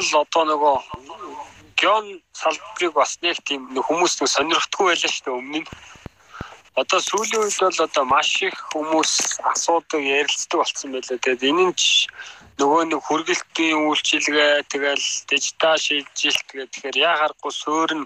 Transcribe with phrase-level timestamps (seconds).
[0.00, 0.76] нь бол одоо нөгөө
[1.80, 5.68] геон салбарыг бас нэг тийм хүмүүс нэг сонирхдаггүй байлаа шүү дээ өмнө нь.
[6.80, 9.12] Одоо сүүлийн үед бол одоо маш их хүмүүс
[9.52, 11.18] асуудаг ярилцдаг болсон байлаа.
[11.18, 11.76] Тэгээд энэ нь
[12.60, 18.02] нөгөө нэг хүргэлтийн үйлчилгээ тэгэл дижитал шилжилт гэхээр яа харахгүй суурн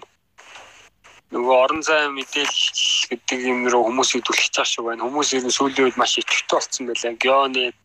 [1.31, 5.03] нөгөө орон зай мэдээлэл гэдэг юм руу хүмүүсийг түлхэж байгаа шиг байна.
[5.03, 7.13] Хүмүүс ер нь сүүлийн үед маш идэвхтэй болсон байлаа.
[7.23, 7.83] Геонет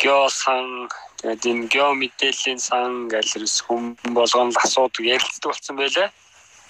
[0.00, 0.88] геосан
[1.26, 6.14] тэгээд энэ гео мэдээллийн сан гэл хүм болгоно асуудаг ярилцдаг болсон байлаа.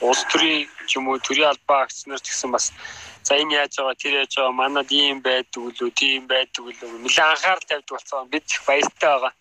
[0.00, 2.72] Улс төрийн ч юм уу төрийн албаа акционер ч гэсэн бас
[3.20, 7.36] за энэ яаж байгаа тэр яаж байгаа манад ийм байдаг үлээ тийм байдаг үлээ нэлээд
[7.36, 8.32] анхаарал тавьдаг болсон.
[8.32, 9.36] Бид их баяртай байгаа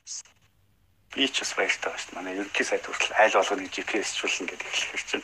[1.15, 2.15] би ч бас баяртай байна шүү.
[2.19, 5.23] Манай ерөнхий сайд хүртэл айл болгоныг GPS-чуулна гэдэг хэлэх чинь.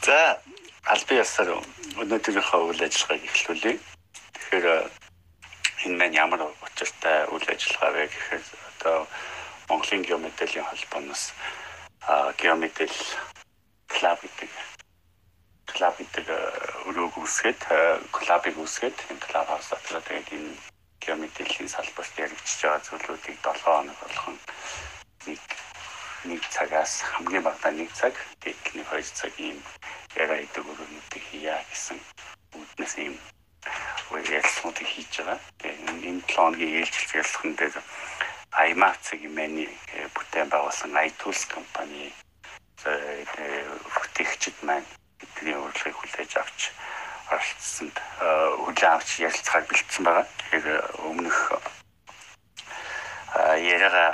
[0.08, 0.40] За
[0.88, 1.60] албан ёсоор
[2.00, 3.76] өнөөдрийнхөө үйл ажиллагааг эхлүүлье.
[4.48, 4.88] Тэгэхээр
[5.84, 9.04] энэ маань ямар учиртай үйл ажиллагаа вэ гэхээр одоо
[9.68, 11.36] Монголын геомэдэлийн холбооноос
[12.40, 12.96] геомэдэл
[13.92, 14.52] клуб гэдэг
[15.68, 16.26] клуб гэдэг
[16.88, 17.60] өрөөг үүсгээд
[18.08, 20.56] клубыг үүсгээд энэ клуб хавс дотроо тэгээд энэ
[21.04, 24.36] геомэдэлийн салбарт яригдчихж байгаа зүйлүүдийг 7 хоног болгон
[25.28, 25.40] нэг
[26.24, 29.60] нэг цагаас хамгийн багадаа нэг цаг дээдлний 2 цагийн
[30.16, 32.00] яриа идэг өрөөнүүдийг хийя гэсэн
[32.56, 33.16] үүднээс ийм
[34.38, 35.38] ярилцлагуудыг хийж байгаа.
[35.64, 37.76] Энэ 7 хоногийн ээлжлэх ярилцлаган дээр
[38.70, 39.70] IMAX-ийг мэний
[40.14, 42.12] бүтээн байгуулсан iTools компани
[43.94, 46.60] бүтээгчид маань бидний урилгыг хүлээж авч
[47.30, 47.96] оролцсонд
[48.64, 50.26] хүлээн авч ярилцахаар бэлдсэн байгаа.
[50.38, 50.68] Тэгэхээр
[51.10, 51.38] өмнөх
[53.36, 54.06] яриага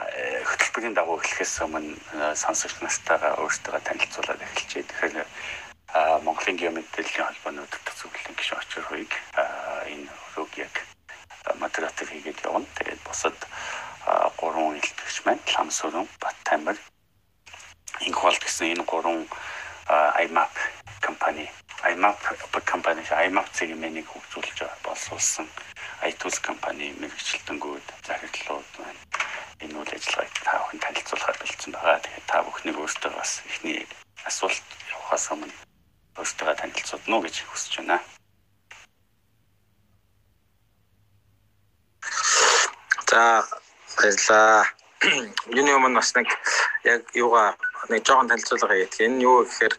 [0.49, 1.95] хөтөлбөрийн дагуу эхлэхээс өмнө
[2.35, 4.83] сонсогч настайгаа өөртөө танилцуулаад эхэлчихье.
[4.83, 5.27] Тэгэхээр
[5.95, 9.13] Монголын геомэдэлийн холбооны өдөртөх зөвлөлийн гишүүн очир хуйг
[9.87, 10.75] энэ рүүг яг
[11.63, 12.67] модератор хийгээд явна.
[12.75, 13.39] Тэгээд бусад
[14.35, 16.75] гурван илтгэгч маань Ламсурын, Баттаймар,
[18.03, 19.23] Инхвалд гэсэн энэ гурван
[20.19, 20.55] IMAP
[20.99, 21.47] компани
[21.87, 22.19] IMAP
[22.67, 25.47] компани IMAP цэгийн хөгжүүлж боловсруулсан
[26.11, 28.99] iTools компани мэрэгчлэлтэнгүүд захирлууд байна.
[29.63, 32.03] Энэ үйл ажиллагааг та бүхэн танилцуулахаар бэлдсэн байгаа.
[32.03, 33.87] Тэгэхээр та бүхнийг өөртөө бас ихний
[34.27, 35.55] асуулт явахаас өмнө
[36.19, 37.99] өөртөө танилцуулна уу гэж хүсэж байна.
[43.11, 43.45] За
[43.97, 44.67] баярлаа.
[45.53, 46.29] Юуны өмнө бас нэг
[46.85, 47.55] яг юугаа
[47.93, 49.01] нэг жоохон танилцуулга хийх.
[49.01, 49.75] Энэ юу гэхээр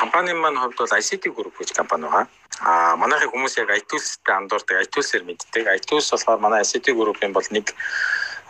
[0.00, 2.26] компани маань хувьд бол ICT Group гэж компани байгаа.
[2.60, 5.64] А манайхын хүмүүс яг iTools-тэй андуурдаг, iTools-ээр мэддэг.
[5.78, 7.72] iTools болохоор манай ICT Group-ийн бол нэг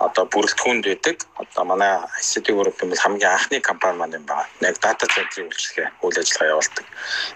[0.06, 1.16] одоо бүрэлдэхүүнд байдаг.
[1.40, 4.48] Одоо манай ICT Group-ийн бол хамгийн анхны компани маань юм байна.
[4.60, 6.86] Яг дата центрийн үйлчлэгээ үйл ажиллагаа явуулдаг.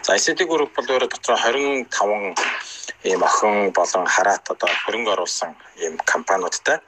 [0.04, 2.36] За ICT Group бол өөрөө дотроо 25
[3.08, 6.78] ийм охин болон хараат одоо хөрөнгө оруулсан ийм компаниудтай.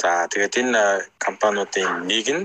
[0.00, 0.82] За тэгээд энэ
[1.18, 2.44] компаниудын нэг нь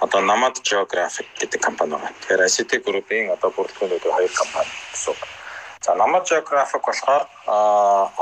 [0.00, 2.14] одоо Namad Geographic гэдэг компани байна.
[2.20, 5.14] Тэгэхээр ICT Group-ийн одоо бүрэлдэхүүнүүд хоёр компани гэсэн.
[5.84, 7.24] За Namad Geographic болохоор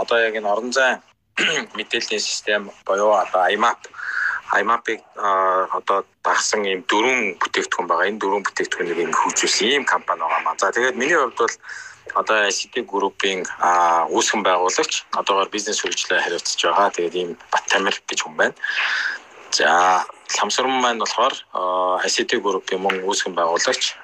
[0.01, 1.01] одоо яг энэ орон зай
[1.77, 3.81] мэдээллийн систем боёо одоо IMAP
[4.55, 5.01] IMAP-ыг
[5.79, 8.09] одоо дагсан ийм дөрвөн бүтээгдэхүүн байгаа.
[8.09, 10.55] Энэ дөрвөн бүтээгдэхүүнийг ингэ хөгжүүлсэн ийм компани байгаа маа.
[10.59, 11.55] За тэгээд миний хувьд бол
[12.15, 13.43] одоо ICT Group-ийн
[14.15, 16.95] үүсгэн байгуулагч одоогоор бизнес хөгжлөө хариуцж байгаа.
[16.95, 18.55] Тэгээд ийм Баттамир гэж хүн байна.
[19.51, 20.07] За
[20.39, 21.35] Ламсран маань болохоор
[22.07, 23.99] ICT Group-ийн мөн үүсгэн байгуулагч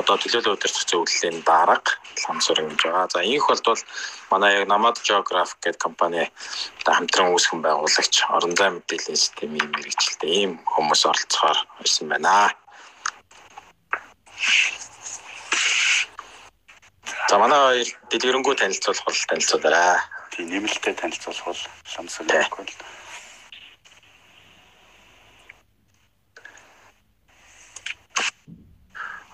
[0.00, 1.92] одоо төлөөлөл удирдах зөвлөлийн дарга
[2.24, 3.08] Ламсран гэж байгаа.
[3.12, 3.82] За инх бол
[4.32, 6.24] манай яг Namad Geographic гэдэг компани
[6.84, 12.52] хамтран үүсгэн байгуулагч орон зай мэдээллийн системийн мэрэгчлээ ийм хүмүүс оролцохоор ирсэн байна.
[17.28, 20.00] За манай дэлгэрэнгүй танилцуулах бол танилцуулаарай.
[20.32, 21.62] Тийм нэмэлттэй танилцуулах бол
[21.94, 22.72] Ламсран бол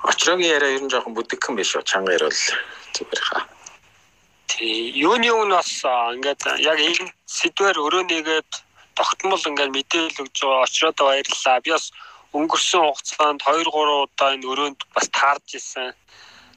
[0.06, 1.82] Очрогийн яриа ер нь жоохон бүдэгхэн биш үү?
[1.90, 2.30] Чанга ярил
[2.94, 3.42] зүгээр хаа.
[4.46, 5.82] Тий, юуны өмнө бас
[6.14, 8.50] ингээд яг энэ сэдвэр өрөө нэгээд
[8.94, 11.64] тогтмол ингээд мэдээлэл өгж байгаа очроод баярлалаа.
[11.64, 11.86] Би бас
[12.38, 15.90] өнгөрсөн хугацаанд 2 3 удаа энэ өрөөнд бас таарж исэн.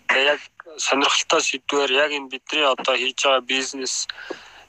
[0.08, 0.42] Тэгээ яг
[0.78, 4.06] сонирхолтой сэдвэр яг энэ бидний одоо хийж байгаа бизнес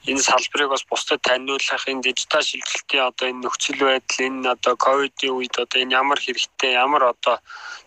[0.09, 5.35] энэ салбарыг бас бусдад таниулах энэ дижитал шилжилтийн одоо энэ нөхцөл байдал энэ одоо ковидын
[5.37, 7.37] үед одоо энэ ямар хэрэгтэй ямар одоо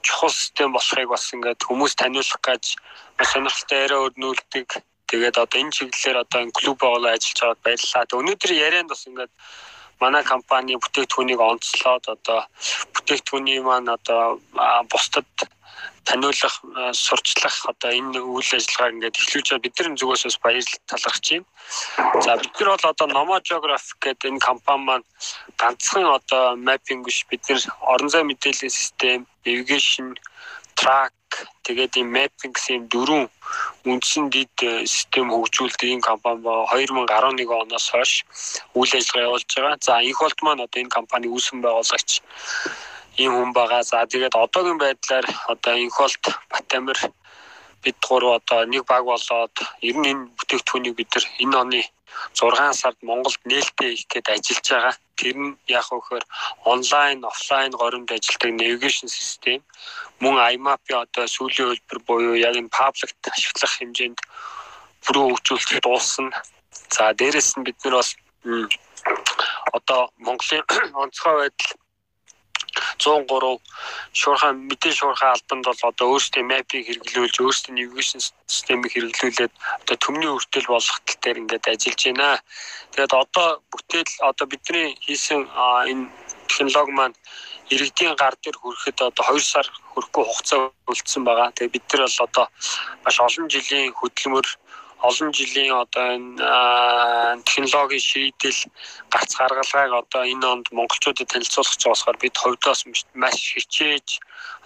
[0.06, 2.64] чухал систем болохыг бас ингээд хүмүүс таниулах гэж
[3.18, 4.68] сонирхолтой яриа өрнүүлдэг.
[5.10, 8.18] Тэгээд одоо энэ чиглэлээр одоо энэ клуб байгуулаад ажиллаж байгаад баярлалаа.
[8.22, 9.32] Өнөөдөр ярианд бас ингээд
[9.98, 12.40] манай компани бүтээгдэхүүнийг онцлоод одоо
[12.94, 14.38] бүтээгдэхүүний маань одоо
[14.90, 15.26] бусдад
[16.04, 16.54] таниулах
[16.92, 21.46] сурчлах одоо энэ үйл ажиллагааг ингээд эхлүүлж байгаа бидний зүгээс бас баярлал талархаж байна.
[22.24, 25.06] За бид нар бол одоо Nomo Geographic гэдэг энэ компани маань
[25.60, 30.16] ганцхан одоо mapping биш бид нар орон зай мэдээллийн систем, navigation,
[30.76, 31.12] track
[31.66, 33.26] тэгээд энэ mapping гэсэн дөрвөн
[33.90, 38.12] үндсэн дид э, систем хөгжүүлдэг энэ компани ба 2011 оноос хойш
[38.78, 39.76] үйл ажиллагаа явуулж байгаа.
[39.80, 42.10] За их болт маань одоо энэ компани үүсгэн байгуулагч
[43.22, 43.82] ийм хүн байгаа.
[43.82, 46.98] За тэгээд одоогийн байдлаар одоо инхолт Батамир
[47.82, 49.54] бид гурав одоо нэг баг болоод
[49.88, 51.80] ер нь энэ бүтээгдэхүүнийг бид нар энэ оны
[52.34, 54.94] 6 сард Монголд нээлттэй хийх гээд ажиллаж байгаа.
[55.18, 56.24] Тэр нь яг вөхөр
[56.72, 59.60] онлайн, офлайн горимд ажилладаг навигашн систем
[60.22, 64.18] мөн IMAP-ийн одоо сүүлийн хөлбөр буюу яг энэ пабликт ашиглах хэмжээнд
[65.04, 66.42] бүрөө хөгжүүлэлт дуусна.
[66.94, 68.10] За дээрэс нь бид нар бас
[69.76, 70.64] одоо Монголын
[71.02, 71.83] онцгой байдал
[72.98, 73.60] 103
[74.12, 79.52] шуурхай мэдээ шуурхай албанд бол одоо өөрсдийн мапыг хэрэглүүлж өөрсдийн navigation системийг хэрэглүүлээд
[79.82, 82.30] одоо төмний үртэл болгох тал дээр ингээд ажиллаж байна.
[82.92, 85.40] Тэгээд одоо бүтээл одоо бидний хийсэн
[85.90, 86.06] энэ
[86.48, 87.16] технологи маань
[87.72, 91.50] иргэдийн гар дээр хүрэхэд одоо 2 сар хүрэхгүй хугацаа үлдсэн байгаа.
[91.56, 92.46] Тэгээд бид нар бол одоо
[93.04, 94.46] маш олон жилийн хөдөлмөр
[95.08, 98.60] олон жилийн одоо энэ технологийн шийдэл
[99.12, 102.80] гарц гаргалгааг одоо энэ онд монголчуудад танилцуулах гэж байгаасаар бид ховдоос
[103.22, 104.08] маш хичээж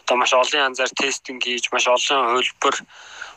[0.00, 2.76] одоо маш олон янзаар тестинг хийж маш олон хөлбөр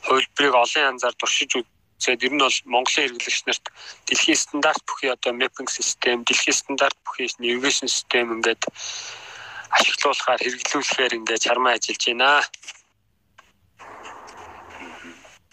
[0.08, 3.66] хөлбөрийг олон янзаар туршиж үзээд ер нь бол Монголын хэрэглэгч нарт
[4.08, 8.64] дэлхийн стандарт бүхий одоо mapping систем, дэлхийн стандарт бүхий navigation систем ингээд
[9.78, 12.30] ашиглуулахаар хэрэглүүлэхээр ингээд чармаа ажиллаж байна.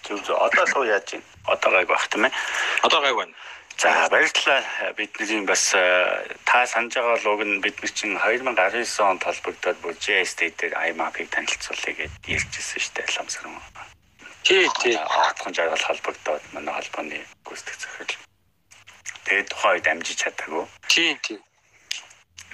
[0.04, 0.36] Зөв зөв.
[0.40, 1.37] Одоо л яаж байна?
[1.48, 2.32] Одоо гайг тийм ээ.
[2.82, 3.34] Одоо гайг байна.
[3.78, 9.22] За баярлалаа бидний бас э, та санаж байгаа луг нь бид нар чинь 2019 онд
[9.22, 13.54] холбогдоод бүр JST дээр IMAP-ыг танилцуулъя гэж ярьжсэн шүү дээ ламсран.
[14.42, 14.98] Тий, тий.
[14.98, 18.18] Хатхан жаргал холбогдоод манай холбооны гүйцэтгэх захирал.
[19.30, 20.64] Тэгээд тухайн үед амжиж чадаагүй.
[20.90, 21.38] Тий, тий.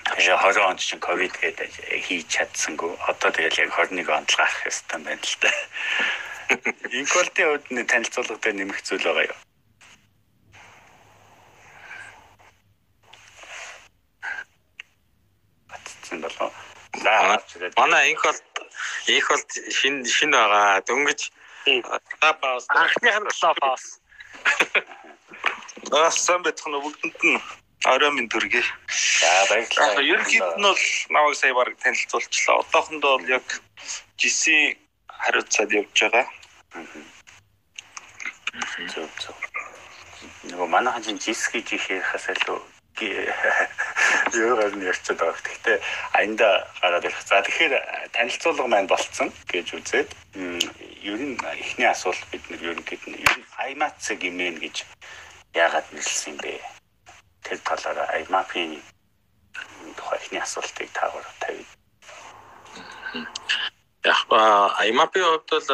[0.05, 1.71] Тэгээ 20 онд чинь ковид гэдэг
[2.05, 2.93] хийж чадсангүй.
[3.09, 5.51] Одоо тэгэл яг 21 онд л гарах ёстой байна л да.
[6.99, 9.39] Инколтын хувьд нь танилцуулга дээр нэмэх зүйл байгаа юу?
[15.69, 16.51] Батцсан болоо.
[17.05, 17.13] За
[17.77, 18.45] манай инколт
[19.07, 20.85] инколт шин шин байгаа.
[20.87, 21.21] Дөнгөж
[21.65, 23.89] Clubhouse анхных нь Clubhouse.
[25.93, 27.41] Аа сан байтхан бүгдэнд нь
[27.85, 28.65] орой минь төргий.
[29.21, 30.05] За баярлалаа.
[30.13, 32.61] Ерөнхийд нь бол намайг сая баг танилцуулчлаа.
[32.63, 33.47] Одоохондоо бол яг
[34.21, 34.77] GC
[35.25, 36.27] хариуцаад явж байгаа.
[38.93, 39.37] Зөв зөв.
[40.53, 42.61] Нөгөө манайхан чинь жис гэж их ярихаас илүү
[44.45, 45.41] юугаар нь ярьчод байгаа.
[45.41, 45.77] Гэхдээ
[46.13, 46.49] аянда
[46.81, 47.25] гараад ирэх.
[47.25, 47.75] За тэгэхээр
[48.13, 50.09] танилцуулга маань болцсон гэж үзээд
[51.09, 54.85] ер нь эхний асуулт бид нар ерөнхийд нь ер нь аймац гимэн гэж
[55.57, 56.61] яагаад нэрлсэн юм бэ?
[57.45, 58.77] Тэр талаараа аймапын
[59.97, 61.65] тухай эхний асуултыг таагаар тавья
[64.05, 65.71] яг IMAP-ийн хувьд бол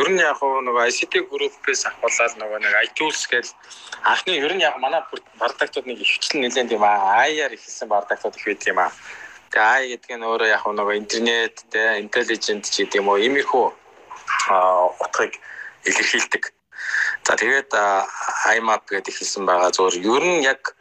[0.00, 3.52] ер нь яг нөгөө ICT group-ээс ахуулаад нөгөө нэг iTools гэж
[4.08, 5.04] анхны ер нь яг манай
[5.36, 8.92] бардагтууд нэг ихчлэн нэлээд юм аа IR ихсэн бардагтууд их байдаг юм аа.
[9.52, 13.66] Тэгээ I гэдэг нь өөрөө яг нөгөө интернет те intelligent ч гэдэг юм уу иймэрхүү
[15.04, 15.36] утгыг
[15.84, 16.44] илэрхийлдэг.
[17.28, 17.70] За тэгээд
[18.56, 20.72] IMAP гэдэг ихсэн байгаа зөвөр ер нь яг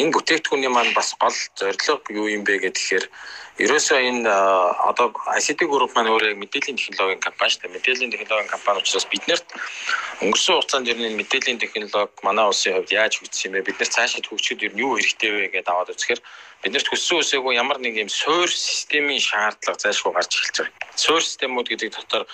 [0.00, 3.04] энэ бүтээгдэхүүний маань бас гол зорилго юу юм бэ гэхээр
[3.64, 4.28] ерөөсөө энэ
[4.90, 7.74] одоо ICT group маань өөрөө мэдээллийн технологийн компани шүү дээ.
[7.76, 9.46] Мэдээллийн технологийн компани учраас биднэрт
[10.20, 13.68] өнгөрсөн хугацаанд ер нь мэдээллийн технологи манай улсын хувьд яаж хөгжсөн юм бэ?
[13.72, 16.20] Бид нар цаашид хөгжөхөд ер нь юу хэрэгтэй вэ гэдээ аваад үзэхээр
[16.60, 20.92] биднэрт хүссэн үсээгүй ямар нэг юм суур системийн шаардлага зайлшгүй гарч эхэлж байгаа.
[21.00, 22.28] Суур системүүд гэдэг дотор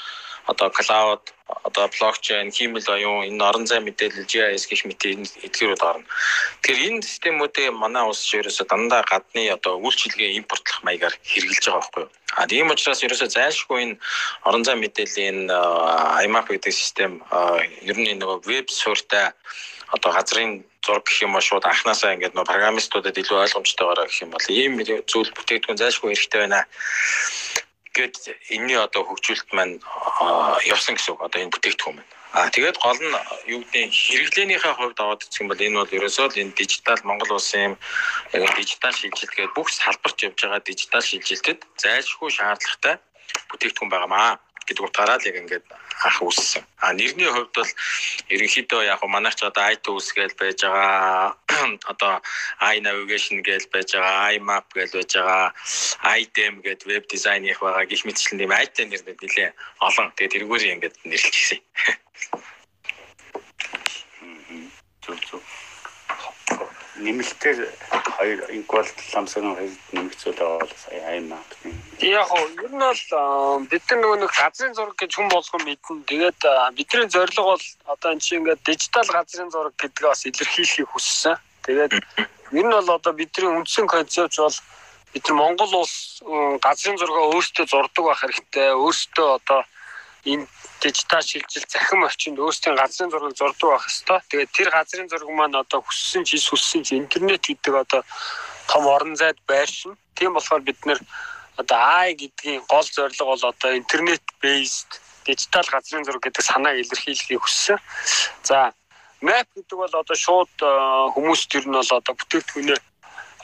[0.47, 1.23] одоо cloud
[1.65, 5.05] одоо блокчейн, хиймэл оюун, энэ орон зай мэдээлэл GIS гэх мэт
[5.47, 6.07] эдгээрүүд орно.
[6.63, 12.03] Тэгэхээр энэ системүүдээ манай улс ерөөсө дандаа гадны одоо үйлчилгээ импортлох маягаар хэрэгжилж байгаа байхгүй
[12.05, 12.11] юу?
[12.33, 13.97] А тийм учраас ерөөсө зайлшгүй энэ
[14.49, 15.53] орон зай мэдээллийн
[16.25, 17.21] IMAP гэдэг систем
[17.85, 19.37] ер нь нөгөө веб суурьтай
[19.93, 24.33] одоо газрын зураг гэх юм ба шууд анханасаа ингээд нөгөө программистуудад илүү ойлгомжтойгоор гэх юм
[24.33, 26.65] бол ийм зүйл бүтээгдэхүүн зайлшгүй хэрэгтэй байна
[27.97, 28.17] гээд
[28.55, 29.77] энэний одоо хөгжүүлэлт маань
[30.73, 32.13] явсан гэсэн үг одоо энэ бүтээгдэхүүн маань.
[32.33, 33.13] Аа тэгээд гол нь
[33.53, 37.37] юу гэдэг хэрэглээнийхээ хувьд аваад үзэх юм бол энэ бол ерөөсөө л энэ дижитал Монгол
[37.37, 37.77] улсын
[38.33, 42.97] яг дижитал шилжилт гэдэг бүх салбарт явж байгаа дижитал шилжилтэд зайлшгүй шаардлагатай
[43.53, 45.65] бүтээгдэхүүн байгаамаа гэдэг утгаараа л яг ингээд
[46.07, 46.65] анх үүссэн.
[46.83, 47.71] А нэрний хувьд бол
[48.35, 51.37] ерөнхийдөө яг манайх ч одоо iTools гэж байж байгаа
[51.93, 52.15] одоо
[52.61, 55.51] iNavigation гэж байж байгаа iMap гэж байж байгаа
[56.19, 59.51] iDem гэж веб дизайн их байгаа гих мэтчлэн тийм IT нэрнүүд нэлээ
[59.87, 60.09] олон.
[60.17, 61.61] Тэгээд тэргээр ингээд нэрлэлчихсэн.
[65.03, 65.43] Зүг зүг
[67.03, 67.59] нэмэлтээр
[68.17, 71.43] хоёр инквал ламсан хоёр нэмэгцүүл байгаа бол сая аймаа.
[72.03, 76.03] Яг хоо ер нь бол бид нар нөгөө нэг газрын зураг гэж хүн болгон мэднэ.
[76.11, 76.41] Тэгээд
[76.75, 81.39] бидний зорилго бол одоо энэ чинь ингээд дижитал газрын зураг гэдгээ бас илэрхийлэхийг хүссэн.
[81.63, 81.93] Тэгээд
[82.59, 84.59] ер нь бол одоо бидний үндсэн концепт бол
[85.15, 86.19] бид нар Монгол улс
[86.59, 88.69] газрын зургаа өөртөө зурдаг байх хэрэгтэй.
[88.75, 89.61] Өөртөө одоо
[90.27, 90.47] энэ
[90.83, 94.27] дижитал шилжил захим орчинд өөрсдийн газрын зургийг зурдаг байх хэвээр.
[94.27, 98.03] Тэгээд тэр газрын зураг маань одоо хүссэн чис хүссэн чи интернет гэдэг одоо
[98.67, 99.95] том орон зайд байршин.
[100.19, 100.99] Тийм болохоор бид нэр
[101.57, 107.43] одоо AI гэдгийн гол зорилго бол одоо интернет based дижитал газрын зураг гэдэг санааг илэрхийлэхийг
[107.43, 107.79] хүссэн.
[108.43, 108.73] За
[109.23, 110.51] map гэдэг бол одоо шууд
[111.15, 112.79] хүмүүст ер нь бол одоо бүтээгдэхүүнээ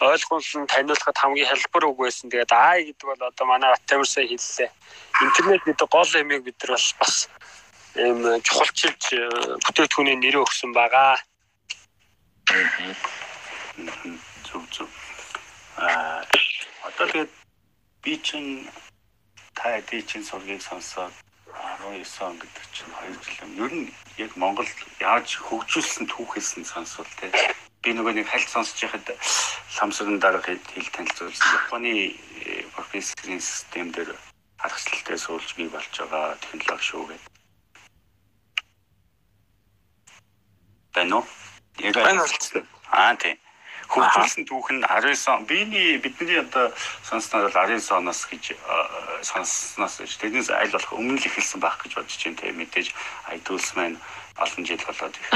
[0.01, 2.31] ойлгуулсан таниулахад хамгийн хэлбэр үг байсан.
[2.31, 4.71] Тэгээд AI гэдэг бол одоо манай Батамирсаа хэллээ.
[5.23, 7.15] Интернет гэдэг гол эмийг бид нар бас бас
[7.95, 9.23] ийм чухалчилж э,
[9.67, 11.19] бүтээгдэхүүний нэрээ өгсөн байгаа.
[14.47, 14.91] Зүг зүг.
[15.79, 16.23] Аа
[16.87, 17.38] одоо тэгээд
[18.09, 18.65] би чинь
[19.53, 21.13] та эдийн чинь сургийг сонсоод
[21.85, 23.53] 19 он гэдэг чинь 2 жил юм.
[23.65, 27.29] Ер нь яг Монгол яаж хөгжүүлсэн түүхээс нь сонсвол те
[27.85, 29.13] би нөгөө нэг хальт сонсож байхад
[29.77, 32.17] ламсрын дарга хэл танилцуулсан Японы
[32.73, 34.17] профессорын систем дээр
[34.65, 37.29] аргачлалтай суулж бий болж байгаа технологи шүү гэдэг.
[41.13, 41.25] Үү?
[41.85, 42.25] Яг байна?
[42.89, 43.37] Аа тийм.
[43.89, 46.73] Хөгжүүлсэн түүх нь 19 он биений бидний одоо
[47.09, 48.53] сонссноор бол 19 оноос гэж
[49.25, 52.89] сонссноос гэж тэрнээс аль болох өмнө л эхэлсэн байх гэж бодож байна тийм мэдээж
[53.33, 53.97] iTools маань
[54.37, 55.29] олон жил болоод их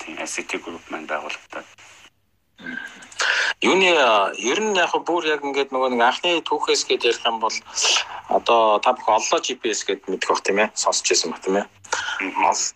[0.00, 1.66] тийм ICT group маань байгуулагдаад.
[3.64, 3.88] Юуны
[4.52, 7.56] ер нь яг бүр яг ингээд нөгөө нэг анхны түүхээс гээд ярих юм бол
[8.28, 11.66] одоо та бүхэн оллоо GPS гэд мэдэх бах тийм ээ сонсч байсан ба тийм ээ.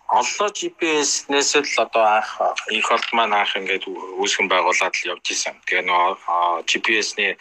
[0.09, 2.31] Оллоо GPS-нээс л одоо анх
[2.73, 3.85] их олд маань анх ингээд
[4.21, 5.55] үүсгэн байгуулад л явж исэн.
[5.65, 7.31] Тэгээ нөгөө GPS-ний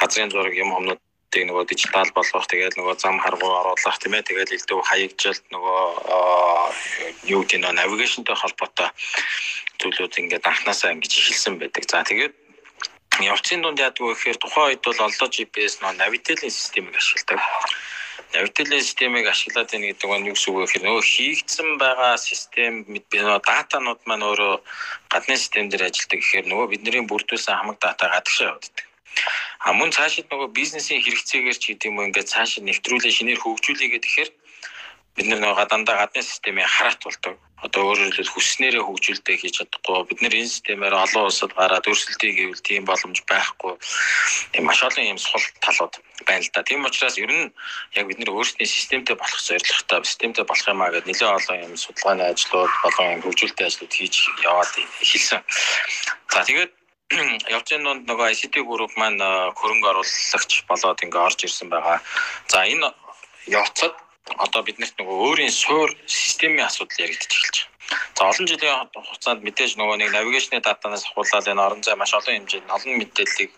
[0.00, 4.28] газрын зураг юм өмнөд тийг нөгөө дижитал болгох тэгээд нөгөө зам харгуу оруулах тийм ээ
[4.28, 5.82] тэгээд элдв хаягжилт нөгөө
[7.28, 8.88] юу гэдэг нь навигашнтай холбоотой
[9.80, 11.84] зүйлүүд ингээд анханасаа ингэж эхэлсэн байдаг.
[11.84, 12.34] За тэгээд
[13.20, 17.40] явцын дунд яадаг вэ гэхээр тухайн үед бол олдоо GPS нөгөө навигатлийн системийг ашигладаг.
[18.34, 22.72] Навигатлийн системийг ашиглаад байна гэдэг нь юу гэсэн үг вэ гэхээр нөгөө хийгдсэн байгаа систем
[22.88, 24.54] би нөгөө датанууд маань өөрөө
[25.12, 28.87] гадны систем дээр ажилладаг гэхээр нөгөө бидний бүрдүүлсэн хамаг дата гадагшаа явдаг.
[29.66, 33.90] А мөн цаашид нөгөө бизнесийн хэрэгцээгээр ч гэдэг юм уу ингээд цаашид нэвтрүүлээ шинээр хөгжүүлээ
[33.98, 34.30] гэхээр
[35.18, 37.34] бид нэг гадандаа гадны системийг хараат болдог.
[37.58, 40.06] Одоо өөрөөр хэлбэл хүснээрээ хөгжүүлдэг хийж чадахгүй.
[40.06, 43.74] Бид нэр энэ системээр олон улсад гараад өрсөлдөе гэвэл тийм боломж байхгүй.
[44.54, 46.62] Тийм маш олон юм сул талууд байна л да.
[46.62, 47.50] Тийм учраас ер нь
[47.98, 52.24] яг бид нэр өөрсдийн системтэй болох зорилготой системтэй болох юмаа гэдэг нэлээд олон юм судалгааны
[52.30, 54.14] ажлууд, болон юм хөгжүүлэлтийн ажлууд хийж
[54.46, 54.72] яваад
[55.02, 55.42] эхэлсэн.
[56.30, 56.77] За тэгээд
[57.56, 59.22] явцын донд нөгөө ICT group маань
[59.58, 61.98] хөрөнгө оруулагч болоод ингээ орж ирсэн байгаа.
[62.52, 62.92] За энэ
[63.48, 63.94] явцад
[64.36, 67.56] одоо биднэрт нөгөө өөрийн суур системийн асуудал яригдчих эхэлж.
[68.18, 72.34] За олон жилийн хугацаанд мэдээж нөгөө нэг навигашны датанаас ахуулаад энэ орон зай маш олон
[72.34, 73.52] хэмжээнд олон мэдээллийг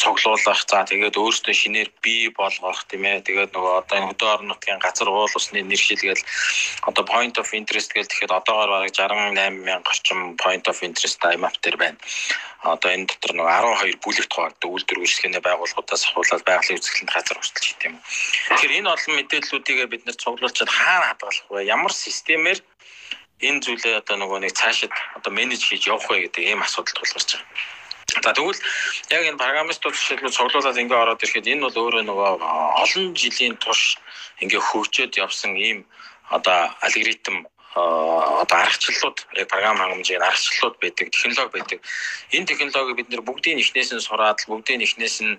[0.00, 0.60] цуглуулах.
[0.66, 3.22] За тэгээд өөрөөсөө шинээр бий болгох тийм ээ.
[3.28, 6.24] Тэгээд нөгөө одоо энэ хөдөө орон нутгийн газар уул усны нэр шилгээл
[6.88, 11.60] одоо point of interest гэж тэгэхэд одоогоор бараг 68 мянга орчим point of interest IMAP
[11.62, 11.98] дээр байна.
[12.64, 13.52] Одоо энэ дотор нөгөө
[13.94, 17.96] 12 бүлэгт хуваагддаг үйлдвэр үйлчлэгээний байгууллагуудаас ахуулаад байгалийн үзэсгэлэнт газар хүртэл хийх юм.
[18.48, 21.68] Тэгэхээр энэ олон мэдээллүүдийг бид нэр цуглуулчаад хаана хадгалах вэ?
[21.68, 22.58] Ямар системээр
[23.40, 27.36] энэ зүйлээ одоо нөгөө нэг цаашид одоо менеж хийж явах вэ гэдэг ийм асуудал тулгарч
[27.36, 27.48] байгаа.
[28.24, 28.60] За тэгвэл
[29.10, 32.30] яг энэ программистууд жишээлбэл цуглуулад ингээ ороод ирэхэд энэ бол өөрөө нөгөө
[32.82, 33.98] олон жилийн турш
[34.40, 35.84] ингээ хөгжөөд явсан ийм
[36.30, 37.44] одоо алгоритм
[37.76, 41.80] одоо аргачлалууд яг програм хангамжийн аргачлалууд байдаг, технологи байдаг.
[42.32, 45.36] Энэ технологиг бид нэр бүгдийн ихнээс нь сураад бүгдийн ихнээс нь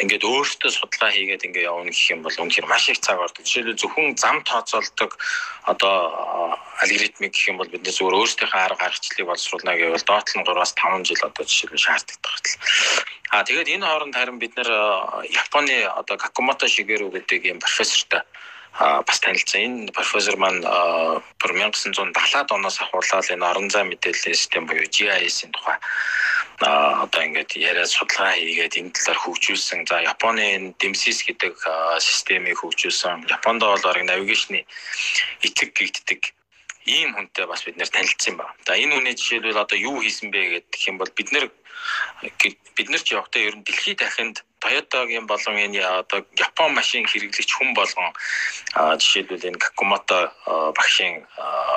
[0.00, 3.44] ингээд өөртөө судалгаа хийгээд ингээд явна гэх юм бол үнэхээр маш их цаг ордог.
[3.44, 5.20] Жишээлбэл зөвхөн зам тооцоолдог
[5.68, 11.04] одоо алгоритмик гэх юм бол бид зөвхөн өөрсдийнхөө арга аргачлалыг боловсруулна гэвэл доотлон 3-аас 5
[11.12, 12.24] жил одоо жишээлбэл шаарддаг.
[13.28, 14.70] А тэгээд энэ хооронд харин бид нэр
[15.28, 18.24] Японы одоо Какумото Шигеру гэдэг ийм профессортой
[18.78, 19.60] бас танилцсан.
[19.60, 25.78] Энэ профессор маань 1970-аад оноос ахуулаад энэ орон зай мэдээллийн систем буюу GIS-ийн тухай
[26.58, 29.86] одоо ингээд яриад судалгаа хийгээд энэ талаар хөгжүүлсэн.
[29.86, 31.54] За Японы энэ DMSIS гэдэг
[32.02, 33.30] системийг хөгжүүлсэн.
[33.30, 34.66] Японд бол орог навигашны
[35.46, 36.34] эцэг гэгддэг
[36.88, 38.54] ийм хүнтэй бас бид нэр танилцсан байна.
[38.66, 41.46] За энэ хүний жишээлбэл одоо юу хийсэн бэ гэх юм бол бид нэр
[42.74, 47.50] бид нар ч явахдаа ер нь дэлхийд дахинд Toyota-гийн болон энэ одоо Япон машин хэрэглэгч
[47.54, 48.10] хүн болгон
[48.74, 50.18] жишээлбэл энэ Kakumoto
[50.74, 51.26] багшийн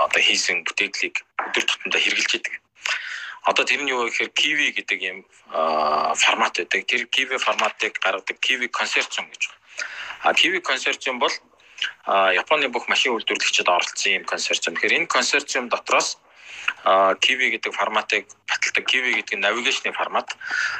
[0.06, 2.54] одоо хийсэн бүтээглийг өдөр тутамдаа хэрэгжилж идэг.
[3.46, 5.20] Одоо тэр нь юу гэхээр Kiwi гэдэг юм
[6.18, 6.82] формат байдаг.
[6.86, 9.62] Тэр Kiwi форматыг гаргадаг Kiwi консорциум гэж байна.
[10.26, 11.34] А Kiwi консорциум бол
[12.06, 14.78] Японы бүх машин үйлдвэрлэгчид оролцсон юм консорциум.
[14.78, 16.22] Тэгэхээр энэ консорциум дотроос
[17.22, 18.86] Kiwi гэдэг форматыг баталдаг.
[18.86, 20.36] Kiwi гэдэг нь навигашны формат.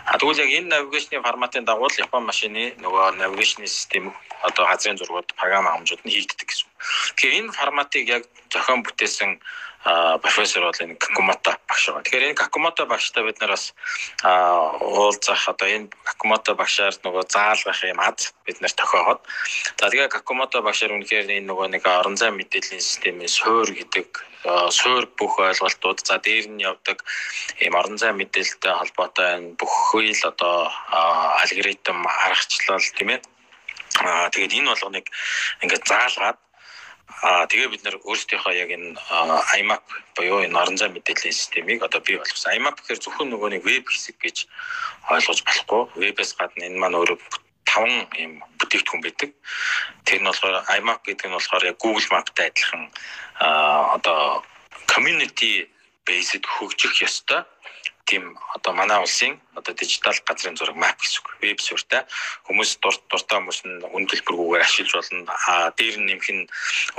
[0.06, 5.34] А тэгвэл яг энэ навигашны форматын дагуу Япон машины нөгөө навигашны систем одоо газрын зургууд
[5.38, 6.70] програм хангамжууд нь хийгддэг гэсэн.
[7.16, 9.38] Тэгэхээр энэ форматыг яг зохион бүтээсэн
[9.84, 12.04] профессор бол энэ Какумото багш байгаа.
[12.06, 13.74] Тэгэхээр энэ Какумото багштай бид нар бас
[14.22, 19.26] уулзах одоо энэ Какумото багшаар нөгөө заалгах юм аз бид нар тохиогоод.
[19.82, 24.08] За тэгээ Какумото багшаар үнэхээр энэ нөгөө нэг орон зай мэдээллийн системийн суур гэдэг
[24.70, 27.02] суур бүх ойлголтууд за дээр нь явдаг
[27.58, 30.70] ийм орон зай мэдээлэлтэй холбоотой энэ бүх хөл одоо
[31.42, 33.22] алгоритм аргачлал тийм ээ.
[34.06, 35.10] Аа тэгээд энэ болгоныг
[35.66, 36.38] ингээд заалгаад
[37.20, 38.96] Аа тэгээ бид нэр өөрсдийнхөө яг энэ
[39.60, 39.84] IMAP
[40.16, 42.56] буюу энэ орон зай мэдээллийн системийг одоо бий болгосон.
[42.56, 44.38] IMAP гэхээр зөвхөн нөгөө нэг веб хэсэг гэж
[45.12, 45.82] ойлгож болохгүй.
[46.02, 47.20] Вебээс гадна энэ маань өөрөө
[47.68, 49.32] таван юм бүтээгдэхүүн байдаг.
[50.08, 52.84] Тэр нь болохоор IMAP гэдэг нь болохоор яг Google Map-тай адилхан
[53.96, 54.42] одоо
[54.88, 55.68] community
[56.08, 57.46] based хөгжих ёстой
[58.12, 61.28] тийм одоо манай улсын одоо дижитал газрын зураг map гэсэн үг.
[61.40, 62.04] Веб суурьтай
[62.48, 65.32] хүмүүс дурт дуртай хүмүүс нь үн төлбөргүйгээр ашиглаж болно.
[65.48, 66.50] А дээр нь нэмэх нь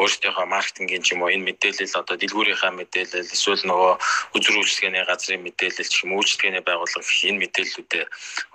[0.01, 3.93] өөрсдийнхөө маркетингийн ч юм уу энэ мэдээлэл одоо дэлгүүрийнхаа мэдээлэл эсвэл нөгөө
[4.41, 8.05] үзэр үйлчлэгээний газрын мэдээлэл ч юм уу үйлчлэгээний байгууллага энэ мэдээллүүдээ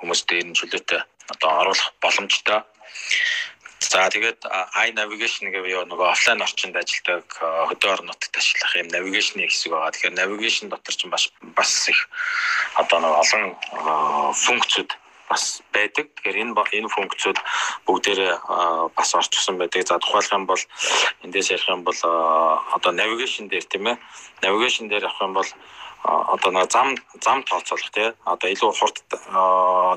[0.02, 1.02] хүмүүс дээр нь чөлөөтэй
[1.34, 2.60] одоо оруулах боломжтой
[3.80, 7.30] За тэгээд i navigation гэвэл юу нөгөө офлайн орчинд ажилладаг
[7.70, 9.94] хөдөө орон нутагт ажиллах юм navigation хэсэг байгаа.
[9.94, 12.10] Тэгэхээр navigation дотор ч бас бас их
[12.82, 13.44] одоо нөгөө олон
[14.34, 14.90] функцүүд
[15.30, 16.10] бас байдаг.
[16.10, 17.38] Тэгэхээр энэ энэ функцүүд
[17.86, 18.34] бүгдээрээ
[18.98, 19.86] бас орчсон байдаг.
[19.86, 20.64] За тухайлх юм бол
[21.22, 24.02] эндээс ярих юм бол одоо navigation дээр тийм ээ.
[24.42, 25.50] Navigation дээр явах юм бол
[26.02, 28.98] одоо нэг зам зам тооцоолох тий одоо илүү хурд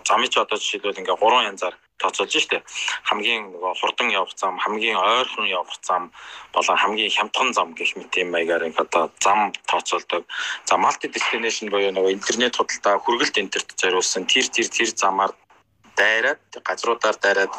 [0.04, 2.64] замыг одоо жишээлбэл ингээ гурван янзаар тооцоолж штэ.
[3.08, 6.10] Хамгийн нөгөө хурдан явах зам хамгийн ойрхон явах зам
[6.52, 10.24] болон хамгийн хямдхан зам гэх мэт юм маягаар ингээ одоо зам тооцоолдог.
[10.64, 15.32] За multi destination буюу нөгөө интернет худалдаа хүргэлт энтерт зориулсан тэр тэр тэр замаар
[16.00, 17.52] дайраад газруудаар дайраад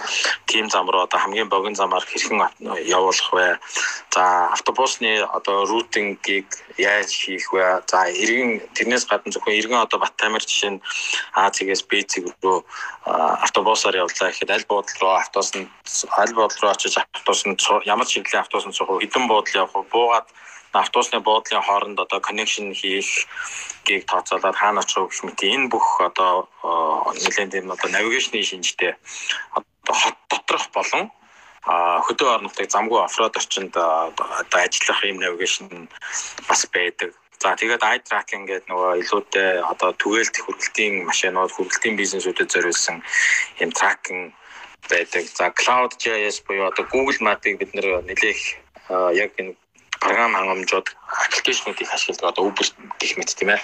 [0.49, 2.41] тийм зам руу одоо хамгийн богино замаар хэрхэн
[2.97, 3.47] явуулах вэ?
[4.15, 4.23] За
[4.55, 7.85] автобусны одоо рутингийг яаж хийх вэ?
[7.91, 10.81] За иргэн тэрнээс гадна зөвхөн иргэн одоо Баттамир жишээ нь
[11.37, 12.65] А цэгээс Б цэг рүү
[13.45, 15.69] автобусаар явлаа гэхэд аль буудал руу автобус нь
[16.17, 20.27] аль буудал руу очиж автобус нь ямар чиглэлийн автобус нь суух хэдэн буудал явах буугаад
[20.73, 23.27] автобусны буудлын хооронд одоо connection хийх
[23.85, 26.47] гийг тооцоолоод хаана очих гэх мэт энэ бүх одоо
[27.23, 28.95] нэлээд юм одоо навигашны шинжтэй
[29.51, 31.11] одоо хот доторх болон
[32.07, 35.87] хөдөө орнотыг замгүй оффроад орчинд одоо ажиллах юм навигашн
[36.47, 37.13] бас байдаг.
[37.41, 43.01] За тэгээд eye tracking гэдэг нөгөө илүүтэй одоо түгээлт хөргөлтийн машинууд, хөргөлтийн бизнесүүдэд зориулсан
[43.57, 44.29] юм tracking
[44.89, 45.25] байдаг.
[45.25, 48.41] За Cloud JS буюу одоо Google Map-ыг бид нэлээх
[49.17, 49.57] яг энэ
[50.01, 50.87] програм хангамжууд
[51.25, 52.67] аппликейшнуудыг ашигладаг одоо Uber
[52.99, 53.61] гэх мэт тийм ээ.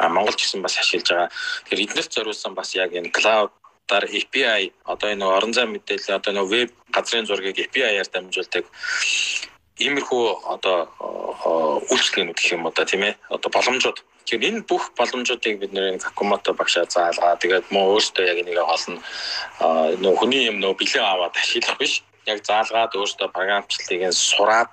[0.00, 1.28] Монголч гэсэн бас ашиглаж байгаа.
[1.68, 3.52] Тэгэхээр эднэрт зориулсан бас яг энэ cloud
[3.88, 8.64] даар API одоо энэ орон зай мэдээлэл одоо нэг веб газрын зургийг API-аар дамжуулдаг.
[9.78, 10.76] Иймэрхүү одоо
[11.92, 13.14] үйлчлэгнүүд гэх юм уу да тийм ээ.
[13.28, 13.98] Одоо боломжууд.
[14.24, 17.36] Тэгэхээр энэ бүх боломжуудыг бид нэр Какумото багшаа заалгаа.
[17.36, 19.00] Тэгээд мөн өөртөө яг энийг олно.
[20.02, 24.70] Нөө хүний юм нөө бэлэн аваад ашиглах биш яг заалгаад өөртөө програмчлалыг нь сураад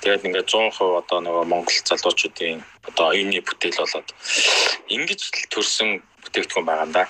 [0.00, 4.08] тэгээд ингээд 100% одоо нөгөө Монгол залуучуудын одоо оюуны бүтээл болоод
[4.94, 5.20] ингэж
[5.52, 5.88] төрсэн
[6.22, 7.04] бүтээгдэхүүн байгаа юм да.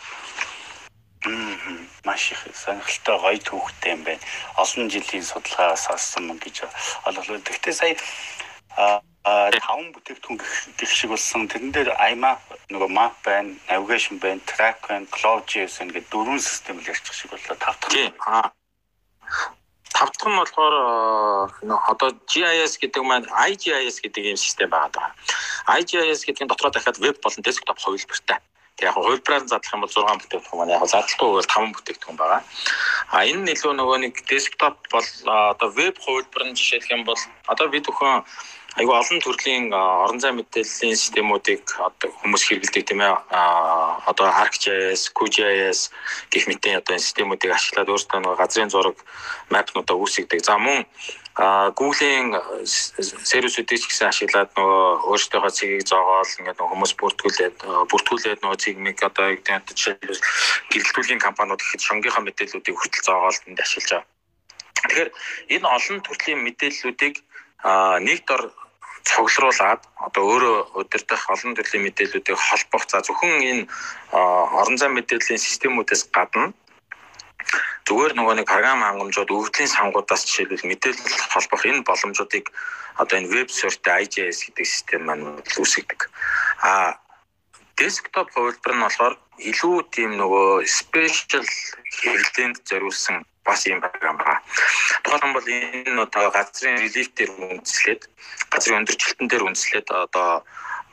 [2.04, 4.24] Маш их сонирхолтой гоё түүхтэй юм байна.
[4.60, 6.56] Олон жилийн судалгаас авсан гэж
[7.08, 7.40] олголоо.
[7.40, 7.96] Гэхдээ сая
[8.76, 10.38] а таван бүтээгдэхүүн
[10.76, 11.48] гэх шиг болсон.
[11.48, 12.40] Тэрэн дээр IMAP
[12.72, 17.56] нөгөө map байна, navigation байна, track байна, cloud.js ингээд дөрвөн систем л ярьчих шиг боллоо.
[17.56, 18.52] Тав дахь
[19.94, 20.74] тав дахь нь болохоор
[21.90, 25.10] одоо GIS гэдэг маань IGIS гэдэг ийм систем байгаа даа.
[25.78, 28.38] IGIS гэдэг нь дотроо дахиад веб болон десктоп хувилбартай.
[28.74, 32.42] Тэг яг хувилбараар задлах юм бол 6 бүтээгдэхүүн маань яг задлахгүй бол 5 бүтээгдэхүүн байгаа.
[33.14, 37.20] А энэ нь илүү нөгөө нэг десктоп бол одоо веб хувилбар нь жишээлх юм бол
[37.46, 38.26] одоо бид өхөн
[38.74, 43.14] айгүй олон төрлийн орон зай мэдээллийн системүүдийг одоо хүмүүс хэрэглэдэг тийм ээ
[44.10, 45.94] одоо ArcGIS, QGIS
[46.34, 48.98] гэх мэтийн одоо системүүдийг ашиглаад өөрсдөө нэг газрын зураг
[49.54, 50.42] мапнуудаа үүсгдэг.
[50.42, 50.82] За мөн
[51.78, 52.34] Google-ийн
[52.66, 57.56] сервисүүдийг ч гэсэн ашиглаад нөгөө өөрсдийнхөө цэгийг зоогоол ингээд нөгөө хүмүүс бүртгүүлээд
[57.90, 60.22] бүртгүүлээд нөгөө цэгмиг одоо гэдэг жишээлбэл
[60.70, 64.06] гэрэлтүүлийн компаниуд ихэд шонгийнхаа мэдээллүүдийг хүртэл зоогоол энд ашиглаж байгаа.
[64.78, 65.10] Тэгэхээр
[65.58, 67.16] энэ олон төрлийн мэдээллүүдийг
[68.06, 68.54] нэг дор
[69.04, 73.62] цуглуулад одоо өөрөө удирдах олон төрлийн мэдээллүүдийг холбох за зөвхөн энэ
[74.60, 76.52] орон зай мэдээллийн системүүдээс гадна
[77.84, 82.48] зүгээр нөгөө нэг програм хангамжууд өвдлийн сангуудаас жишээлбэл мэдээлэл холбох энэ боломжуудыг
[82.96, 86.00] одоо энэ веб сөртэй IGS гэдэг систем маань үүсгэдэг.
[86.64, 86.96] А
[87.76, 89.14] десктоп хувилбар нь болохоор
[89.50, 91.48] илүү тийм нөгөө спешиал
[92.00, 94.40] хэрэглээнд зориулсан бас юм програм байна.
[95.02, 98.02] Тухайлбал энэ одоо газрын релиф дээр үндэслээд
[98.50, 100.44] газрын өндөрчлөлтөн дээр үндэслээд одоо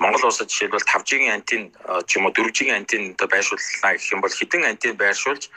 [0.02, 1.64] Монгол улсад жишээлбэл 5G-ийн антин
[2.08, 5.48] ч юм уу 4G-ийн антин одоо байршууллаа гэх юм бол хідэн антин байршуулж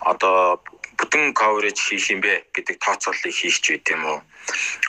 [0.00, 0.60] одоо
[1.00, 4.20] бүтэн coverage хийх юм бэ гэдэг тооцооллыг хийх ч байт юм уу.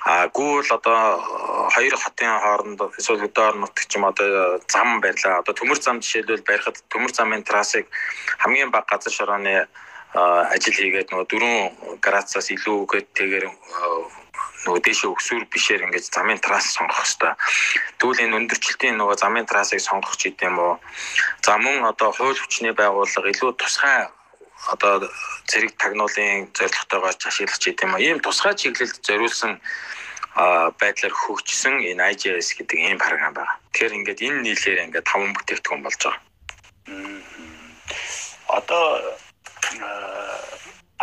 [0.04, 1.24] А гүүл одоо
[1.72, 5.40] хоёр хотын хооронд эсвэл өдөр нутг ч юм одоо зам барьлаа.
[5.40, 7.88] Одоо төмөр зам жишээлбэл барихад төмөр замын трассыг
[8.44, 9.68] хамгийн бага газар шорооны
[10.14, 13.46] ажил хийгээд нөгөө 4 градусаас илүү үгээтэйгээр
[14.66, 17.36] нөгөө дээшээ өксүр бишээр ингээд замын трасс сонгох хэвээр.
[17.98, 20.74] Тэгвэл энэ өндөрчлөлтийн нөгөө замын трассыг сонгох ч гэдэм үү.
[21.42, 24.12] За мөн одоо хууль хүчний байгууллага илүү тусгай
[24.70, 25.10] одоо
[25.50, 28.06] зэрэг тагнуулын зорилготойгоор ашиглаж идэм үү.
[28.06, 29.58] Ийм тусгай чиглэлд зориулсан
[30.78, 33.58] байдлаар хөгжсөн энэ IGS гэдэг ийм програм байна.
[33.74, 36.22] Тэгэхээр ингээд энэ нийлээр ингээд таван бүтээгдэхүүн болж байгаа.
[38.48, 38.84] Одоо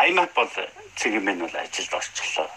[0.08, 0.50] IMAP бол
[0.96, 2.48] цэгийн бол ажилд орчихлоо.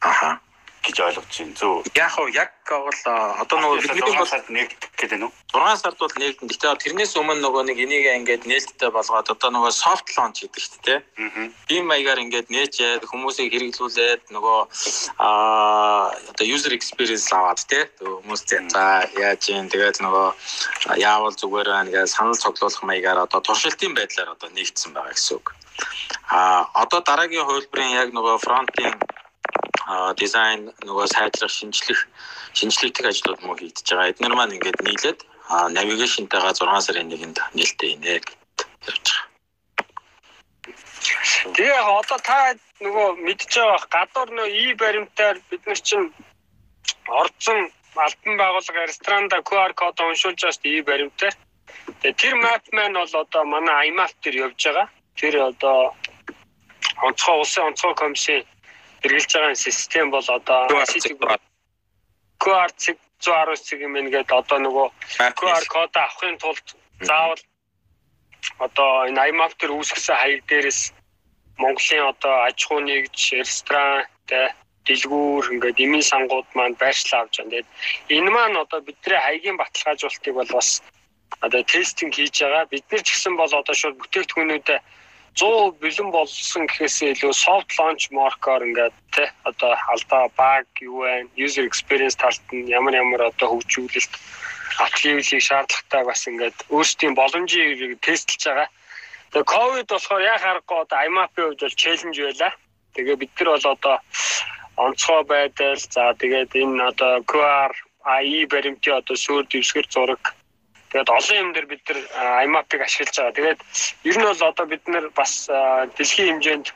[0.00, 0.40] Аха
[0.82, 1.54] гэж ойлгож байна.
[1.54, 1.86] Зөв.
[1.94, 3.00] Яг уу яг бол
[3.42, 5.32] одоо нөгөө бидний бол нэгдэх гэдэг нь үү?
[5.54, 6.48] 6 сард бол нэгдэн.
[6.50, 10.98] Гэтэ тэрнээс өмнө нөгөө нэг энийг ингээд нээлттэй болгоод одоо нөгөө soft launch гэдэг дээ.
[11.22, 11.46] Аа.
[11.70, 14.60] Ийм маягаар ингээд нээчээд хүмүүсийг хэрэглүүлээд нөгөө
[15.22, 18.42] аа одоо user experience аваад тий хүмүүс
[18.74, 24.34] за яаж юм тэгээд нөгөө яавал зүгээр байна гэж санал цуглуулах маягаар одоо туршилтын байдлаар
[24.34, 25.46] одоо нэгдсэн байгаа гэсэн үг.
[26.30, 28.94] А одоо дараагийн хувилбарын яг нөгөө фронтын
[30.20, 32.00] дизайн нөгөө сайжрах шинжлэх
[32.58, 34.10] шинжлэхтэй ажлууд мөн хийгдэж байгаа.
[34.12, 35.20] Эдгээр маань ингээд нийлээд
[35.76, 38.28] навигашнтайгаа 6 сарын 1-нд нээлттэй инэ гэж
[38.88, 39.32] явж байгаа.
[41.54, 42.38] Тэгээ яг одоо та
[42.84, 46.08] нөгөө мэдж байгаа гадуур нөө и баримтаар бид нар чинь
[47.20, 47.58] орцсон
[48.06, 51.34] албан байгууллага ресторанда QR код уншуулж байгаа шүү дээ и баримтаар.
[52.00, 54.86] Тэгээ тэр map маань бол одоо манай IMAP дээр явж байгаа.
[55.18, 55.78] Тэр одоо
[57.02, 58.46] онцгой улсын онцгой комиссын
[59.02, 60.60] хэрэгжилж байгаа систем бол одоо
[62.42, 64.88] QR цэг 110 цэг юм ингээд одоо нөгөө
[65.38, 66.66] QR код авахын тулд
[67.08, 67.42] заавал
[68.58, 70.80] одоо энэ IMAP төр үүсгэсэн хаяг дээрээс
[71.62, 74.50] Монголын одоо аж ахуй нэгж ресторан тэ
[74.86, 77.50] дэлгүүр ингээд эмийн сангууд маань байршлаа авч байгаа.
[77.50, 77.68] Тэгээд
[78.16, 80.82] энэ маань одоо бидний хаягийн баталгаажуулалтыг бол бас
[81.46, 82.70] одоо тестинг хийж байгаа.
[82.72, 84.82] Бид нар ч гэсэн бол одоо шууд бүтээгдэхүүнүүдэд
[85.36, 91.24] 100 бэлэн болсон гэхээсээ илүү soft launch mark-оор ингээд тий одоо алдаа баг юу вэ
[91.40, 94.12] user experience талд нь ямар ямар одоо хөгжүүлэлт
[94.84, 98.68] аппликейшнийг шаардлагатай бас ингээд өөрсдийн боломжийг тестэлж байгаа.
[99.32, 102.50] Тэгээ ковид болохоор яг харахгүй одоо IMAP-ийн хувьд бол челленж байла.
[102.94, 103.96] Тэгээ бид нар бол одоо
[104.76, 107.72] онцгой байдал за тэгээд энэ одоо QR
[108.04, 110.22] AI баримтын одоо суур дэвсгэр зураг
[110.92, 111.98] Тэгээд олон юм дээр бид нар
[112.44, 113.36] IMAP-ыг ашиглаж байгаа.
[113.36, 113.60] Тэгээд
[114.04, 115.48] ер нь бол одоо бид нар бас
[115.96, 116.66] дэлхийн хэмжээнд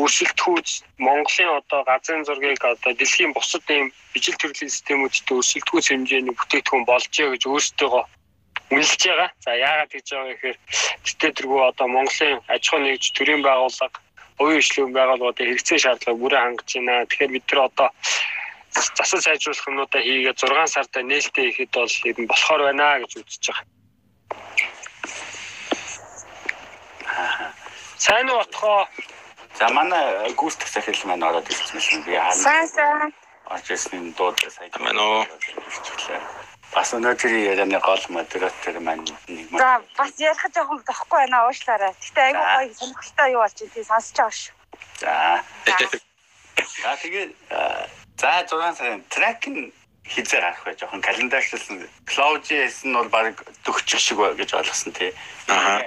[0.00, 6.84] өрсөлдөхүүц Монголын одоо газрын зургийг одоо дэлхийн бусад ийм ижил төрлийн системүүдтэй өрсөлдөхүүц хэмжээний бүтээгдэхүүн
[6.88, 8.02] болжээ гэж өөрсдөө
[8.72, 9.30] үнэлж байгаа.
[9.44, 10.58] За яагаад гэж байгаа гэхээр
[11.04, 13.98] тэтэ тэргүй одоо Монголын аж ахуй нэгж төрийн байгууллага,
[14.38, 17.06] хувийн хөгжлийн байгууллагуудын хэрэгцээ шаардлагыг бүрэн хангаж байна.
[17.06, 17.88] Тэгэхээр бид нар одоо
[18.74, 23.66] засал сайжруулах юмнуудаа хийгээд 6 сарда нээлттэй хийхэд бол юм болохоор байна гэж үзэж байгаа.
[27.98, 28.88] Сайн уу отхоо?
[29.58, 32.34] За манай гүйцэтгэх захирал маань ороод ирсэн юм би хаана.
[32.34, 33.14] Сайн сайн.
[33.70, 35.24] Ирсэн дууд сайн байна уу?
[36.74, 39.62] Бас өнөөдрийн ярианы гол модератор маань нэг маань.
[39.62, 41.94] За бас ярих жоохон тахгүй байна уушлаарай.
[42.02, 44.54] Гэтэ айгүй гоё сонирхолтой юу болж тий сонсож байгаа шүү.
[44.98, 45.14] За.
[46.82, 47.30] За тэгээд
[48.20, 49.72] За 6 сарын трек нь
[50.06, 55.10] хизээ гарах бай жоохон календарчлсан Cloud.js нь бол баг төгчих шиг ба гэж ойлгосон тий.
[55.48, 55.80] Аа.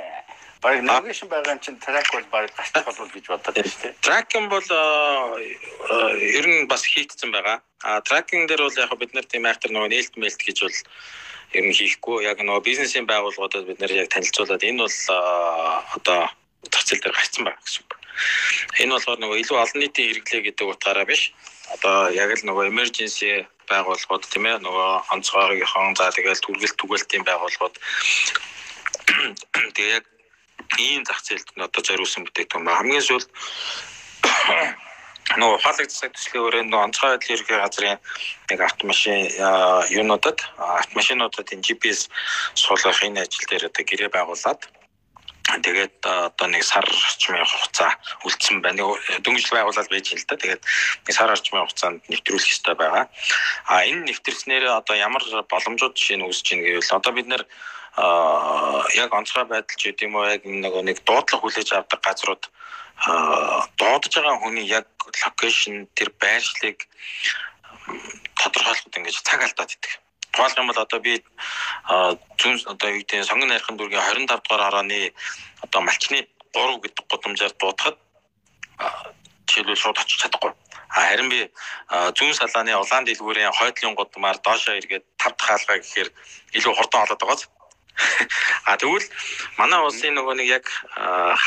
[0.62, 3.94] Бараг навигашн байгаа юм чинь трак бол бараг гарчих болов гэж бодоод байна шүү дээ.
[4.02, 4.80] Tracking бол э,
[6.42, 7.62] ер нь бас хийгдсэн байгаа.
[7.86, 10.78] А tracking дээр бол яг бид нар тийм айхтар нөгөө нээлт мэлт гэж бол
[11.54, 12.26] ер нь хийхгүй.
[12.26, 15.18] Яг нөгөө бизнесийн байгууллагуудад бид нар яг танилцуулаад энэ бол э,
[15.94, 16.20] одоо
[16.74, 17.97] зах зээл дээр гарцсан байгаа гэсэн үг.
[18.82, 21.34] Энэ болохоор нөгөө илүү олон нийтийн хэрэглээ гэдэг утгаараа биш.
[21.73, 27.75] Одоо яг л нөгөө emergency байгууллагууд тийм ээ нөгөө онцгойгийнхон за тэгэл түргэлт түгэлтийн байгууллагууд
[29.75, 30.06] тэгээ яг
[30.80, 33.30] ийм зах зээлд нь одоо зориулсан бүтээгдэхүүн ба хамгийн сүүлд
[35.36, 37.99] нөгөө ухаалаг засаг төслийн өрөөнд онцгой байдлын ерхий газрын
[38.49, 39.19] нэг автомашин
[39.91, 42.08] юунуудад автомашинуудад энэ GPS
[42.56, 44.60] суулгах энэ ажил дээр одоо гэрээ байгуулад
[45.48, 47.96] тэгээд одоо нэг сар орчмын хугацаа
[48.28, 48.92] үлдсэн байна.
[49.24, 50.36] Дөнгөжл байгуулалт байж л да.
[50.36, 50.62] Тэгээд
[51.08, 53.08] нэг сар орчмын хугацаанд нэвтрүүлэх ёстой байгаа.
[53.72, 57.44] А энэ нэвтрснээр одоо ямар боломжууд жишээ нь үүсэж ийн гэвэл одоо бид нэр
[58.94, 62.44] яг онцгой байдал ч гэдэм үү яг нөгөө нэг дуудлага хүлээж авдаг газрууд
[63.80, 66.86] дуудаж байгаа хүний яг локейшн тэр байршлыг
[68.36, 69.94] тодорхойлоход ингэж цаг алдаад идэг.
[70.38, 71.17] Тухайлх юм бол одоо би
[72.38, 75.10] зүүн одоо юу гэдэг сонгон найрхан дүүргийн 25 дугаар хорооны
[75.65, 77.97] одоо малчны 3 гэдэг гудамжаар дуудахад
[79.50, 80.54] жишээлбэл шууд очиж чадахгүй.
[80.93, 81.50] А харин би
[82.13, 86.10] зүүн салааны улаан дэлгүүрийн хойдлын гудамаар доошоо эргээд 5 дахь хаалгаа гэхээр
[86.54, 87.43] илүү хурдан олоод байгааз.
[88.69, 89.10] А тэгвэл
[89.58, 90.65] манай улсын нөгөө нэг яг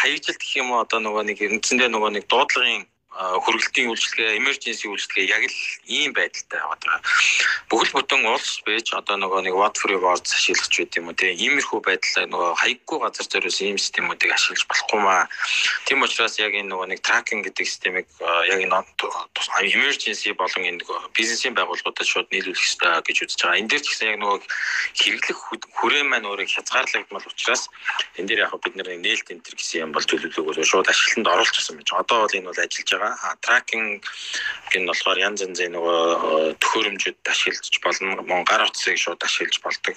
[0.03, 5.27] хаягжилт гэх юм уу одоо нөгөө нэг үндсэндээ нөгөө нэг дуудлагын хөргөлтийн үйлчлэгээ, emergency үйлчлэгээ
[5.35, 5.59] яг л
[5.91, 7.03] ийм байдалтай байгаа.
[7.67, 11.35] Бүхэл бүтэн улс байж одоо нөгөө нэг what free words ашиглаж байт юм уу те.
[11.35, 15.27] Иймэрхүү байдлаа нөгөө хаяггүй газар зориулсан ийм системүүдийг ашиглаж болохгүй маа.
[15.91, 18.07] Тийм учраас яг энэ нөгөө нэг tracking гэдэг системийг
[18.47, 18.79] яг энэ
[19.91, 23.61] emergency болон энэ нөгөө бизнесийн байгууллагуудад шууд нийлүүлэх хэрэгтэй гэж үзэж байгаа.
[23.61, 24.39] Энэ дээр ч гэсэн яг нөгөө
[25.01, 25.39] хэрэглэх
[25.77, 27.67] хүрээ маань өөрөө хязгаарлагдмал учраас
[28.19, 31.91] энэ дээр яг бид нэр нээлт энтер гэсэн юм бол төлөвлөгөөгөө шууд ашиглалтанд оруулчихсан байж.
[31.91, 33.17] Одоо бол энэ бол ажиллаж байгаа.
[33.25, 34.05] А тракинг
[34.71, 38.21] гэн болохоор янз янзын нөгөө төхөөрөмжөд ашиглаж болно.
[38.29, 39.97] Мон гар утсыг шууд ашиглаж болдог.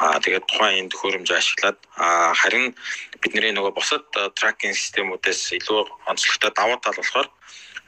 [0.00, 1.78] А тэгээд тухайн энэ төхөөрөмжөө ашиглаад
[2.40, 2.74] харин
[3.20, 4.08] бидний нөгөө бусад
[4.40, 7.28] тракинг системүүдээс илүү онцлогтой давуу тал болохоор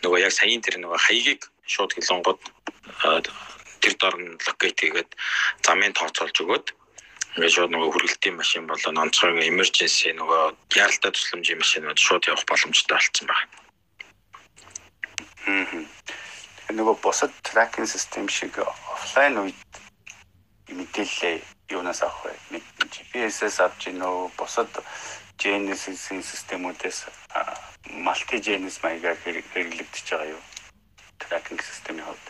[0.04, 2.40] нөгөө яг саяын тэр нөгөө хаягийг шууд хилонгод
[3.80, 5.10] тэр дор нь локейт хийгээд
[5.64, 6.66] замын тооцоолж өгөөд
[7.34, 10.42] ингээд шууд нөгөө хүргэлтийн машин болон онцгой emergency нөгөө
[10.78, 13.63] яаралтай тусламжийн машинууд шууд явах боломжтой болсон байна.
[15.44, 19.60] Нөгөө босод тракинг систем шиг офлайн үед
[20.72, 22.60] мэдээлэл юунаас авах вэ?
[22.88, 24.72] GPS-ээс авч гинөө босод
[25.36, 26.98] Genesis-ийн системүүдээс
[28.00, 30.42] multi Genesis маягаар хэрэглэгдэж байгаа юу?
[31.20, 32.26] Тракинг системийн хувьд.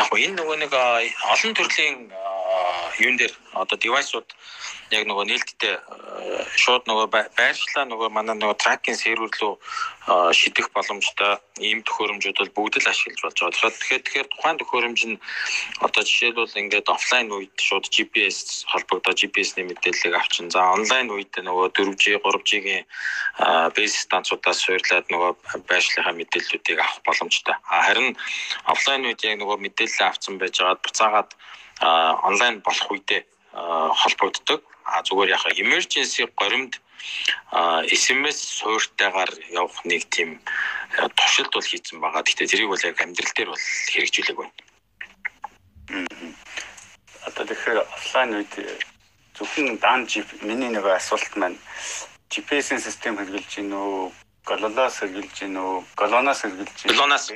[0.00, 2.08] Яг энэ нөгөө нэг олон төрлийн
[3.00, 4.28] юун дээр одоо девайсууд
[4.90, 5.74] яг нөгөө нээлттэй
[6.62, 9.58] шууд нөгөө байршлаа нөгөө манай нөгөө тракинг сервер рүү
[10.38, 13.74] шидэх боломжтой ийм төхөөрөмжүүд бол бүгд л ашиглаж болж байгаа.
[13.74, 15.18] Тэгэхээр тэгэхээр тухайн төхөөрөмж нь
[15.82, 20.46] одоо жишээлбэл ингээд офлайн үед шууд GPS холбогдоо GPS-ний мэдээллийг авчин.
[20.54, 22.86] За онлайн үед нөгөө 4G, 3G-ийн
[23.74, 25.30] бейс станцуудаас суурлаад нөгөө
[25.66, 27.56] байршлынхаа мэдээллүүдийг авах боломжтой.
[27.66, 28.14] Харин
[28.70, 31.30] офлайн үед яг нөгөө мэдээлэл авсан байж байгаад буцаагаад
[31.80, 34.62] онлайн болох үедээ холбогддог.
[34.86, 36.80] А зүгээр яг emergency горимд
[37.90, 40.40] SMS суурьтайгаар явах нэг тийм
[41.16, 42.22] туршилт бол хийсэн байгаа.
[42.22, 44.54] Гэхдээ тэрийг бол яг амьдрал дээр бол хэрэгжүүлэг байна.
[47.26, 48.54] Одоо тэгэхээр офлайн үед
[49.34, 51.58] зөвхөн дан жип миний нэг асуулт маань
[52.30, 54.10] GPS-ийн систем хэрэгжилж гин үү,
[54.46, 56.90] гололоос хэрэгжилж гин үү, голоноос хэрэгжилж гин.
[56.94, 57.30] Голоноос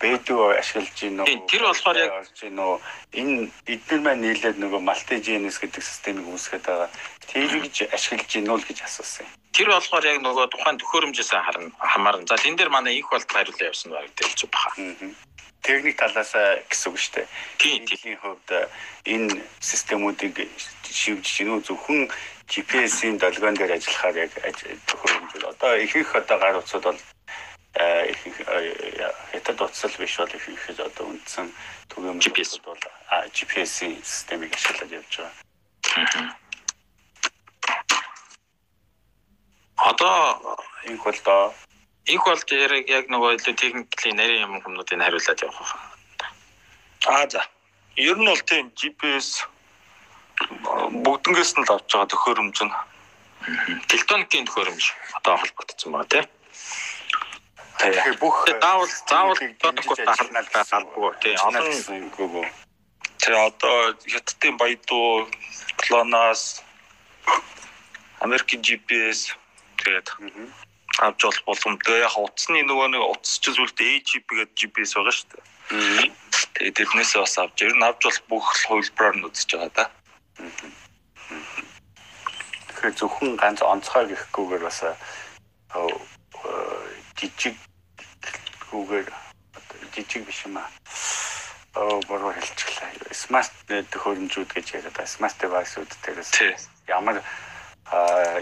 [0.00, 1.46] бэдүү ашиглаж гин үү?
[1.50, 2.76] Тэр болохоор яг гин үү?
[3.20, 6.90] Энэ эдгээр маань нийлээд нөгөө GNS гэдэг системийг үүсгэж байгаа.
[7.30, 9.32] Тэрийг ашиглаж гин үү гэж асуусан юм.
[9.50, 12.26] Тэр болохоор яг нөгөө тухайн төхөөрөмжөөс харна хамаарна.
[12.26, 14.74] За тэн дээр манай их болт хариулаа явсан баг дэлж баха.
[15.60, 16.32] Техник талаас
[16.70, 17.26] гэсэн үг шүү дээ.
[17.60, 18.48] Тийм тийм хувьд
[19.04, 20.48] энэ системүүдийг
[20.88, 22.08] шивж гинүү зөвхөн
[22.50, 24.32] GPS-ийн долгион дээр ажиллахаар яг
[24.88, 25.32] төхөөрөмж.
[25.44, 27.00] Одоо ихэнх одоо гар утсууд бол
[27.74, 31.52] хятад утсал биш бол их их одоо үндсэн
[31.88, 32.78] түгээмж GPS бол
[33.32, 36.34] GPS-ийн системийг ашиглаад явж байгаа.
[39.76, 41.54] Одоо инх бол доо
[42.06, 42.42] инх бол
[42.86, 46.34] яг нөгөө илүү техниклийн нарийн юм хүмүүстийг хариулаад явах байна.
[47.06, 47.46] Аа за.
[47.96, 49.46] Ер нь бол тийм GPS
[51.06, 52.74] бүгднгээс нь л авч байгаа төхөөрөмж нь
[53.88, 54.84] тектоникийн төхөөрөмж
[55.22, 56.26] одоо холбогдсон байна тийм.
[57.80, 62.46] Тэгэхээр бүх заавал заавал харнал байгаагүй тий олон гүгөө.
[63.24, 65.24] Тэгээ одоо хятадын баядуу
[65.80, 66.60] клонаас
[68.20, 69.32] Америкийн GPS
[69.80, 70.12] тэгээд
[71.00, 72.04] авч болох боломжтой.
[72.04, 76.12] Яг утасны нөгөө нэг утас ч зүйлд AGP гэдэг GPS байгаа шүү дээ.
[76.60, 79.84] Тэгээд тэрнээсээ бас авч ер нь авч болох бүх хувилбараар нь үзэж байгаа да.
[82.76, 84.84] Тэгэхээр зөвхөн ганц онцгой гэхгүйгээр бас
[87.20, 87.56] жижиг
[88.70, 89.08] гүүгээр
[89.94, 90.70] жижиг биш юм аа.
[91.74, 93.14] Оо бороо хэлчихлээ.
[93.14, 95.06] Smart төхөөрөмжүүд гэж яриад байгаа.
[95.06, 97.22] Smart device-ууд дээрээс ямар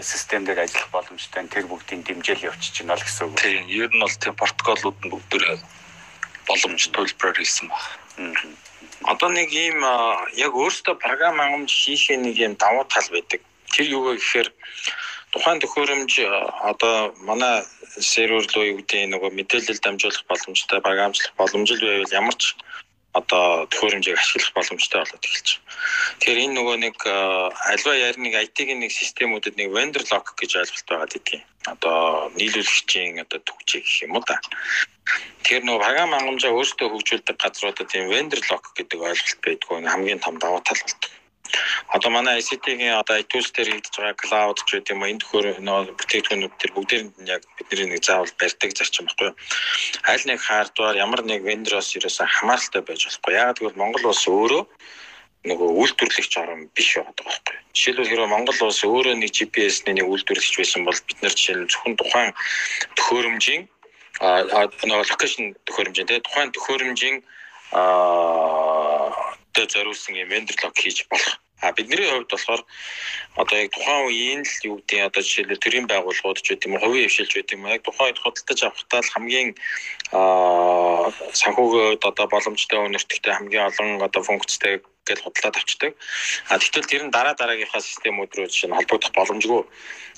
[0.01, 3.41] систем дээр ажиллах боломжтой тэр бүгдийн дэмжээл явчих чинь л гэсэн үг.
[3.41, 5.57] Тийм, ер нь бол тийм протоколууд нь бүгдээр
[6.45, 8.53] боломж төлбөрөөр хийсэн байна.
[9.09, 9.81] Одоо нэг ийм
[10.37, 13.41] яг өөртөө програм хангамж хийхээ нэг юм давуу тал байдаг.
[13.73, 14.49] Тэр юу вэ гэхээр
[15.33, 16.13] тухайн төхөөрөмж
[16.71, 17.63] одоо манай
[17.99, 22.55] сервер руу юу гэдэг нөгөө мэдээлэл дамжуулах боломжтой програмчлах боломжтой байвал ямар ч
[23.13, 25.65] одоо төхөөрөмжийг ашиглах боломжтой болоод эхэлж байна.
[26.19, 26.97] Тэгэхээр энэ нөгөө нэг
[27.73, 31.43] альва ярныг IT-ийн нэг системүүдэд нэг vendor lock гэж ойлголт байгаа гэдгийг.
[31.65, 34.37] Одоо нийлүүлэгчийн одоо түгжээ гэх юм уу да.
[35.41, 40.37] Тэгэхээр нөгөө програм хангамжаа өөрсдөө хөгжүүлдэг газруудад тийм vendor lock гэдэг ойлголт байдгүй хамгийн том
[40.37, 41.11] давуу тал болдог.
[41.89, 45.97] Одоо манай ICT-ийн одоо iTools дээр хийж байгаа cloud ч гэдэг юм энэ төхөр нөө
[45.97, 49.33] бүтээгдэхүүнүүд төр бүгдээр нь яг бидний нэг заавал барьдаг зарчим баггүй.
[50.05, 53.33] Аль нэг хардвар ямар нэг вендороос ерөөсө хамааралтай байж болохгүй.
[53.33, 54.63] Яг тэгвэл Монгол улс өөрөө
[55.49, 57.57] нөгөө үйлдвэрлэгч орн биш байгаа байхгүй.
[57.73, 61.95] Жишээлбэл хэрэв Монгол улс өөрөө нэг GPS-ний нэг үйлдвэрлэгч байсан бол бид нар жишээл зөвхөн
[61.95, 62.31] тухайн
[62.99, 63.63] төхөөрөмжийн
[64.19, 67.17] а нөгөө локейшн төхөөрөмжийн тэгээ тухайн төхөөрөмжийн
[67.71, 68.78] аа
[69.53, 71.39] тэ зориулсан юм вендор лог хийж болох.
[71.61, 72.63] А бидний хувьд болохоор
[73.35, 77.09] одоо яг тухайн үеийн л юу гэдэг одоо жишээлбэл төрийн байгууллагууд ч гэдэм үү хувийн
[77.11, 79.49] хвшилж гэдэг юм яг тухайн үед худалдаж авахтаа л хамгийн
[80.15, 85.91] аа санхүүгөөд одоо боломжтой өнөртөгтэй хамгийн олон одоо функцтэй гэж худалдаад авчдаг.
[86.47, 89.61] А тэгтэл тэр нь дараа дараагийнхаа системүүд рүү жишээ нь холбогдох боломжгүй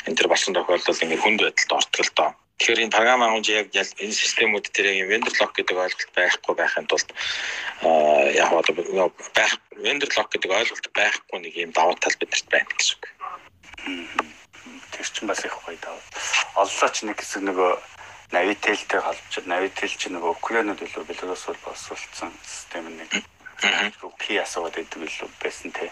[0.06, 2.30] энэ төр болсон тохиолдолд ингээд хүнд байдалд ортгол тоо.
[2.62, 6.86] Тэгэхээр энэ програм агуулж яг энэ системүүд дээр яг vendor lock гэдэг ойлголт байхгүй байхын
[6.86, 7.10] тулд
[8.38, 13.02] яг одоо байх vendor lock гэдэг ойлголт байхгүй нэг юм давуу тал бидэрт байна гэсэн
[13.02, 13.04] үг.
[14.94, 16.06] Тэр чинь бас их гоё давуу.
[16.62, 17.72] Оллоо ч нэг хэсэг нөгөө
[18.30, 23.10] Navitel-тэй холбож Navitel чинь нөгөө Украинад илүү Беларусь бол босуулсан систем нэг.
[24.22, 25.90] Кий асууад байдаг илүү байсан те.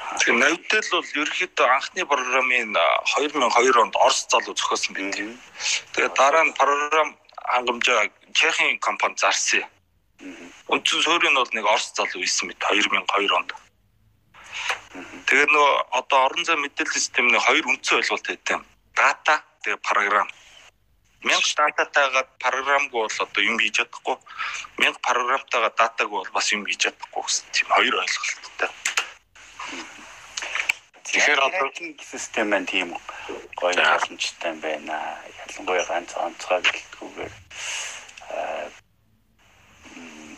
[0.00, 5.36] Тэгэхээр Navitel бол ерөөхдөө анхны програмын 2002 онд Орос залуу зохиосон байна.
[5.94, 7.08] Тэгээд дараа нь програм
[7.52, 9.64] хангамжаа Чехийн компани зарсан.
[10.72, 13.54] Үндсэн суурийн бол нэг Орос залуу ийсэн мэт 2002 онд.
[15.28, 18.58] Тэгээд нөгөө одоо орон зай мэдээлэл системний хоёр үндсэн ойлголт байдаг.
[18.98, 20.28] Дата тэгээ програм.
[21.22, 24.16] Мянга дататайгаа програмгүй бол одоо юм хийж чадахгүй.
[24.80, 28.70] Мянга програмтайгаа датагүй бол бас юм хийж чадахгүй гэсэн тийм хоёр ойлголттой.
[31.10, 31.68] Тэгэхээр одоо
[31.98, 32.94] систем маань тийм
[33.58, 35.18] гоё боломжтой байна.
[35.42, 37.32] Ялангуяа ганц онцгой гэлтгүүгээр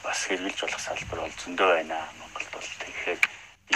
[0.05, 1.99] бас хэрэгжилж болох салбар бол зөндөө байна.
[2.19, 3.21] Монголд бол тэгэхээр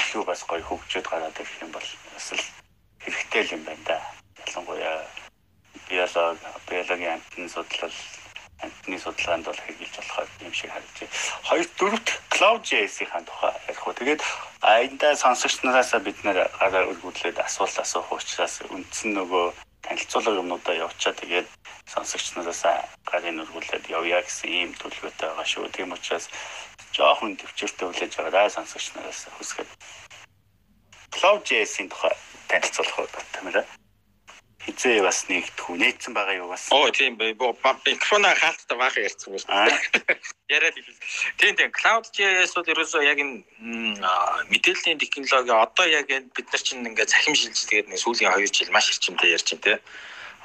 [0.01, 2.45] илүү бас гоё хөгжөөд гараад ирэх юм бол бас л
[3.05, 3.99] хэрэгтэй юм байна да.
[4.49, 5.05] Ялангуяа
[5.89, 7.93] биолог, биологийн амтны судлал
[8.65, 11.17] амтны судалгаанд бол хэрэгжилж болох юм шиг харагдаж байна.
[11.49, 13.95] Хоёр дөрөвт Cloud.js-ийн тухай ярих уу.
[13.95, 14.23] Тэгээд
[14.61, 19.47] аянда сонсогч нараас бид нэр гараа өргөдлөөд асуулт асуух учраас үндсэн нөгөө
[19.85, 21.49] танилцуулга юмнуудаа явуучаа тэгээд
[21.93, 22.65] сонсогч нараас
[23.05, 25.69] гарын өргүүлээд явъя гэсэн ийм төлөвлөгөөтэй байгаа шүү.
[25.77, 26.27] Тийм учраас
[26.97, 29.71] жоохон төвчөртэй хүлээж аваарай сонсогч нараас хүсгээд
[31.15, 32.13] Cloud.js-ийн тухай
[32.49, 33.65] танилцуулах уу тамираа
[34.67, 35.79] хизээ бас нэгдэх үү?
[35.79, 39.79] Нээсэн байгаа юу бас оо тийм микрофона хаалттай баахан ярьсан байна
[40.51, 40.99] яриад хэлээ
[41.39, 41.71] тийм тийм.
[41.71, 43.47] Cloud.js бол ерөөсөө яг энэ
[44.51, 48.75] мэдээллийн технологи одоо яг бид нар чинь ингээд захим шилжиж тэгээд нэг сүүлийн 2 жил
[48.75, 49.75] маш эрчимтэй ярьж байна те.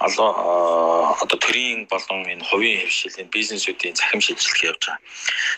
[0.02, 0.34] Олон
[1.22, 5.02] одоо төрийн болон энэ хувийн хвшилийн бизнесүүдийн захим шилжилт явж байгаа.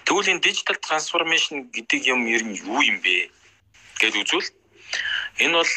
[0.07, 3.31] Тэгвэл энэ digital transformation гэдэг юм ер нь юу юм бэ?
[3.99, 4.51] Гэж үзвэл
[5.43, 5.73] энэ бол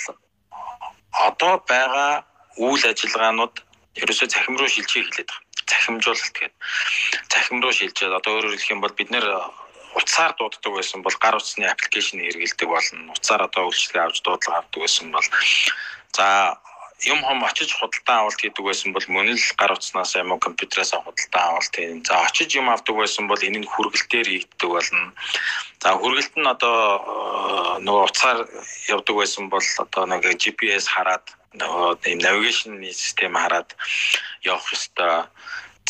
[1.27, 3.55] одоо байгаа үйл ажиллагаанууд
[4.03, 5.45] ерөөсөө цахим руу шилжих хэлээд байгаа.
[5.67, 6.53] Цахимжуулалт гэдэг.
[7.33, 9.27] Цахим руу шилжээд одоо өөрөөр хэлэх юм бол бид нэр
[9.97, 13.13] утсаар дууддаг байсан бол гар утасны аппликейшн хэрэгэлдэг болно.
[13.17, 15.27] Утсаар одоо үйлчлэгээ авч дуудлага авдаг байсан бол
[16.17, 16.27] за
[17.05, 20.93] юм хом очиж худалдан авалт хийдэг байсан бол мөн л гар утаснаас юм уу компьютераас
[20.93, 22.05] худалдан авалт хийн.
[22.05, 25.13] За очиж юм авдаг байсан бол энэ нь хүргэлтээр хийгддэг болно.
[25.83, 28.39] За хүргэлт нь одоо нөгөө утсаар
[28.89, 31.25] явдаг байсан бол одоо нэг GPS хараад
[31.61, 33.75] нөгөө юм навигашны систем хараад
[34.45, 35.27] явах ёстой.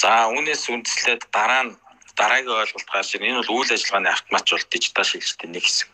[0.01, 1.77] За үүнээс үндэслээд дараа нь
[2.17, 3.29] дараагийн ойлголт гарч ирнэ.
[3.29, 5.89] Энэ бол үйл ажиллагааны автоматжуулалт дижитал шилжилтийн нэг хэсэг.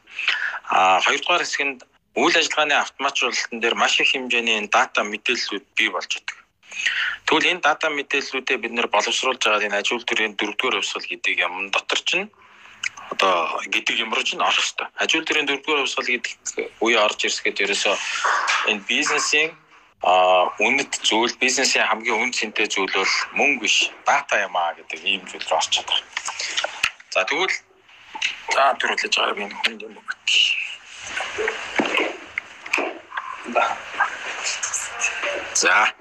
[0.71, 1.79] А хоёрдугаар хэсгэнд
[2.15, 6.41] үйл ажиллагааны автоматжуулалтын дээр маш их хэмжээний дата мэдээллүүд бий болж байгаа.
[7.27, 11.71] Тэгвэл энэ дата мэдээллүүдээ бид нэр боловсруулж байгаа энэ ажил төрийн дөрөвдүгээр хувьсгал гэдэг юм
[11.75, 12.29] дотор чинь
[13.13, 14.89] одоо гэдэг юмрж нь орох хэрэгтэй.
[15.03, 16.33] Ажил төрийн дөрөвдүгээр хувьсгал гэдэг
[16.85, 17.97] үе орж ирсгээд ерөөсөө
[18.71, 19.51] энэ бизнесийн
[20.03, 25.01] а үнэт зүйл бизнесийн хамгийн үн цэнтэй зүйл бол мөнгө биш дата юм а гэдэг
[25.07, 26.07] ийм зүйл рүү орчиход байна.
[27.15, 27.57] За тэгвэл
[28.55, 30.39] за төрүүлж байгаа би хүн юм уу гэх.
[35.55, 35.93] За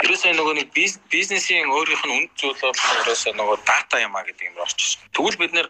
[0.00, 0.68] Ерөөсөө нөгөө нэг
[1.12, 5.04] бизнесийн өөрийнх нь үнд зүйл бол ерөөсөө нөгөө дата юм а гэдэг юм орчихсон.
[5.12, 5.68] Тэгвэл бид нэр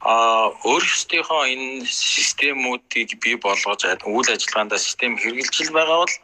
[0.00, 6.14] а өөрсдийнхөө энэ системүүдийг бий болгож үйл ажиллагаанд систем хэрэгжилж байгаа бол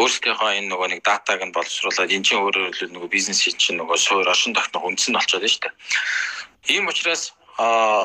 [0.00, 3.98] өөрсдийнхөө энэ нөгөө нэг датаг нь боловсруулад энэ чинь өөрөөр хэлбэл нөгөө бизнесийн чинь нөгөө
[4.00, 5.74] суур оршин тогтнох үндэс нь болчиход байна шүү дээ.
[6.76, 7.22] Ийм учраас
[7.60, 8.04] а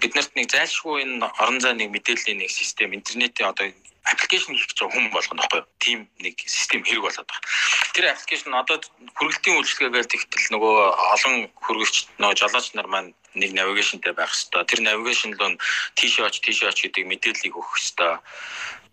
[0.00, 3.68] биднэрт нэг зайлшгүй энэ орон зай нэг мэдээллийн нэг систем интернетийн одоо
[4.04, 5.68] аппликейшн хийх гэж хүн болгоно байхгүй юу?
[5.80, 7.50] Тим нэг систем хэрэг болоод байгаа.
[7.96, 8.76] Тэр аппликейшн одоо
[9.16, 10.76] хүргэлтийн үйлчлэгээгээр тэгтэл нөгөө
[11.14, 11.34] олон
[11.64, 14.68] хүргэгч нөгөө жолооч нар маань нэг навигашнтай байх хэвээр.
[14.68, 15.58] Тэр навигашн л
[15.96, 18.20] тийшээ оч тийшээ оч гэдэг мэдээллийг өгөх хэвээр.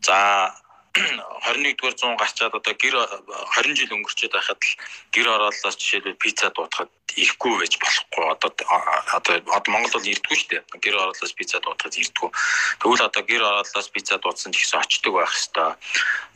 [0.02, 0.18] За
[0.94, 4.76] 21-р зуун гарчаад одоо гэр 20 жил өнгөрчөөд байхад л
[5.16, 8.26] гэр ороолоос жишээлбэл пицца дуудахад ирэхгүй байж болохгүй.
[8.28, 8.52] Одоо
[9.16, 10.62] одоо Монгол бол ирдгүү шүү дээ.
[10.84, 12.30] Гэр ороолоос пицца дуудахад ирдгүү
[12.80, 15.80] тэгвэл одоо гэр ороолоос пицца дуудсан гэсэн очдөг байх хэвээр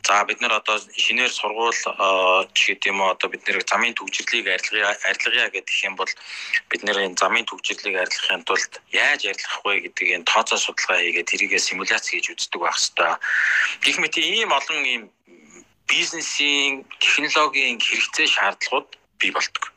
[0.06, 1.74] за бид нар одоо шинээр сургууль
[2.54, 6.12] ч гэдэг юм уу одоо бид нэр замын төвжирлийг арилгая арилгая гэдэг юм бол
[6.70, 11.26] бид нэр энэ замын төвжирлийг арилгахын тулд яаж арилгах вэ гэдэг энэ тооцоо судалгаа хийгээд
[11.26, 13.18] тэрийгэ симуляц хийж үздэг байх хэвээр
[13.82, 15.02] гэх мэт ийм олон ийм
[15.86, 18.88] бизнесийн технологийн хэрэгцээ шаардлагууд
[19.18, 19.72] бий болдог.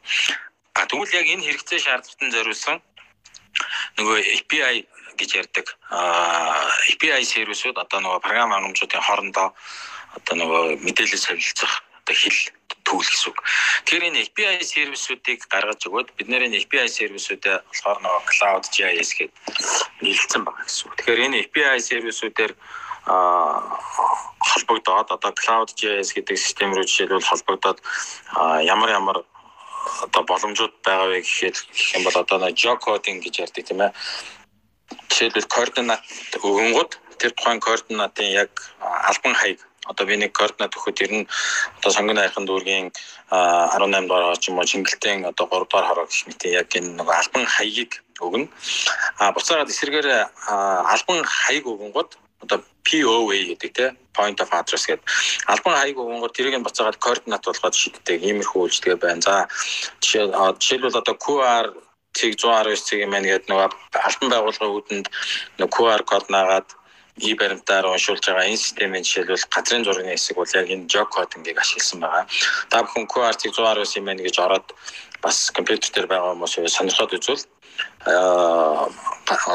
[0.73, 2.77] А тэгвэл яг энэ хэрэгцээ шаардлагатан зориулсан
[3.97, 4.87] нөгөө API
[5.19, 5.67] гэж ярьдаг.
[5.91, 9.53] А API сервисүүд одоо нөгөө програм хангамжуудын хоорондоо
[10.17, 12.39] одоо нөгөө мэдээлэл солилцох одоо хэл
[12.87, 13.39] түүл гэсэн үг.
[13.85, 19.11] Тэгэхээр энэ API сервисүүдийг гаргаж өгөөд бид нэр энэ API сервисүүдээ болохоор нөгөө Cloud GIS
[19.13, 19.37] гэдэг
[20.01, 20.95] нийлэлсэн байгаа гэсэн үг.
[20.97, 22.51] Тэгэхээр энэ API сервисүүдээр
[23.05, 27.79] холбогдоод одоо Cloud GIS гэдэг систем рүү жишээлбэл холбогдоод
[28.63, 29.17] ямар ямар
[30.03, 33.91] одоо боломжууд байгаа вэ гэхэд гэх юм бол одоо нэг geocoding гэж ярьдаг тийм ээ.
[35.09, 36.03] Жишээлбэл координат
[36.43, 41.27] өгөнгөд тэр тухайн координатын яг албан хаяг одоо би нэг координат өгөхөд ер нь
[41.79, 42.87] одоо сонгоны хайрхан дүүргийн
[43.31, 47.09] 18 дугаар ч юм уу Шингэлтийн одоо 3 дугаар хороо гэх мэт яг энэ нэг
[47.09, 47.91] албан хаягийг
[48.21, 48.47] өгнө.
[49.19, 50.07] А буцаад эсрэгээр
[50.93, 52.09] албан хаяг өгөнгөд
[52.43, 53.85] одоо POA гэдэг те
[54.15, 55.05] point of address гэдэг
[55.47, 59.21] албан хаяг өгөнгөөр тэрийг нь буцаагаад координат болгоод шийддэг иймэрхүү үйлчлэгээ байна.
[59.21, 59.35] За
[60.01, 60.25] жишээ
[60.59, 61.65] жишээлбэл одоо QR
[62.17, 63.69] цэг 119 цэг юм байна гэдэг нөгөө
[64.07, 65.07] албан байгууллагын үүдэнд
[65.59, 66.69] нөгөө QR код наагаад
[67.19, 71.57] и баримтаар уншуулж байгаа энэ системийн жишээлбэл газрын зургийн хэсэг бол яг энэ jog coding-ыг
[71.59, 72.25] ашигласан байгаа.
[72.71, 74.67] Та бүхэн QR цэг 119 юм байна гэж ороод
[75.21, 77.43] бас компьютер дээр байгаа хүмүүс сонирхоод үзвэл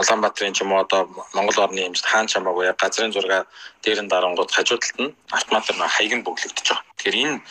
[0.01, 3.47] Улаанбаатарын ч юм уу одоо Монгол орны хэмжээд хаан чамаагүй газрын зураг
[3.83, 6.87] дээр нь дарангууд хажуудалд нь автоматар хаяг нь бөглөгдөж байгаа.
[6.97, 7.43] Тэгэхээр энэ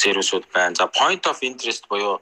[0.00, 0.74] сервисүүд байна.
[0.78, 2.18] За point of interest буюу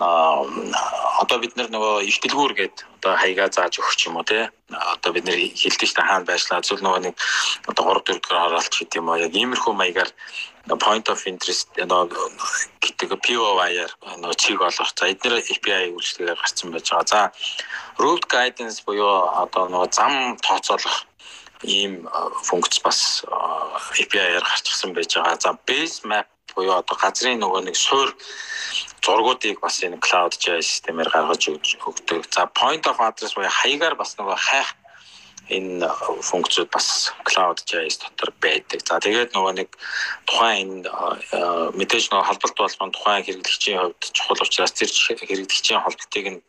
[0.00, 5.12] одоо бид нар нөгөө их дэлгүүр гээд одоо хаягаа зааж өгч юм уу те одоо
[5.12, 7.14] бид нэр хилдэг штэ хаана байшлаа зөв нөгөө нэг
[7.68, 10.10] одоо 3 4 дэх хараалт гэдэг юм аа яг иймэрхүү маягаар
[10.78, 14.90] point of interest гэдэг POI-аар нөгөө чиг олох.
[14.94, 17.06] За эдгээр API үйлчлэгээр гарсан байж байгаа.
[17.08, 17.20] За
[17.98, 21.06] route guidance буюу одоо нөгөө зам тооцоолох
[21.64, 22.08] ийм
[22.44, 23.24] функц бас
[23.96, 25.40] API-аар гарчихсан байж байгаа.
[25.40, 28.14] За base map буюу одоо газрын нөгөө нэг суур
[29.04, 32.28] зургуудыг бас энэ cloud GIS системээр гаргаж өгдөг.
[32.32, 34.68] За point of address буюу хаягаар бас нөгөө хайх
[35.50, 35.86] энэ
[36.22, 38.80] функцүүд бас cloud GIS дотор байдаг.
[38.86, 39.68] За тэгээд нөгөө нэг
[40.30, 46.40] тухайн энэ мэдээж нөгөө холболт болгон тухайн хэрэглэгчийн хувьд чухал учраас тэр хэрэглэгчийн холболтыг нь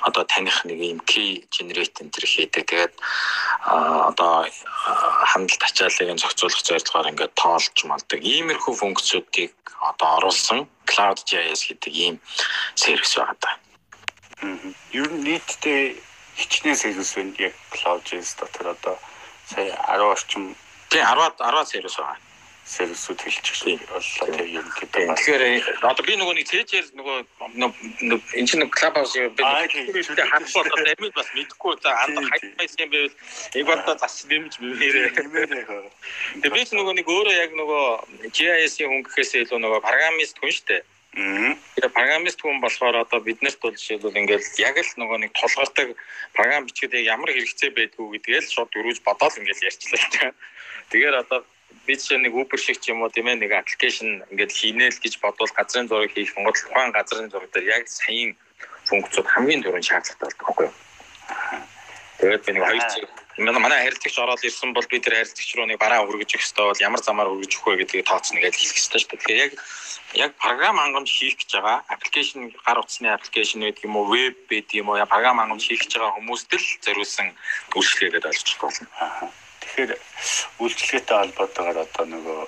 [0.00, 2.64] одоо таних нэг юм key generate энэ төр хийдэг.
[2.64, 2.94] Тэгээд
[3.68, 4.48] одоо
[5.30, 8.20] хандлт ачааллыг нь зохицуулах зорилгоор ингээд тоолж малдаг.
[8.24, 12.16] Иймэрхүү функцүүдийг одоо оруулсан Cloud JS гэдэг ийм
[12.74, 13.56] сервис байгаа даа.
[14.92, 16.07] Ер нь нийтдээ
[16.38, 17.34] хичнээн сервис байна.
[17.38, 18.96] Яг Cloud JS дотор одоо
[19.50, 20.44] сая 10 орчим
[20.90, 22.28] тий 10 10 сервис байгаа
[22.68, 25.08] сервисүүд хэлчихсэн боллоо тийм юм гэдэг.
[25.16, 25.42] Тэгэхээр
[25.88, 27.16] одоо би нөгөө нэг цээжээр нөгөө
[28.36, 32.90] энэ чинь клуб хаус би хэлтэй хандсан бол амид бас мэдэхгүй за анд хайсан юм
[32.92, 33.16] байвал
[33.56, 35.16] яг одоо зас нэмж мээрээ.
[35.16, 37.84] Тэгээ би нөгөө нэг өөрөө яг нөгөө
[38.36, 40.82] GIS-ийн хүн гэхээсээ илүү нөгөө программист хүн шүү дээ.
[41.14, 45.96] Тэгээ программист хүн болохоор одоо биднэрт бол жишээлбэл ингээд яг л нөгөө нэг тулгардаг
[46.36, 50.32] програм бичгээд ямар хэрэгцээ байдгүй гэдгээл шууд дөрүүж бодоод ингээд ярьчлаа.
[50.92, 51.40] Тэгэхээр одоо
[51.86, 55.14] би чинь нэг Uber шиг ч юм уу тийм ээ нэг аппликейшн ингээд хийнэл гэж
[55.24, 58.36] бодвол газрын зураг хийх гол тухайн газрын зураг дээр яг саяын
[58.88, 60.74] функцууд хамгийн түрүүнд шаардлагатай болдог байхгүй юу.
[62.20, 63.08] Тэгээд би нэг хоёр чиг
[63.38, 66.82] манай харилцагч ороод ирсэн бол би тэр харилцагч руу нэг бараа өргөж өгөх ёстой бол
[66.82, 69.18] ямар замаар өргөж өгөх вэ гэдгийг тооцно гэж хэлэх ёстой шүү дээ.
[69.22, 69.52] Тэгэхээр яг
[70.14, 74.82] яг програм хангамж хийх гэж байгаа аппликейшн гар утасны аппликейшн гэдэг юм уу веб гэдэг
[74.82, 77.28] юм уу програм хангамж хийх гэж байгаа хүмүүст л зориулсан
[77.78, 78.88] үйлчлэгээ гэдээ ойлгож болно.
[79.62, 79.90] Тэгэхээр
[80.58, 82.42] үйлчлэгээтэй холбоотойгоор одоо нөгөө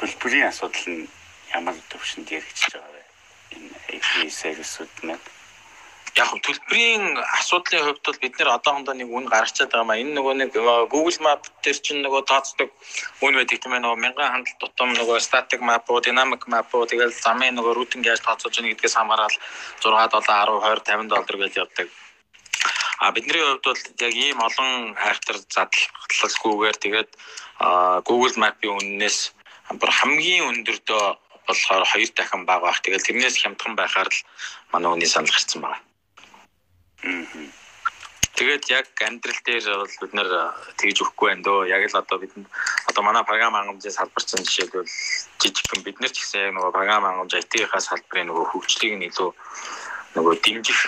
[0.00, 1.10] төлбөрийн асуудал нь
[1.52, 3.04] ямар төвшөнд яригдчихэж байгаа вэ?
[3.52, 5.26] Энэ API сервисүүд маань
[6.12, 7.04] яг хөө төлбөрийн
[7.40, 10.00] асуудлын хувьд бол бид нэр одоохондоо нэг үн гаргачаад байгаа маа.
[10.02, 10.50] Энэ нөгөө нэг
[10.92, 12.68] Google Map дээр чинь нөгөө тооцдог
[13.24, 16.84] үн байдаг тийм ээ нөгөө мянган хандлт тутам нөгөө static map уу, dynamic map уу
[16.84, 19.36] тэгэл замын нөгөө routing яаж тооцоож байгаа гэдгээс хамаарал
[19.80, 21.88] 6 7 10 20 50 доллар гэж явдаг.
[23.00, 27.10] А бидний хувьд бол яг ийм олон хайртар задлалгүйгээр тэгээд
[28.04, 29.32] Google Map-ийн үннээс
[29.80, 31.04] хамгийн өндөрдөө
[31.48, 32.80] болохоор хоёр дахин бага байх.
[32.84, 34.20] Тэгээд тэрнээс хямдхан байхаар л
[34.72, 35.80] манай үний санал гарсан байна.
[37.02, 40.30] Тэгээд яг амьдрал дээр бол бид нэр
[40.78, 41.68] тэгж өгөхгүй байна дөө.
[41.68, 42.32] Яг л одоо бид
[42.86, 44.86] одоо манай програм хангамжийн салбарчин жишээлбэл
[45.42, 49.30] жижигхэн бид нар ч гэсэн яг нөгөө програм хангамж IT-ийнхаа салбарын нөгөө хөгжлийг нь илүү
[50.14, 50.80] нөгөө дэмжих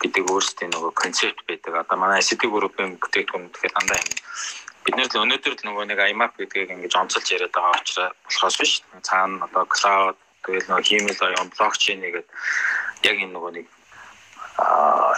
[0.00, 1.84] гэдэг өөрсдийн нөгөө концепт байдаг.
[1.84, 4.10] Одоо манай ICT группийн бүтээгдэхүүн тэгэхээр дандаа юм
[4.82, 8.56] бид нэр л өнөөдөр л нөгөө нэг IMAP гэдгийг ингэж онцолж яриад байгаа учраас болохоос
[8.58, 8.72] биш.
[9.06, 12.26] Цаана одоо cloud тэгэл нөгөө хиймэл оюун блокчейн гэдэг
[13.06, 13.66] яг энэ нөгөө нэг
[14.58, 15.14] аа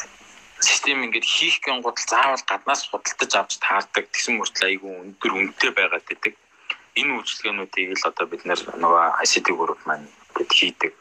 [0.64, 5.70] систем ингээд хийх гэн гутал заавал гаднаас худалдаж авч таардаг гэсэн мөртлөө айгүй өндөр үнэтэй
[5.76, 6.34] байгаад байдаг.
[7.00, 10.92] Энэ үйлчлэгээнүүдийг л одоо бид нөгөө ICT group маань бид хийдэг.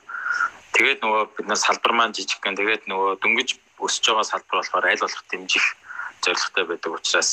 [0.74, 3.50] Тэгээд нөгөө бид нар салбар маань жижиг гэн тэгээд нөгөө дөнгөж
[3.86, 5.66] өсөж байгаа салбар болохоор аль болох дэмжих
[6.24, 7.30] зорилготой байдаг учраас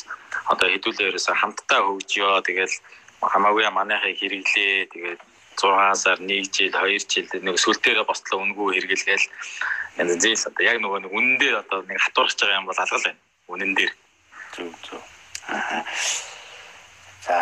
[0.52, 2.74] одоо хэдүүлээрээс хамтдаа хөгжиё тэгэл
[3.32, 5.20] хамаагүй манайхыг хэрэглээ тэгээд
[5.56, 9.26] 6 сар 1 жил 2 жил нэг сүлтээрээ бослоо үнгүй хэрэглэгээл
[9.98, 13.04] янз зээл одоо яг нөгөө нэг үнэн дээр одоо нэг хатуурч байгаа юм бол алгал
[13.04, 13.20] байна.
[13.48, 13.92] Үнэн дээр.
[14.54, 15.02] Зөв зөв.
[17.26, 17.36] За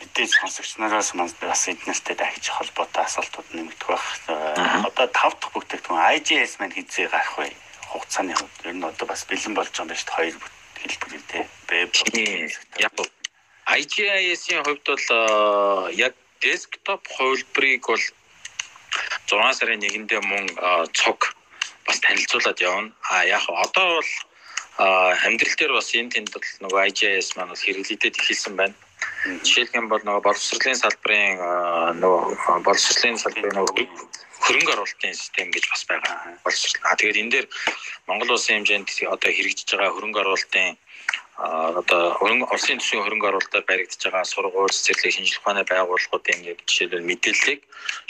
[0.00, 4.06] мэдээж сонсогч нараас маань бас эднэртэй дахиж холбоотой асуултууд нэмэгдэх байх.
[4.84, 7.52] Одоо тав дахь бүтээгдэхүүн IGS маань хизээ гарах вэ?
[7.90, 10.16] Хугацааны хувьд ер нь одоо бас бэлэн болж байгаа юм байна шүү дээ.
[10.16, 10.36] Хоёр
[10.80, 11.44] хэлбэр тий.
[11.68, 11.90] Веб.
[12.78, 12.92] Яг
[13.70, 15.06] IGS-ийн хувьд бол
[15.94, 18.04] яг десктоп хувилбарыг бол
[19.26, 20.46] 6 сарын 1-нд мөн
[20.92, 21.34] цог
[21.86, 22.92] бас танилцуулаад явна.
[23.10, 24.10] А яг одоо бол
[25.26, 28.74] амьдрал дээр бас энэ тэнд бол нөгөө IGS маань бас хэрэглэгдээд эхэлсэн байна.
[29.44, 31.36] Жишээлх юм бол нөгөө боловсролын салбарын
[32.00, 33.84] нөгөө боловсролын салбарын нөгөө
[34.40, 36.16] хөрөнгө оруулалтын систем гэж бас байгаа.
[36.44, 36.80] Боловсрол.
[36.88, 37.46] А тэгээд энэ дээр
[38.08, 40.76] Монгол улсын хэмжээнд одоо хэрэгжиж байгаа хөрөнгө оруулалтын
[41.40, 47.08] одоо хөрөнгө улсын төсвийн хөрөнгө оруулалтаар баригдаж байгаа сургууль, цэцэрлэг шинжилгээ ухааны байгууллагуудын ингээд жишээлбэл
[47.10, 47.60] мэдээллийг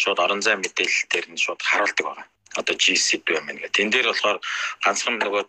[0.02, 2.26] шууд орон зай мэдээлэл дээр нь шууд харуулдаг байгаа.
[2.58, 3.70] Одоо GCP байна.
[3.70, 4.38] Тэн дээр болохоор
[4.82, 5.44] ганцхан нөгөө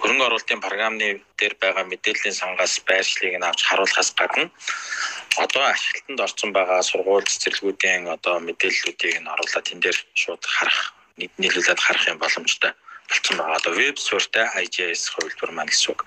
[0.00, 1.08] хөрөнгө оруулалтын програмны
[1.40, 4.52] дээр байгаа мэдээллийн сангаас байршлыг нь авч харуулахаас гадна
[5.40, 11.80] одоо ашиглалтанд орсон байгаа сургууль цэцэрлэгүүдийн одоо мэдээллүүдийг нь оруулаад тэн дээр шууд харах нийлүүлээд
[11.80, 12.72] харах юм боломжтой
[13.10, 13.58] болцсон байгаа.
[13.58, 16.06] Одоо веб суурьтай IGS хувилбар маань гэсэн үг.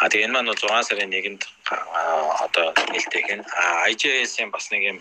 [0.00, 1.42] А тэгээ энэ маань 6 сарын 1-нд
[2.44, 3.44] одоо нээлттэй гэн.
[3.44, 4.98] А IGS-ийн бас нэг юм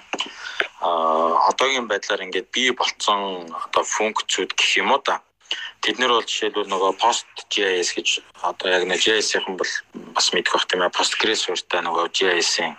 [0.81, 5.23] одоогийн байдлаар ингээд бий болцсон одоо функцүүд гэх юм уу да.
[5.79, 8.09] Тэд нэр бол жишээлбэл нөгөө PostGIS гэж
[8.43, 9.73] одоо яг нэг JS-ийн бол
[10.11, 12.75] бас мэдэх бах тийм ээ Postgres суурьтай нөгөө JS-ийн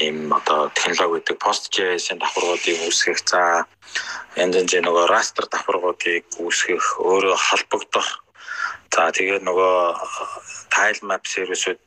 [0.00, 3.68] ийм одоо технологи гэдэг PostGIS-ийн давхаргуудыг үүсгэх за
[4.40, 8.08] янз янз нөгөө raster давхаргуудыг үүсгэх өөрөө холбогдох
[8.88, 9.76] за тэгээд нөгөө
[10.72, 11.78] tile map сервисүүд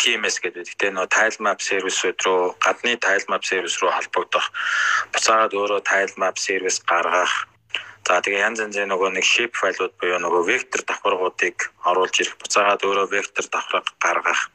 [0.00, 0.64] TMS гэдэг.
[0.72, 4.46] Гэтэ нөө tile map сервисүүд рүү гадны tile map сервис рүү холбогдох.
[5.12, 7.49] Буцаагаад өөрөө tile map сервис гаргах
[8.10, 12.82] За тэгээ янз янзын нөгөө нэг shape файлууд буюу нөгөө вектор давхаргуудыг оруулж ирэх буцаагаад
[12.82, 14.50] өөрөө вектор давхарга гаргах.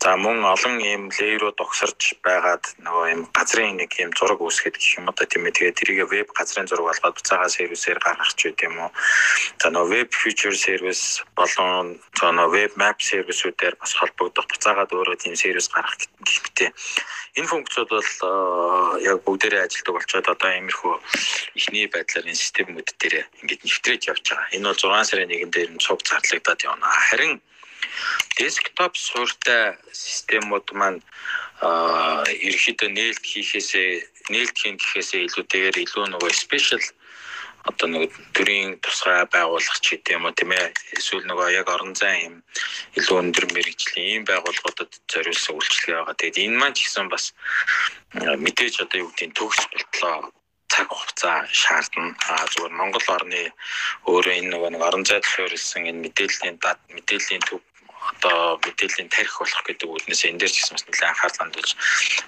[0.00, 4.96] За мөн олон ийм лейерүүд огсорж байгаад нөгөө ийм газрын нэг ийм зураг үүсгэх гэх
[4.96, 8.64] юм одоо тийм ээ тэгээ тэрийг веб газрын зураг болгоод буцаагаа сервисээр гаргах ч үгүй
[8.72, 8.90] юм уу.
[9.60, 15.20] За нөгөө веб feature сервис болон за нөгөө веб map сервисүүдээр бас холбогдох буцаагаад өөрөө
[15.20, 16.08] тийм сервис гаргах
[16.56, 16.72] гэх
[17.32, 18.12] Энэ функцууд бол
[19.00, 20.94] яг бүгдээрээ ажилладаг болчоод одоо иймэрхүү
[21.56, 24.54] ихний байдлаар энэ системүүд дээр ингээд нэвтрээд явж байгаа.
[24.54, 26.86] Энэ бол 6 сарын 1-нд дээр нь цуг зарлагдаад явна.
[27.10, 27.34] Харин
[28.38, 31.00] десктоп суурьтай системүүд маань
[32.46, 33.90] ерөөхдөө нээлт хийхээсээ
[34.30, 36.82] нээлт хийн гэхээсээ илүүтэйгээр илүү нөгөө special
[37.62, 41.94] одоо нэг төрийн тусгай байгуулах ч гэдэм юм уу тийм ээ эсвэл нөгөө яг орон
[41.94, 42.42] зай юм
[42.98, 46.18] илүү өндөр мэрэгжлийн ийм байгууллагуудад зориулсан үйлчлэг байгаа.
[46.18, 47.30] Тэгээд энэ маань ч гэсэн бас
[48.18, 50.34] мэдээж одоо юу гэдгийг төгс болтлоо
[50.72, 52.16] цаг хугацаа шаардна.
[52.32, 53.42] А зүгээр Монгол орны
[54.08, 57.60] өөрөө энэ нөгөө нэг орон зайд суурилсан энэ мэдээллийн дат мэдээллийн төв
[58.10, 61.72] одоо мэдээллийн тарих болох гэдэг үгнээс энэ дээр ч гэсэн бас нэлээд анхаарал хандуулж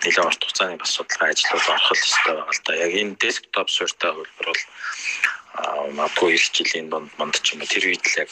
[0.05, 2.73] нэлээд урт хугацааны бас судалгаа ажлууд орох хэрэгтэй байгаа л да.
[2.85, 4.63] Яг энэ десктоп суурьтай хөлбөр бол
[5.99, 8.31] магадгүй эх жилийн донд монд ч юм уу тэр үед л яг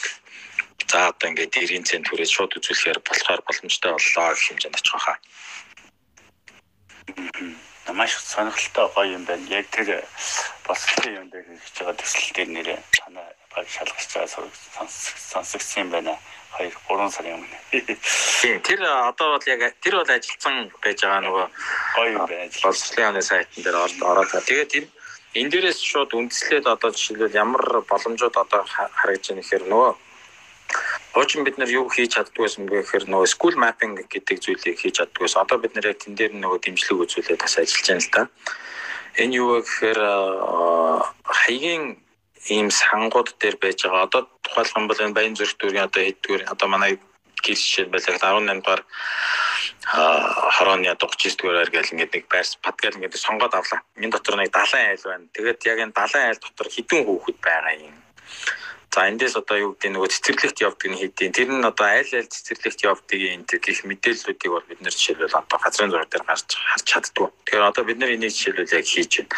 [0.87, 5.15] за одоо ингээд дэрийн цент түрээ шууд үзүүлэхээр болохоор боломжтой боллоо гэх хэмжээнд очих واخа.
[7.17, 7.72] Mm-hmm.
[7.91, 9.43] Маш сонирхолтой гоё юм байна.
[9.49, 10.07] Яг тэр
[10.63, 14.29] босчлын юм дээр хийж байгаа төсөл дээр нэрээ танаа баг шалгаж байгаа
[15.31, 16.15] сонсогдсон юм байна.
[16.59, 17.57] 2 3 сарын өмнө.
[18.41, 21.45] Тийм тэр одоо бол яг тэр бол ажилтсан байж байгаа нөгөө
[21.95, 22.51] гоё юм байна.
[22.63, 24.85] Боловсролын сайтн дээр ороод тэгээд тэр
[25.33, 29.91] энэ дээрээс шууд үндэслээд одоо жишээлбэл ямар боломжууд одоо харагдж байгаа нэхэр нөгөө
[31.13, 35.37] Хуучин бид нар юу хийж чаддгүйс юм гэхээр нөгөө school mapping гэдэг зүйлийг хийж чаддгүйс.
[35.37, 38.23] Одоо бид нэр яг тэн дээр нөгөө дэмжлэг үзүүлээд бас ажиллаж байна л да.
[39.21, 39.99] Энэ юу гэхээр
[41.21, 42.01] хаягийн
[42.49, 44.09] ийм сангууд дээр байж байгаа.
[44.09, 46.97] Одоо тухайлх юм бол энэ баян зүрх дүүргийн одоо хэддгээр одоо манай
[47.43, 48.81] гэр жишээ байлаа 18 дугаар
[50.55, 53.83] хорооны 39 дугаараар гэл ингээд нэг байрс падгал ингээд сонгоод авлаа.
[53.99, 55.27] Энэ дотор нэг 70 айл байна.
[55.35, 57.95] Тэгээд яг энэ 70 айл дотор хэдэн хүүхэд байгаа юм.
[58.93, 62.29] За эндээс одоо юу гэдэг нөгөө цэцэрлэгт явдаг нь хэдийн тэр нь одоо айл айл
[62.29, 66.85] цэцэрлэгт явдаг энэ гих мэдээллүүдийг бол бид нэр жишээлбэл одоо газрын зураг дээр гарч харж
[66.85, 67.27] чаддгүй.
[67.33, 69.33] Тэгэхээр одоо бид нэр энийг жишээлбэл яг хийж байна.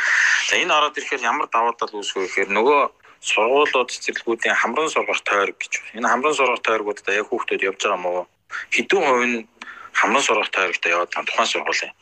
[0.52, 2.82] За энэ ороод ирэхээр ямар давуу тал үүсвэ гэхээр нөгөө
[3.24, 5.74] сургуулиуд цэцэрлэгүүдийн хамран сургах тойрог гэж.
[5.96, 8.28] Энэ хамран сургах тойрогуудад яг хүүхдүүд явж байгаа мó
[8.76, 9.38] хэдэн хувь нь
[9.96, 11.94] хамран сургах тойрогт яваад байгаа тухайн сургуулийн.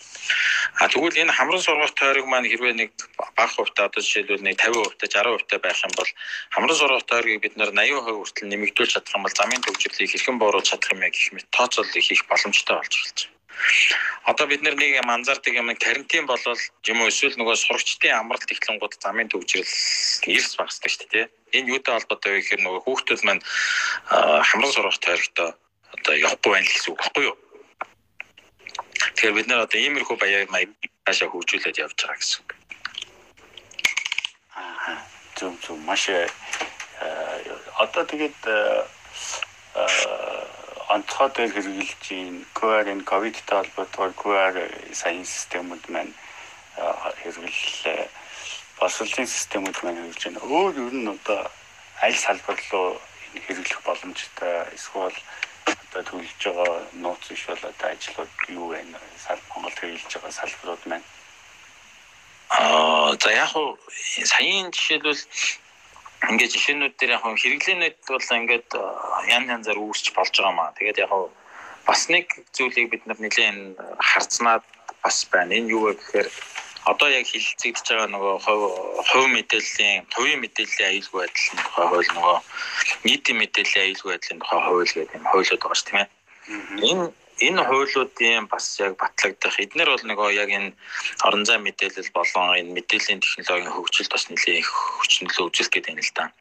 [0.81, 2.89] А тэгвэл энэ хамран сургах тойрог маань хэрвээ нэг
[3.37, 6.09] бага хувьтай одоо жишээлбэл нэг 50% та 60% та байх юм бол
[6.53, 10.67] хамран сургах тойргийг бид нэр 80% хүртэл нэмэгдүүлж чадах юм бол замын төвжирлийг хэрхэн бууруулж
[10.69, 13.33] чадах юм яг гэх мэт тооцоолол хийх боломжтой болж эхэлж байна.
[14.25, 16.57] Одоо бид нэг юм анзаардаг юм карантин болол
[16.89, 19.69] юм уу эсвэл нөгөө сурагчдын амралт технологиуд замын төвжирэл
[20.33, 21.25] эрс багсдаг шүү дээ.
[21.53, 23.43] Энэ юутай холбоотой вэ гэхээр нөгөө хүүхдүүд маань
[24.49, 25.53] хамран сурах тойрогтой
[25.93, 27.37] одоо явахгүй байна л гэсэн үг баггүй юу?
[29.23, 30.75] Тэгэхээр бид нэр одоо иймэрхүү баяр маяг
[31.07, 32.51] цаашаа хөгжүүлээд явж байгаа гэсэн үг.
[34.51, 34.99] Аа
[35.39, 36.27] зөв зөв маш э,
[37.79, 38.83] одоо тэгээд э,
[39.79, 39.87] э,
[40.91, 42.43] онцгой дээр хэрэгжилж байна.
[42.51, 44.55] QR энэ ковидтай холбоотойгоор QR
[44.91, 46.11] сайн системүүд маань
[47.23, 48.11] хэрэгжил
[48.75, 50.43] боловсролын системүүд маань хэрэгжиж байна.
[50.51, 51.47] Өөр ер нь одоо
[52.03, 52.99] аль салбар руу
[53.47, 55.15] хэрэглэх боломжтой эсвэл
[55.93, 58.81] одоо төлж байгаа нууц биш бол одоо ажлууд юу вэ?
[59.21, 61.05] Сал Монголд хэрэгжилж байгаа салбарууд маань.
[62.49, 63.77] Аа за яг уу
[64.25, 65.21] саяын жишээлбэл
[66.29, 68.69] ингээд жишээнүүд дээр яг хэрэглээнүүд бол ингээд
[69.29, 70.73] ян янзаар үүсч болж байгаа маа.
[70.77, 71.13] Тэгээд яг
[71.85, 72.25] бас нэг
[72.57, 74.65] зүйлийг бид нар нэлээд харцнаад
[75.03, 75.53] бас байна.
[75.53, 76.29] Энэ юу вэ гэхээр
[76.91, 82.37] одоо яг хилцэгдэж байгаа нөгөө хувь мэдээллийн хувийн мэдээллийн аюулгүй байдлын тухай хууль нөгөө
[83.07, 86.09] нийтийн мэдээллийн аюулгүй байдлын тухай хууль гэдэг юм хуулиуд байгаа шүү тийм ээ.
[86.91, 87.05] Энэ
[87.47, 90.75] энэ хуулиудын бас яг батлагдах эднэр бол нөгөө яг энэ
[91.25, 96.13] орон зай мэдээлэл болон энэ мэдээллийн технологийн хөгжилд бас нэлээд хүчнөлөө үзүүлэх гэдэг юм л
[96.13, 96.31] да.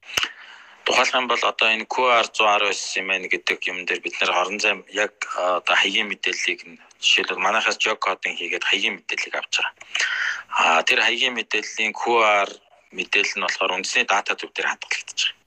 [0.84, 4.58] Тухайлх юм бол одоо энэ QR 119 юм байна гэдэг юм дээр бид нэр орон
[4.58, 6.60] зай яг одоо хаягийн мэдээллийг
[7.02, 9.74] жишээлбэл манайхаас жог кодын хийгээд хаягийн мэдээллийг авч байгаа.
[10.58, 12.48] А тэр хаягийн мэдээллийн QR
[12.96, 15.40] мэдээлэл нь болохоор үндэсний дата төв дээр хадгалагдаж байгаа.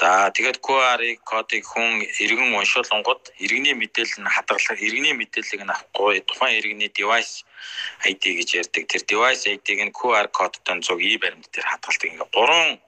[0.00, 6.24] За тэгээд QR-ыг кодыг хүн иргэн уншуулгууд иргэний мэдээлэл нь хадгалах, иргэний мэдээллийг нь авахгүй
[6.24, 7.44] тухайн иргэний device
[8.08, 8.88] ID гэж ярьдаг.
[8.88, 12.08] Тэр device ID-г нь QR кодтой зуг и баримт дээр хадгалдаг.
[12.16, 12.80] Ингээ гурван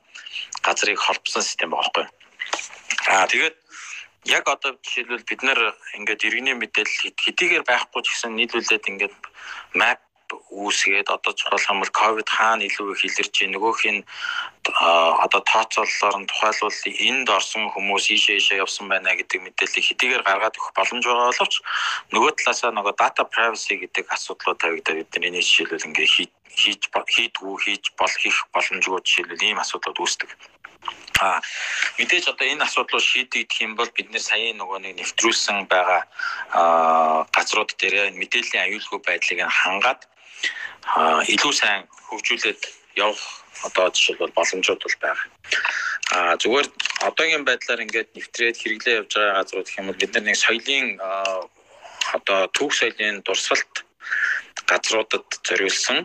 [0.64, 2.06] газрыг холбосон систем байгаа байхгүй.
[3.12, 3.56] Аа тэгээд
[4.24, 5.60] яг одоо жишээлбэл бид нэр
[5.98, 9.14] ингээд иргэний мэдээлэл хэдийгээр байхгүй ч гэсэн нийлүүлээд ингээд
[9.74, 10.00] map
[10.52, 14.02] үүсгээд одоо чухал юм бол ковид хаана илүү их илэрч байна нөгөөх нь
[15.24, 20.56] одоо тооцооллоор нь тухайлбал энд орсон хүмүүс ийшээ ийшээ явсан байна гэдэг мэдээллийг хэдийгээр гаргаад
[20.56, 21.54] өгөх боломж байгаа боловч
[22.14, 26.30] нөгөө талаасаа нөгөө data privacy гэдэг асуудлууд тавигдаад бид нар энийг жишээлбэл ингээ хийж
[27.14, 30.30] хийдгүү хийж бол хийх боломжгүй жишээлбэл ийм асуудлууд үүсдэг.
[31.22, 31.40] А
[31.98, 36.02] мэдээж одоо энэ асуудлыг шийдэгдэх юм бол бид нэр саяын нөгөө нэг нэвтрүүлсэн байгаа
[37.30, 40.00] газрууд дээр мэдээллийн аюулгүй байдлыг хангаад
[41.30, 42.62] илүү сайн хөгжүүлээд
[42.98, 43.22] явах
[43.62, 45.28] одоо жишээлбэл боломжууд бол байгаа.
[46.12, 46.68] А зүгээр
[47.08, 50.86] одоогийн байдлаар ингээд нэвтрээд хэрэглээ явж байгаа газрууд гэх юм бол бид нар нэг соёлын
[52.16, 53.74] одоо түүх соёлын дурсгалт
[54.66, 56.02] газруудад зориулсан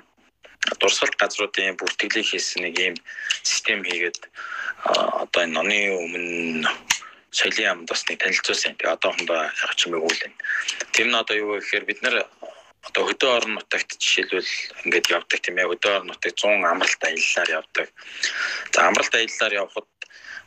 [0.79, 2.95] дурсгалт газруудын бүртгэлийг хийсэн нэг ийм
[3.43, 4.19] систем хийгээд
[5.23, 6.69] одоо энэ оны өмнө
[7.31, 8.75] соёлын амд бас нэг танилцуулсан.
[8.75, 10.21] Тэгээ одоохондоо яг ч юм үйл.
[10.93, 12.25] Тэр нь одоо юу гэхээр бид нар
[12.87, 14.51] одоо хөдөө орон нутагт жишээлбэл
[14.85, 17.87] ингээд явдаг тийм ээ хөдөө орон нутагт 100 амралт аяллаар явдаг.
[18.73, 19.89] За амралт аяллаар явхад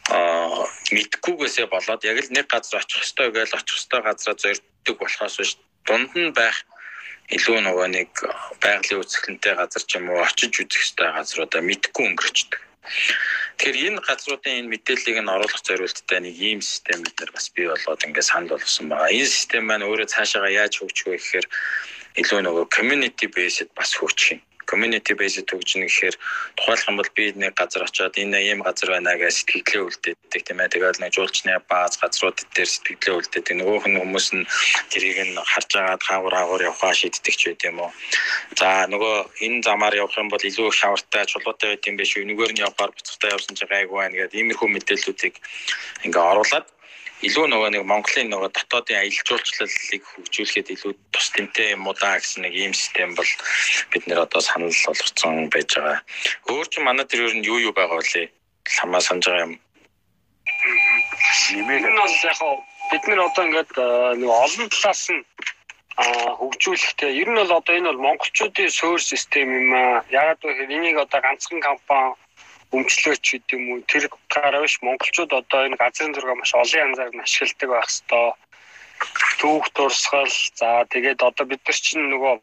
[0.09, 0.65] аа
[0.95, 5.53] мэдгүйгээсээ болоод яг л нэг газар очих ёстой гэж очих ёстой газараа зорддог болохоос биш
[5.85, 6.57] дунд нь байх
[7.37, 8.11] илүү нөгөө нэг
[8.63, 12.61] байгалийн үзэсгэлэнтэй газар ч юм уу очиж үзэх ёстой газруудаа мэдгүй өнгөрчдөг.
[13.55, 17.71] Тэгэхээр энэ газруудын энэ мэдээллийг нь оруулах зорилттой нэг ийм систем бид нар бас бий
[17.71, 19.15] болоод ингээд санал болгосон байгаа.
[19.15, 21.47] Энэ систем маань өөрөө цаашаа яаж хөгжих вэ гэхээр
[22.21, 24.41] илүү нөгөө community based бас хөгжих юм
[24.71, 26.17] community based төгжнө гэхээр
[26.57, 30.63] тухайлах юм бол би нэг газар очиод энэ ийм газар байна гэж сэтгэлээ үлдээдэг тийм
[30.63, 30.73] ээ.
[30.73, 33.55] Тэгээд нэг жуулчны бааз газрууд дээр сэтгэлээ үлдээдэг.
[33.59, 34.47] Нөгөөх нь хүмүүс нь
[34.95, 37.91] тэрийг нь харж агаад хаагур хаагур явахаа шийддэг ч байт юм уу.
[38.55, 42.29] За нөгөө энэ замаар явах юм бол илүү шавартай чулуутай байт юм биш үү.
[42.31, 45.35] Нүгээр нь явахаар буцахтай явсан ч гайгүй байна гэдэг иймэрхүү мэдээллүүдийг
[46.07, 46.67] ингээ оруулаад
[47.21, 52.17] илүү нөгөө нэг Монголын нөгөө дотоодын аялал жуулчлалыг хөгжүүлэхэд илүү тус тэмтэй юм уу даа
[52.17, 53.29] гэсэн нэг ийм систем бол
[53.93, 56.01] бид нэр одоо санал болгоцсон байж байгаа.
[56.49, 58.33] Өөр ч манай тэр ер нь юу юу байгаа вэ?
[58.81, 59.55] Ламаа санаж байгаа юм.
[61.61, 62.41] Нэмээд нь бол яг
[62.89, 63.71] бид нар одоо ингээд
[64.17, 65.23] нөгөө олон талаас нь
[66.41, 70.01] хөгжүүлэхдээ ер нь бол одоо энэ бол монголчуудын суурь систем юм аа.
[70.09, 72.17] Ягаад гэвэл энийг одоо ганцхан компани
[72.77, 73.81] өмчлөөч гэдэг юм уу?
[73.91, 78.39] Тэр гараа биш монголчууд одоо энэ газрын зураг маш олон янзаар нь ашигладаг байх хэвээр
[79.41, 82.35] түүх дурсгал за тэгээд одоо бид нар чинь нөгөө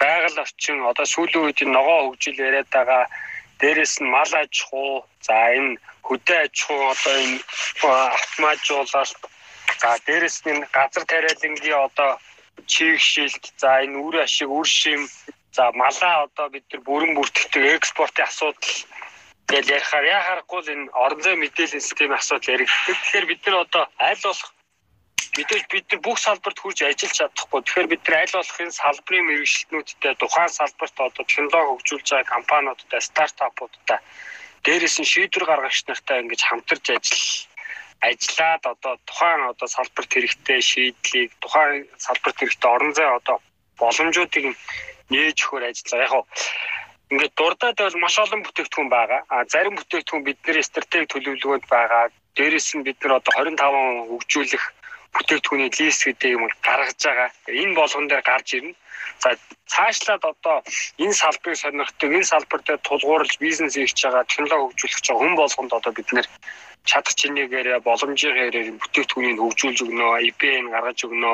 [0.00, 3.04] байгаль орчин одоо сүүлийн үед ногоо хөгжил яриад байгаа
[3.60, 5.78] дээрэс нь мал аж ахуй за энэ
[6.08, 7.38] хөдөө аж ахуй одоо энэ
[8.16, 9.20] автоматжуулалт
[9.80, 12.10] за дээрэс нь газар тариалангийн одоо
[12.72, 15.00] чигшилт за энэ үр ашиг үр шим
[15.56, 18.76] за малаа одоо бид нар бүрэн бүртгэдэг экспортын асуудал
[19.50, 22.86] Тэгэл ярихаар яа харахгүй л энэ орон зай мэдээллийн системийн асуудал яригддаг.
[22.86, 24.50] Тэгэхээр бид нар одоо аль болох
[25.36, 27.60] мэдээж бид нар бүх салбарт хүрч ажиллаж чадахгүй.
[27.66, 33.00] Тэгэхээр бид нар аль болох энэ салбарын мэрэгчлэнүүдтэй тухайн салбарт одоо технологи хөгжүүлж байгаа компаниудтай,
[33.02, 33.98] стартапуудтай
[34.64, 37.26] дээрээс нь шийдвэр гаргагч нартай ингэж хамтарч ажил
[38.06, 43.36] ажиллаад одоо тухайн одоо салбарт хэрэгтэй шийдлийг тухайн салбарт хэрэгтэй орон зай одоо
[43.80, 44.44] боломжуудыг
[45.10, 46.06] нээж өгөхөр ажиллаа.
[46.06, 46.12] Яг
[47.10, 49.20] ингээд дурдаад бол маш олон бүтээгдэхүүн байгаа.
[49.34, 52.04] А зарим бүтээгдэхүүн бидний стратеги төлөвлөгөөд байгаа.
[52.38, 54.64] Дээрээс нь бид нар одоо 25 хөгжүүлэх
[55.14, 57.28] бүтээгдэхүүний лист гэдэг юм гаргаж байгаа.
[57.50, 58.78] Энэ болгон дээр гарч ирнэ.
[59.22, 59.28] За
[59.66, 60.56] цаашлаад одоо
[61.02, 65.72] энэ салбарыг сонирхдаг, энэ салбар дээр тулгуурлаж бизнес хийж байгаа, технологи хөгжүүлэх байгаа хүн болгонд
[65.78, 66.26] одоо бид нэр
[66.88, 71.32] чадах чинээгээр боломжийн хэрээр бүтээгдэхүүнийг хөгжүүлж өгнө, IP-ийг гаргаж өгнө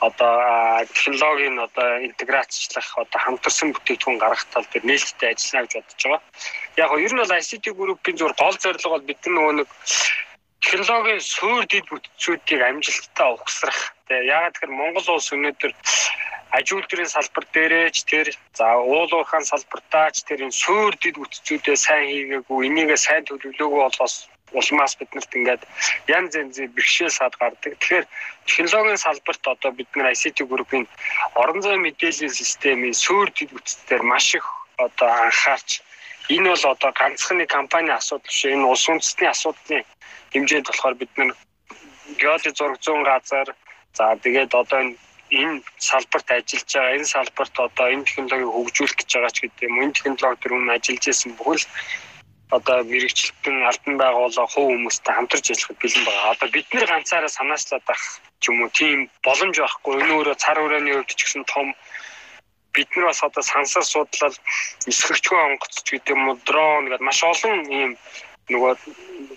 [0.00, 6.22] одоо технологийн одоо интеграцчлах одоо хамтарсан бүтээгдэхүүн гаргах тал дээр нээлттэй ажиллана гэж бодож байгаа.
[6.76, 9.68] Яг нь ер нь бол ICT group-ийн зур гол зорилго бол бидний нөгөө нэг
[10.62, 13.80] технологийн суур дэд бүтцүүдийг амжилттай ухсрах.
[14.06, 15.72] Тэгээ яагаад тэгэхээр Монгол улс өнөөдөр
[16.56, 18.26] аж үйлдвэрийн салбар дээрээч тэр
[18.58, 24.14] за уул уурхайн салбартаач тэр энэ суур дэд бүтцүүдээ сайн хийгээгүй энийгээ сайн төлөвлөөгүй болохоос
[24.52, 25.62] улмаас биднэрт ингээд
[26.08, 27.72] янз янзын бэрхшээл сад гардаг.
[27.78, 28.06] Тэгэхээр
[28.46, 30.86] технологийн салбарт одоо бид нар ICT группийн
[31.34, 34.46] орон зай мэдээллийн системийн суур дэд бүтцээр маш их
[34.76, 35.82] одоо анхаарч
[36.28, 39.84] энэ бол одоо ганцхан нэг компани асуудал биш энэ улс үндэстний асуудлын
[40.32, 41.30] хэмжээнд болохоор бид нар
[42.20, 43.48] геологи зураг зүүн газар
[43.96, 44.80] за тэгээд одоо
[45.30, 49.76] энэ салбарт ажиллаж байгаа энэ салбарт одоо энэ технологиг хөгжүүлэх гэж байгаа ч гэдэг юм
[49.82, 51.64] энэ технологи төр өмнө ажиллаж исэн бүхэл
[52.56, 56.32] одоо мэрэгчлэлтэн албан байгууллага хувь хүмүүстэй хамтарч ажиллахад бэлэн байгаа.
[56.32, 58.02] Одоо бид нэр ганцаараа санаачлаад байх
[58.40, 59.94] ч юм уу тийм боломж байхгүй.
[60.00, 61.66] Энэ өөрөө цар хүрээний хувьд ч гэсэн том
[62.72, 64.36] бид нар бас одоо сансар судлал
[64.90, 67.90] эсрэгчгүй онгоц ч гэдэг юм уу дрон гэдэг маш олон ийм
[68.48, 68.72] нөгөө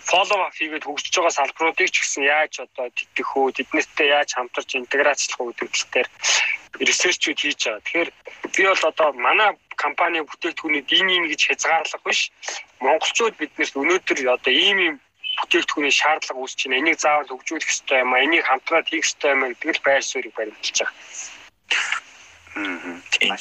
[0.08, 4.70] фоллоу ап хийгээд хөгжиж байгаа салбаруудыг ч гэсэн яаж одоо тэтгэх үү тэднэртэй яаж хамтарч
[4.74, 6.08] интеграцлах үү гэдэг талаар
[6.80, 7.84] ресерчүүд хийж байгаа.
[7.84, 8.10] Тэгэхээр
[8.56, 12.32] би бол одоо манай компани бүтээгдэхүүнийг ийм ийм гэж хязгаарлах биш.
[12.80, 14.94] Монголчууд биднээс өнөөдөр одоо ийм ийм
[15.44, 16.80] бүтээгдэхүүний шаардлага үүсэж байна.
[16.80, 18.24] Энийг заавал хөгжүүлэх хэрэгтэй юм а.
[18.24, 20.96] Энийг хамтраад хийх хэрэгтэй юм гэдэг л байр суурийг баримталж байгаа.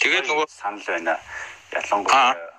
[0.03, 1.15] Тэгээд нөгөө санал байна.
[1.71, 2.50] Ялангуяа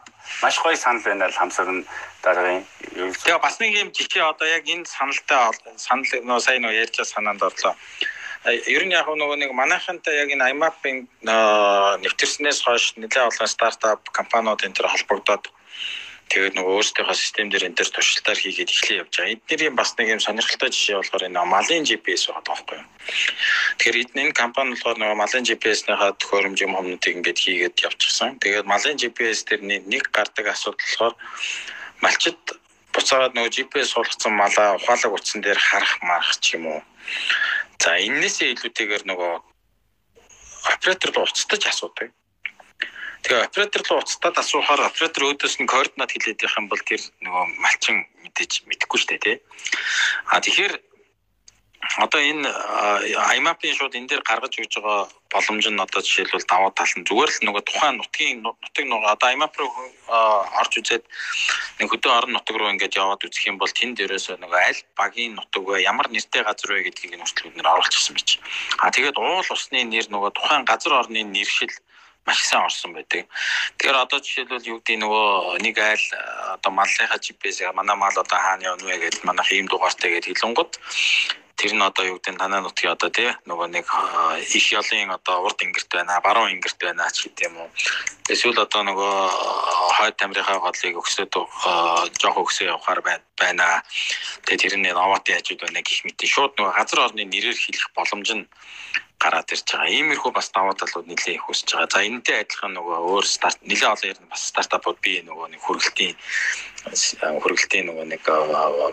[0.42, 1.86] маш гоё санал байна л хамсагн
[2.22, 2.64] дараагийн.
[2.92, 7.42] Тэгээ бас нэг юм жишээ одоо яг энэ саналтай санал нөө сайн нөө ярьж санаанд
[7.42, 7.74] орлоо
[8.44, 11.06] ер нь яг нөгөө нэг манайхантай яг энэ IMAP-ийн
[12.02, 15.46] нэвтэрснээс хойш нэлээд олон стартап компаниуд энэ төр холбогдоод
[16.32, 19.36] Тэгээд нөгөө өөрсдийнхөө систем дээр энэ төр туршилтаар хийгээд эхлэе явж байгаа.
[19.36, 22.88] Эднэрийн бас нэг юм сонирхолтой жишээ болохоор энэ малын GPS байгаа байхгүй юу.
[23.76, 28.40] Тэгэхээр энэ компани болохоор нөгөө малын GPS-ийнхаа төхөөрөмж юм хомнуудыг ингээд хийгээд явчихсан.
[28.40, 31.14] Тэгээд малын GPS дэрний нэг гардаг асуудал болохоор
[32.00, 32.40] малчид
[32.96, 36.80] буцаад нөгөө GPS суулгацсан малаа ухаалаг утсан дээр харах марах ч юм уу.
[37.76, 39.32] За энээсээ илүүтэйгээр нөгөө
[40.72, 42.08] оператор руу уцтаж асуудаг.
[43.22, 47.44] Тэгээ оператор руу уцтаад асуухаар оператор өөдөөс нь координат хэлээд явах юм бол тэр нөгөө
[47.62, 47.96] малчин
[48.26, 49.36] мэдээж мэдэхгүй шүү дээ тий.
[50.26, 50.74] А тэгэхээр
[51.98, 52.46] одоо энэ
[53.36, 57.30] IMAP-ийн шууд энэ дээр гаргаж өгж байгаа боломж нь одоо жишээлбэл даваа тал нь зүгээр
[57.30, 59.70] л нөгөө тухайн нутгийн нутаг нөгөө одоо IMAP руу
[60.62, 61.04] орж үзээд
[61.82, 65.34] нэг хөдөө орон нутаг руу ингээд яваад үзэх юм бол тэнд дээрээс нөгөө аль багийн
[65.34, 68.30] нутаг вэ ямар нэртэй газар вэ гэдгийг нь хүртэл бид нэр оруулчихсан байж.
[68.78, 71.74] А тэгээд уул усны нэр нөгөө тухайн газар орны нэршил
[72.26, 73.26] маш сайн орсон байдаг.
[73.78, 76.06] Тэгэхээр одоо жишээлбэл юу гэдэг нөгөө нэг айл
[76.54, 80.72] одоо маллынхаа GPS-ийг манай мал одоо хаана явна вэ гэдээ манай ийм дугаартай гэдээ хэлэнгууд
[81.62, 83.86] тэр нь одоо юу гэдэг танаа нутгийн одоо тий нөгөө нэг
[84.50, 87.70] их ялын одоо урд ингэрт байна баруун ингэрт байна ч гэдэг юм уу.
[88.26, 89.14] Эсвэл одоо нөгөө
[89.98, 91.30] хойд тамирынхаа голыг өгсөд
[92.18, 93.00] жоох өгсөө явахаар
[93.38, 93.82] байна.
[94.46, 96.18] Тэгээ тэр нь новатын хажууд байна гэх мэт.
[96.26, 98.46] Шууд нөгөө газар орны нэрээр хэлэх боломж нь
[99.22, 99.94] гараад ирж байгаа.
[99.94, 101.94] Иймэрхүү бас даваа талууд нэлээд их өсөж байгаа.
[101.94, 105.60] За энэтэй адилхан нөгөө өөр старт нэлээд олон ер нь бас стартапууд би нөгөө нэг
[105.62, 106.14] хөргөлтийн
[107.42, 108.22] хөргөлтийн нөгөө нэг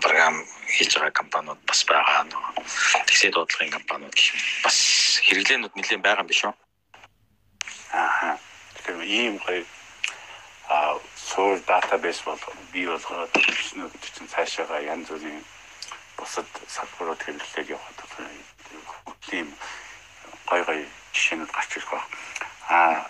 [0.05, 0.36] програм
[0.69, 2.21] хийж байгаа компаниуд бас байгаа.
[2.30, 2.51] Нөгөө
[3.09, 4.39] тэгсээ дуудлагын компаниуд гэх юм.
[4.61, 4.77] Бас
[5.25, 6.53] хэрэглээнүүд нэлээд байгаа юм биш үү?
[7.97, 8.38] Аа.
[8.77, 9.65] Тэгэхээр ийм гоё
[10.69, 12.38] а суур датабейс бол
[12.69, 15.41] бий болгоод гэдэг чинь цаашаага янз бүрийн
[16.17, 17.89] бусад салбарууд хэрэглээд явах
[19.30, 19.47] тийм
[20.49, 20.81] гой гой
[21.13, 22.01] жишээнүүд гарч ирэх ба.
[22.69, 23.05] А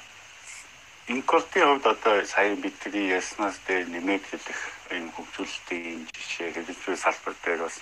[1.08, 4.62] инкортын хувьд одоо сая бидний ярьснаас дээр нэмээд хэлэх
[4.92, 7.78] энэ хөгжүүлэлтийн жишээ хэрэгжүүл салбар дээр бас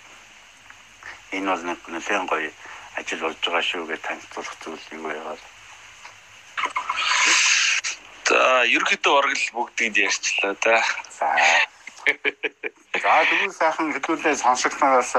[1.36, 2.52] энэ бол нэг нэлээд гоё
[2.96, 5.42] ажил болж байгаа шүү гэж танилцуулах зүйл юу байгаад.
[8.30, 8.40] За
[8.76, 10.78] ерөөхдөө бараг л бүгдийг ярьчлаа да.
[11.18, 11.28] За.
[13.04, 15.12] За тэгвэл сайхан хэдүүлээ сонсогчноос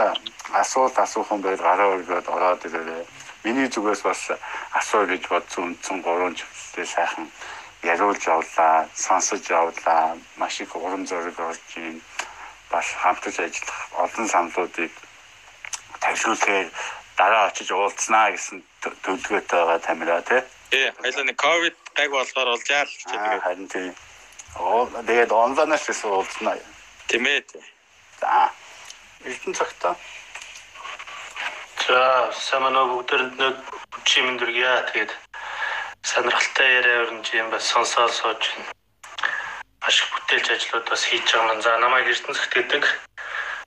[0.63, 3.05] асуулт асуух юм байл гараа өргөд ороод ирээрэй
[3.45, 4.31] миний зүгээс бас
[4.75, 7.27] асуу гэж бодсон үндсэн гурван чиглэлээ сайхан
[7.83, 12.03] яриулж явлаа, сонсож явлаа, маш их урам зориг орж ийн
[12.71, 14.93] бас хамтарч ажиллах олон саналуудыг
[16.01, 16.69] тавьшруулахаар
[17.17, 20.43] дараа очиж уулзнаа гэсэн төлөвлөгөөтэй байгаа тамира тий.
[20.71, 23.89] Тий, хоёлаа нэг ковид гайг болохоор болж яал гэж тэгээд харин тий.
[24.59, 26.59] Оо тэгээд онлайнаас уулзнаа.
[27.07, 27.43] Тийм ээ.
[28.21, 28.51] За.
[29.25, 29.95] Эрдэнэ цагтаа
[31.89, 33.57] За сайн манай бүгдээрэнд нэг
[34.05, 35.13] чимэн дүргийа тэгээд
[36.05, 38.43] сонирхолтой яриа өрнж юм бас сонсоод сууж
[39.81, 41.65] маш их бүтээлч ажлууд бас хийж байгаа маань.
[41.65, 42.85] За намайг Эрдэнэсгт гэдэг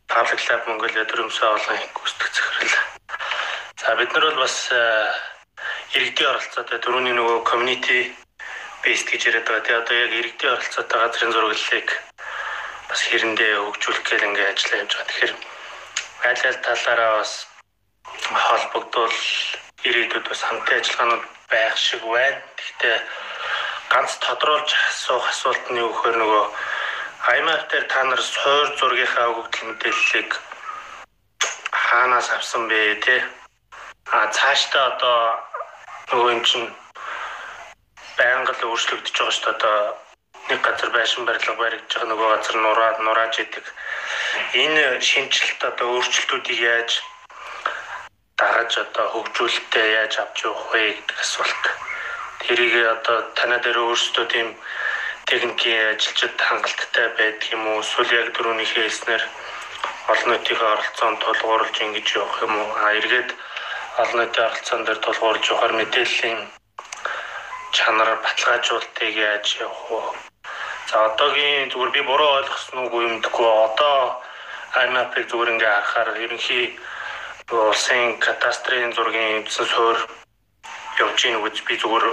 [0.06, 2.78] Public Lab Mongolia төрөмсөө олон гүйцэтгэх захирал.
[3.82, 4.58] За бид нар бол бас
[5.98, 8.14] иргэдийн оролцоотой дөрөвний нөгөө community
[8.86, 9.66] based гэж яриад байгаа.
[9.66, 11.90] Тэгээ одоо яг иргэдийн оролцоотой газрын зураглалыг
[12.86, 15.10] бас хэрэндээ хөгжүүлэх гэл ингээд ажиллаа явж байгаа.
[15.10, 15.34] Тэгэхээр
[16.30, 17.51] аль аль талаараа бас
[18.48, 19.18] холбогдвол
[19.88, 22.42] ирээдүйд бас хамтын ажиллагаанууд байх шиг байна.
[22.58, 22.98] Гэхдээ
[23.92, 26.46] ганц тодруулж асуух асуулт нь юу гэхээр нөгөө
[27.22, 30.32] IMF дээр та нар суур зургийнхаа өгөгдөл мэдээллийг
[31.72, 33.18] хаанаас авсан бэ те?
[34.12, 35.20] А цаашдаа одоо
[36.12, 36.68] нөгөө юм чинь
[38.18, 39.78] байнга л өөрчлөгдөж байгаа шүү дээ одоо
[40.50, 43.66] нэг газар байшин барилга баригдаж байгаа нөгөө газар нураад нурааж идэг.
[44.64, 46.92] Энэ шинжилэлт одоо өөрчлөлтүүдийг яаж
[48.42, 51.64] дагаж одоо хөгжүүлэлтээ яаж авч явах вэ гэдэг асуулт.
[52.42, 54.50] Тэрийг одоо танаа дээр өөрсдөө тийм
[55.30, 57.86] техникийн ажилчид хангалттай байдаг юм уу?
[57.86, 59.24] Эсвэл яг дөрөвний хэлснээр
[60.12, 62.70] олон нийтийн оролцоонд тулгуурлаж ингэж явах юм уу?
[62.82, 63.30] А эргээд
[64.02, 66.40] олон нийтийн оролцоон дээр тулгуурлаж явахаар мэдээллийн
[67.78, 70.02] чанар баталгаажуулалтыг яаж явах вэ?
[70.90, 74.18] За одоогийн зүгээр би буруу ойлгосон уу юм дэггүй одоо
[74.82, 76.66] IMAP-ыг зүгээр ингээ харахаар ерөнхий
[77.52, 79.98] улсын кадастрын зургийн эвдсэн суур
[81.00, 82.06] явж ийн гэж би зүгээр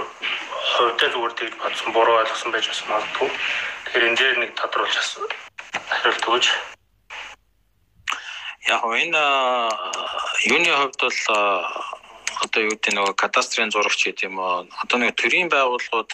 [0.75, 3.29] хувьдаа зүгээр тэгж бодсон буруу ойлгосон байж бас магадгүй.
[3.85, 5.09] Тэгэхээр энэ дээр нэг тодруулж бас
[5.89, 6.47] хариулт өгөөч.
[8.67, 9.23] Яг энэ
[10.51, 11.19] юуны хувьд бол
[12.43, 16.11] одоо юу гэдэг нөгөө кадастрын зурагч гэдэг юм аа одоо нэг төрийн байгууллагууд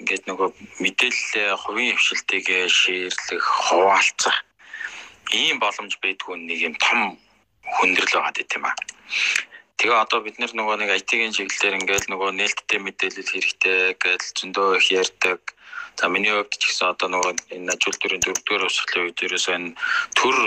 [0.00, 0.48] ингээд нөгөө
[0.80, 4.44] мэдээлэл хувийн хвшилтийг шийрлэх, хуваалцах
[5.32, 7.16] ийм боломж байдгүй нэг юм том
[7.76, 8.76] хүндрэл байгаа гэдэг юм аа.
[9.82, 14.68] Тэгээ одоо бид нар нөгөө нэг IT-ийн чиглэлээр ингээл нөгөө нээлттэй мэдээлэл хэрэгтэй гэж зөндөө
[14.78, 15.40] их ярьдаг.
[15.98, 19.70] За миний хувьд ч гэсэн одоо нөгөө энэ ажил төрийн дөрөвдүгээр урсгалын үед ерөөсөө энэ
[20.14, 20.38] төр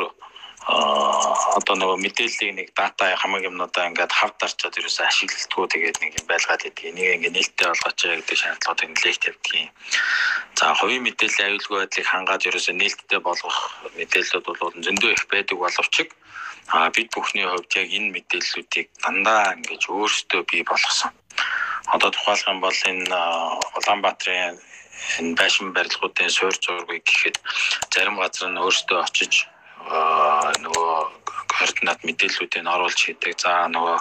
[0.66, 6.26] одоо нөгөө мэдээллийг нэг дата хамаг юмнуудаа ингээд хавд дарчаад ерөөсөө ашиглалтгүй тэгээд нэг юм
[6.26, 6.90] байлгаад идэг.
[6.90, 9.70] Энийг ингээд нээлттэй болгооч гэдэг шаардлагуудыг нэлээд тавьдгийн.
[10.58, 13.58] За хувийн мэдээллийн аюулгүй байдлыг хангаад ерөөсөө нээлттэй болгох
[13.94, 15.96] мэдээллүүд бол зөндөө их байдаг боловч
[16.68, 21.12] а бид бүхний хувьд яг энэ мэдээллүүдийг дандаа ингэж өөрсдөө бий болгосон.
[21.94, 23.06] Одоо тухайлх юм бол энэ
[23.78, 24.58] Улаанбаатарын
[25.20, 27.38] энэ байшин барилгуудын суурь зургийг гэхэд
[27.94, 29.34] зарим газар нь өөрсдөө очиж
[30.66, 30.94] нөгөө
[31.56, 33.38] координат мэдээллүүдийг оруулж хийдэг.
[33.40, 33.98] За нөгөө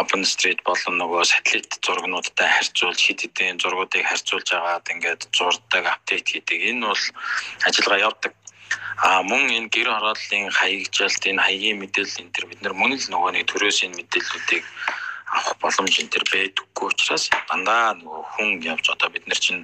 [0.00, 6.26] Open Street болон нөгөө сателлит зургнуудтай харьцуулж хэд хэдэн зургуудыг харьцуулж агаад ингээд зурдаг, апдейт
[6.28, 6.58] хийдэг.
[6.60, 7.04] Энэ бол
[7.64, 8.32] ажиллагаа явдаг.
[9.02, 13.06] А мөн энэ гэр хорооллын хаягжилт энэ хаягийн мэдээлэл энэ төр бид нар мөн л
[13.12, 14.64] нөгөө нэг төрөөс энэ мэдээллүүдийг
[15.30, 19.62] авах боломж энэ төр байдаггүй учраас дандаа нөгөө хүн явж одоо бид нар чинь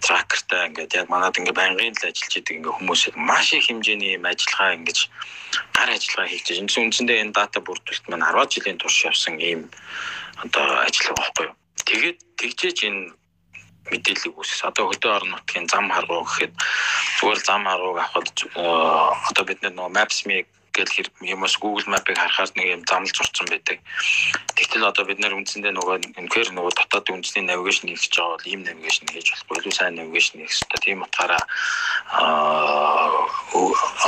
[0.00, 4.24] тракертай ингээд яг манад ингээд байнгын л ажиллаж идэг ингээд хүмүүс маш их хэмжээний юм
[4.24, 4.98] ажиллагаа ингэж
[5.76, 6.60] гар ажиллагаа хийж байгаа.
[6.64, 9.60] Энэ үндсэндээ энэ дата бүрдүүлэлт маань 10 жилийн турш явсан ийм
[10.40, 11.56] одоо ажиллагаа байхгүй юу.
[11.84, 13.02] Тэгээд тэгжээж энэ
[13.92, 16.52] мэдээллийг үүсгэж одоо хөдөө орон нутгийн зам харгуу гэхэд
[17.20, 18.62] зүгээр зам харгууг авахд э,
[19.28, 20.36] одоо бид нөгөө Maps.me
[20.72, 20.88] гэл
[21.20, 23.78] юмас Google Map-ыг харахаар нэг юм замлж орсон байдаг.
[24.56, 28.62] Тэгтэл одоо бид нэр үндсэндээ нөгөө үнэхээр нөгөө дотоод үндэсний навигашн хийж байгаа бол ийм
[28.64, 29.56] навигашн хийж болохгүй.
[29.60, 30.80] Илүү сайн навигашн хийх хэрэгтэй.
[30.80, 31.44] Тийм утгаараа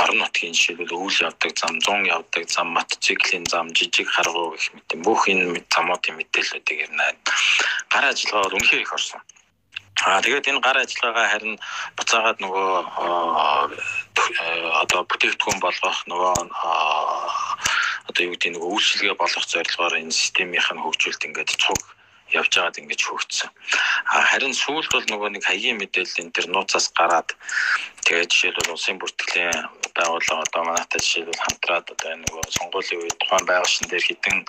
[0.01, 4.89] орон нутгийн жишээлбэл өвөл явдаг зам, зун явдаг зам, мотоциклийн зам, жижиг харгуу гэх мэт
[5.05, 7.05] бүх энэ замуудын мэдээллүүдийг ирнэ.
[7.93, 9.21] Гар ажиллагаа бол үнэхээр их орсон.
[10.03, 11.55] Аа тэгээд энэ гар ажиллагаагаа харин
[11.95, 12.69] буцаагаад нөгөө
[14.83, 16.33] одоо бүтээгдэхүүн болгох нөгөө
[18.09, 21.81] одоо юу гэдэг нөгөө үйлчилгээ болгох зорилгоор энэ системийнх нь хөгжүүлэлт ингээд цуг
[22.35, 23.49] явж байгаад ингэж хөгжсөн.
[24.11, 27.29] А харин сүүлд бол нөгөө нэг хаягийн мэдээлэл энэ төр нууцаас гараад
[28.05, 29.53] тэгээд жишээлбэл улсын бүртгэлийн
[29.97, 34.39] байгууллага одоо манайтай жишээлбэл хамтраад одоо нөгөө сонгуулийн үед тухайн байгууллагын дээр хідэн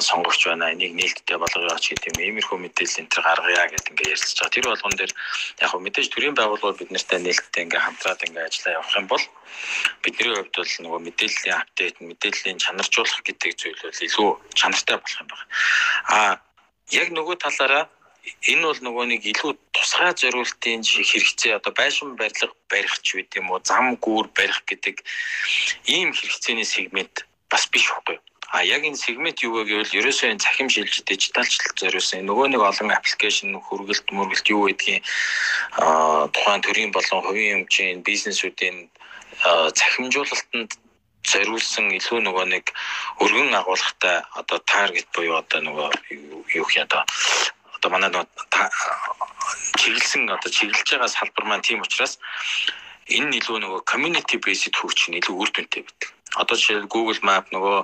[0.00, 4.12] сонгогч байна энийг нээлттэй болгоё ч гэдэг юм иймэрхүү мэдээлэл энэ төр гаргая гэдэг ингээ
[4.16, 4.54] ярьж байгаа.
[4.56, 5.12] Тэр болгон дээр
[5.60, 9.24] яг хөө мэдээж төрийн байгууллагууд бид нартай нээлттэй ингээ хамтраад ингээ ажиллаа явах юм бол
[10.00, 15.28] бидний хувьд бол нөгөө мэдээллийн апдейт мэдээллийн чанаржуулах гэдэг зүйл бол илүү чанартай болох юм
[15.28, 15.46] байна.
[16.08, 16.18] А
[16.96, 17.84] яг нөгөө талаараа
[18.50, 23.50] энэ бол нөгөө нэг илүү тусгай зориултын хэрэгцээ одоо байшин барилга барих ч үт юм
[23.50, 24.96] уу зам гүүр барих гэдэг
[25.86, 28.18] ийм хэрэгцээний сегмент бас биш үгүй.
[28.50, 32.62] А яг энэ сегмент юу вэ гэвэл ерөөсөө энэ цахим шилжиж дижиталчлалт зориулсан нөгөө нэг
[32.66, 35.06] олон аппликейшн хөргөлт мөргөлт юу гэдгийг
[35.78, 38.90] а тухайн төрийн болон хувийн хэмжээний бизнесүүдийн
[39.78, 40.70] цахимжуулалтанд
[41.30, 42.64] зориулсан илүү нөгөө нэг
[43.22, 45.88] өргөн агуулгатай одоо таргет буюу одоо нөгөө
[46.58, 47.02] юу гэх юм одоо
[47.80, 48.28] одоо манай нөгөө
[49.80, 52.20] чиглэсэн одоо чиглэж байгаа салбар маань тийм учраас
[53.08, 57.50] энэ илүү нөгөө community based хөгжих нь илүү үр дүнтэй байдаг одоо жишээл Google Map
[57.50, 57.78] нөгөө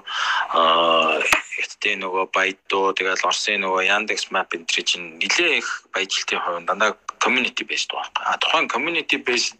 [1.56, 6.94] хятадын нөгөө Baidu тэгэл Оросын нөгөө Yandex Map энэ чинь нэлээ их баяжилтын хувьд дандаа
[7.26, 8.22] community based байхгүй.
[8.22, 9.58] А тухайн community based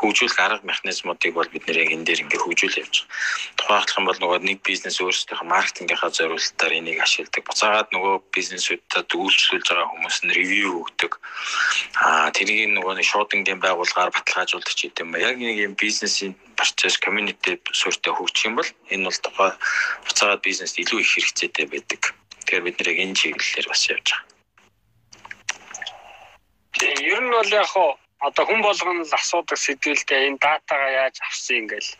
[0.00, 3.58] хөгжүүлэх арга механизмуудыг бол бид нэр яг энэ дээр ингээ хөгжүүл явж байгаа.
[3.58, 7.42] Тухайлбал юм бол нөгөө нэг бизнес өөрсдийнхөө маркетингийнхаа зориулалтаар энийг ашигладаг.
[7.44, 11.12] Буцаагаад нөгөө бизнесүүдэд үйлчлүүлж байгаа хүмүүс нь ревю өгдөг.
[12.00, 15.20] А тэрийг нөгөө нэг шуудынгийн байгууллагаар баталгаажуулдаг ч гэдэм ба.
[15.20, 19.50] Яг нэг юм бизнесийн процесс community суурьтай хөгжих юм бол энэ бол тухай
[20.06, 22.02] буцаагаад бизнест илүү их хэрэгцээтэй байдаг.
[22.46, 24.30] Тэгэхээр бид нэр энэ чиглэлээр бас явж байгаа.
[26.78, 27.90] Тийм ер нь бол яг хоо
[28.22, 31.90] одоо хүн болгоно л асуудаг сэдвэлтэй энэ датагаа яаж авсан ингээл.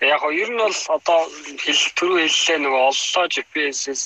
[0.00, 1.20] Яг хоо ер нь бол одоо
[1.64, 4.02] хэл төрөө хэллээ нөгөө оллоо GPS-с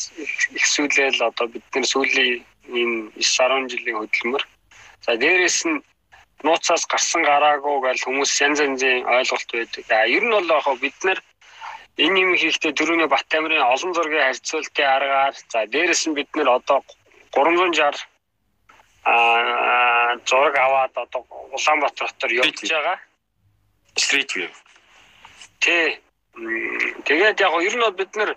[0.58, 4.44] ихсүүлээл одоо бид нар сүүлийн энэ 9 10 жилийн хөдөлмөр.
[5.04, 5.82] За дээрэс нь
[6.46, 9.84] нууцаас гарсан гараагүй гэж хүмүүс янз янзын ойлголт байдаг.
[9.90, 11.18] За ер нь бол яг бид нар
[11.98, 16.78] энэ юм хийхдээ дөрөвний Баттамирын олон зургийн харьцуултын аргаар за дээрэс нь бид нар одоо
[17.34, 18.06] 360
[19.04, 21.22] а зураг аваад одоо
[21.56, 22.98] Улаанбаатар хотоор явж байгаа.
[23.96, 24.50] Street view.
[25.60, 25.98] Тэ.
[27.06, 28.30] Тэгээд яг ер нь бид нар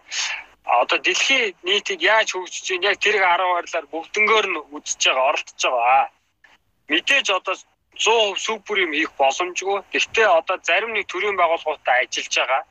[0.66, 5.64] одоо дэлхийн нийтийг яаж хөгжиж чинь яг тэрийг 10 байрлаар бүгднгөөр нь үзэж байгаа, оролдож
[5.66, 6.06] байгаа.
[6.90, 7.56] Мэдээж одоо
[7.98, 9.82] 100% супер юм хийх боломжгүй.
[9.92, 12.64] Гэхдээ одоо зарим нэг төрийн байгууллагуудтай ажиллаж байгаа.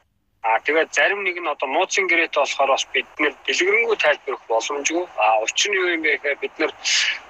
[0.42, 5.04] Аа тэгээд зарим нэг нь одоо нууцын гэрээтэй болохоор бас бид нэр дэлгэрэнгүй тайлбарлах боломжгүй.
[5.24, 6.72] Аа учир нь юу юм бэ гэхээр бид нэр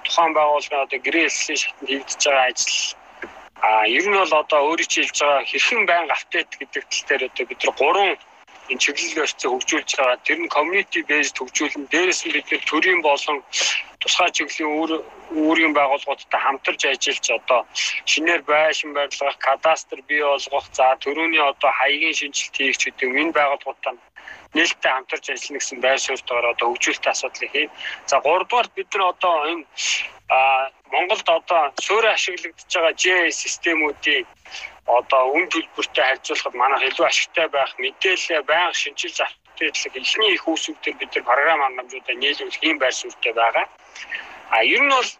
[0.07, 2.79] тухайн байгууллагын одоо гэрээ хэлслийн шатнд хийгдэж байгаа ажил
[3.67, 7.45] аа ер нь бол одоо өөрийн хэлж байгаа хэрхэн байнга апдейт гэдэг тал дээр одоо
[7.51, 8.11] бид нар гурван
[8.71, 10.17] энэ чиглэл өрцөө хөгжүүлж байгаа.
[10.25, 13.37] Тэр нь community based хөгжүүлэн дээрээс нь бид төрийн болон
[14.01, 14.91] тусгай чиглэлийн үүр
[15.41, 17.61] үүргийн байгууллагуудтай хамтарч ажиллаж одоо
[18.11, 23.37] шинээр байшин барилгах, кадастр бий болгох, за төрөний одоо хаягийн шинжилт хийх ч гэдэг энэ
[23.37, 23.93] байгууллагуудтай
[24.55, 27.71] нээлттэй хамтарч ажиллана гэсэн байр суурьтайгаар одоо хөгжүүлэлт асуудлыг хийн.
[28.09, 29.65] За 3 дугаар бид нар одоо энэ
[30.91, 34.25] Монголд одоо суурь ашиглагдж байгаа GIS системүүдийн
[34.97, 40.95] одоо үн төлбөртэй харьцуулахад манайх илүү ашигтай байх мэдээлэл байнга шинжилж авах эхний их үүсвэрээр
[40.99, 43.67] бид нар програм хангамжуудаа нийлүүлэх ийм байр суурьтай байгаа.
[44.55, 45.11] А ер нь бол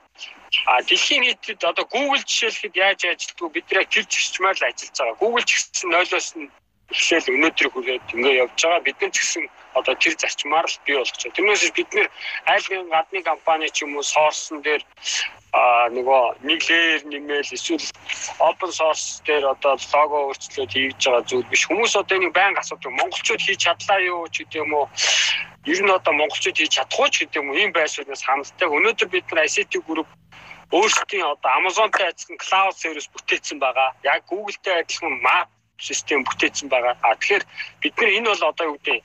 [0.68, 5.22] А дэлхийн нийтэд одоо Google жишээлхэд яаж ажилтгүй бид нэ тэр зэгчмээр л ажиллаж байгаа.
[5.24, 6.52] Google ч гэсэн нойлоос нь
[6.92, 8.86] эхлээл өнөөдрийг хүрээд ингэ явж байгаа.
[8.86, 11.36] Бид нар ч гэсэн одоо тэр зарчмаар л бий болгож байгаа.
[11.36, 12.08] Тэрнээс бид нэр
[12.52, 14.84] айл гадны компани ч юм уу сорсон дээр
[15.52, 17.88] а нөгөө нэг леер нэмэл эсвэл
[18.40, 21.68] open source дээр одоо лого өөрчлөлт хийж байгаа зүйл биш.
[21.68, 22.92] Хүмүүс одоо энийг байнга асуудаг.
[23.00, 24.88] Монголчууд хийж чадлаа юу ч гэдэг юм уу.
[25.68, 27.60] Ер нь одоо монголчууд хийж чадахгүй ч гэдэг юм уу.
[27.60, 28.70] Ийм байшуулнаас хамтдаг.
[28.72, 30.08] Өнөөдөр бид нар ICT group
[30.72, 33.92] өөрсдийн одоо Amazon-тай адилхан cloud service бүтээсэн байгаа.
[34.08, 36.96] Яг Google-тэй адилхан map систем бүтээсэн байгаа.
[37.02, 37.44] А тэгэхээр
[37.82, 39.04] бид нар энэ бол одоо юу гэдэг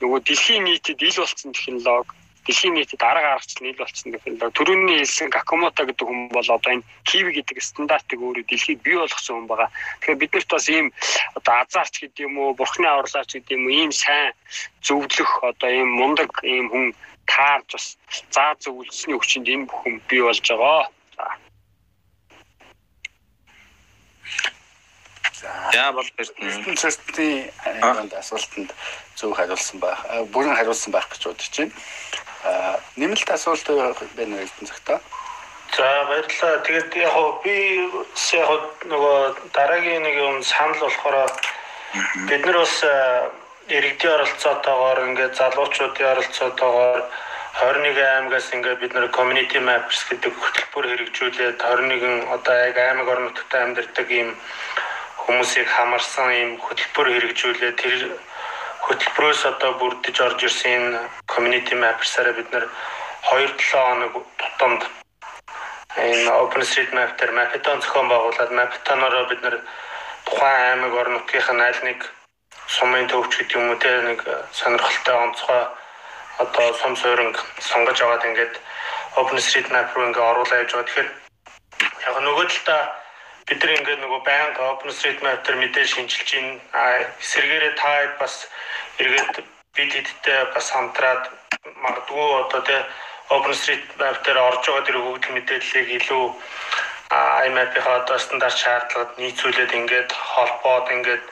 [0.00, 2.12] нөгөө дэлхийн нийтэд ил болсон технологи
[2.46, 6.88] дэлхийн нийтэд арга аргачлал ил болсон технологи төрөний хэлсэн Гакумото гэдэг хүн бол одоо энэ
[7.08, 9.70] Kiwi гэдэг стандартыг өөрөө дэлхийд бий болгосон хүн байгаа.
[10.00, 10.86] Тэгэхээр бид нарт бас ийм
[11.38, 14.32] одоо азарч гэдэг юм уу, бурхны авралаач гэдэг юм уу, ийм сайн
[14.84, 16.86] зөвлөх одоо ийм мундаг ийм хүн
[17.30, 17.86] таарж бас
[18.34, 20.88] заа зөвлөсний хүчинд энэ бүхэн бий болж байгаа.
[25.40, 28.74] За бол эрдэнэ цэцний аймагт асуултанд
[29.16, 30.00] зөв хариулсан байх.
[30.32, 31.72] Бүрэн хариулсан байх гэж бодож байна.
[33.00, 33.64] Нэмэлт асуулт
[34.16, 35.00] байна уу эрдэнэ цагта?
[35.76, 36.60] За баярлалаа.
[36.66, 37.56] Тэгээд яг хоо би
[38.36, 39.18] яг нөгөө
[39.56, 41.32] дараагийн нэг юм санал болохоор
[42.28, 42.76] бид нар бас
[43.70, 47.00] иргэдийн оролцоотойгоор ингээд залуучуудын оролцоотойгоор
[47.60, 53.24] 21 аймагаас ингээд бид нар community maps гэдэг хөтөлбөр хэрэгжүүлээд 21 одоо яг аймаг орон
[53.30, 54.36] нутагт амьдардаг ийм
[55.30, 58.18] хүмүүсийг хамарсан ийм хөтөлбөр хэрэгжүүлээ тэр
[58.82, 60.98] хөтөлбөрөөс одоо бүрдэж орж ирсэн
[61.30, 62.66] community map-саараа бид нэр
[63.30, 64.82] 2-7 хоног тутамд
[66.02, 69.56] энэ OpenStreetMap дээр Mapton зохион байгуулад Mapton-ороо бид нэр
[70.26, 72.00] тухайн аймаг орон нутгийнхаа аль нэг
[72.66, 75.62] сумын төвч гэдэг юм уу те нэг сонирхолтой онцгой
[76.42, 78.54] одоо сум сууринг сонгож аваад ингээд
[79.14, 80.86] OpenStreetMap руу ингээд оруулаад явж байгаа.
[80.90, 81.08] Тэгэхээр
[82.06, 82.82] яг нөгөө талдаа
[83.46, 86.60] бид нар ингээд нөгөө байнга OpenStreetMap дээр мэдээлэл шинжилж байна.
[86.72, 86.82] А
[87.22, 88.34] эсвэргээрээ та бас
[88.98, 89.34] эргээд
[89.76, 91.22] бид хэдтэй бас хамтраад
[91.84, 92.76] магадгүй одоо тэ
[93.36, 96.24] OpenStreetMap дээр орж байгаа тэр хөгжил мэдээллийг илүү
[97.46, 101.24] IMAP-ийн одоо стандарт шаардлагад нийцүүлээд ингээд холбоод ингээд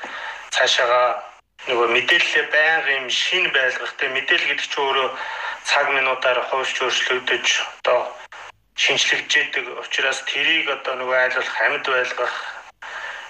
[0.51, 1.23] цаашаага
[1.71, 5.09] нөгөө мэдээлэлээ байнга юм шин байлгах тэ мэдээлэл гэдэг чинь өөрөө
[5.71, 7.47] цаг минутаар хувьч өөрчлөгдөж
[7.83, 8.01] одоо
[8.79, 9.53] шинжлэгдэж
[9.83, 12.35] учраас тэрийг одоо нөгөө айлуулах амьд байлгах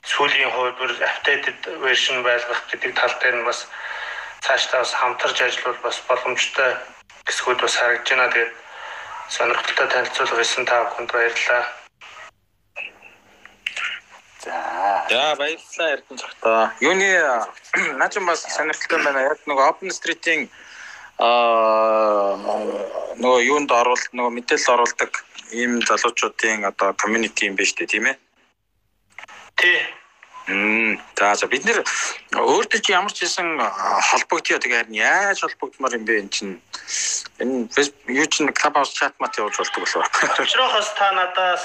[0.05, 3.65] сүүлийн хувьд updated version байлгах гэдэг тал дээр нь бас
[4.45, 6.71] цаашдаа бас хамтарч ажиллавал бас боломжтой
[7.27, 8.33] хэсгүүд бас харагдж байна.
[8.33, 8.53] Тэгээд
[9.29, 11.65] сонирхолтой танилцуулга хийсэн та бүхэнд баярлалаа.
[14.45, 14.55] За.
[15.11, 16.73] За баярлалаа Эрдэнэ цагтаа.
[16.81, 17.09] Юуны
[18.01, 19.21] наач бас сонирхолтой байна.
[19.33, 20.49] Яг нөгөө OpenStreet-ийн
[21.19, 22.39] аа
[23.19, 25.13] нөгөө юунд оруулалт нөгөө мэдээлэл оруулдаг
[25.51, 28.17] ийм залуучуудын одоо community юм байна шүү дээ тийм ээ.
[29.59, 29.79] Тий.
[30.49, 31.83] Мм за за бид нэр
[32.33, 33.59] өөртөө чи ямар ч хэсэн
[34.09, 36.57] холбогдъё тэгээ харин яаж холбогдмоор юм бэ эн чинь
[37.43, 37.69] энэ
[38.09, 40.07] юу чинь клабхаус чат мат явуулж болдог болов.
[40.41, 41.65] Очрохоос та надаас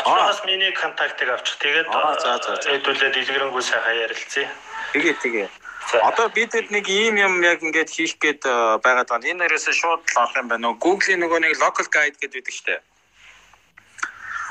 [0.00, 1.60] очрохоос миний контактыг авчих.
[1.62, 4.50] Тэгээд хэдүүлээ дэлгэрэнгүй сайхан ярилцъя.
[4.92, 5.48] Тэгээ тэгээ.
[5.86, 8.42] Одоо бид нэг ийм юм яг ингээд хийх гээд
[8.82, 9.28] байгаад байна.
[9.30, 10.74] Энэ нэрээс шууд л авах юм байна.
[10.74, 12.80] Google-ийн нөгөө нэг local guide гэдэг байдаг шүү дээ